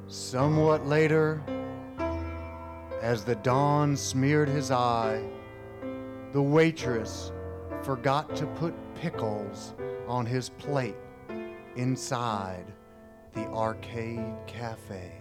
Somewhat 0.07 0.85
later, 0.85 1.41
as 3.01 3.23
the 3.23 3.35
dawn 3.35 3.95
smeared 3.95 4.49
his 4.49 4.71
eye, 4.71 5.23
the 6.33 6.41
waitress 6.41 7.31
forgot 7.81 8.35
to 8.35 8.45
put 8.45 8.73
pickles 8.95 9.73
on 10.09 10.25
his 10.25 10.49
plate 10.49 10.97
inside 11.75 12.65
the 13.33 13.45
arcade 13.47 14.35
cafe. 14.47 15.11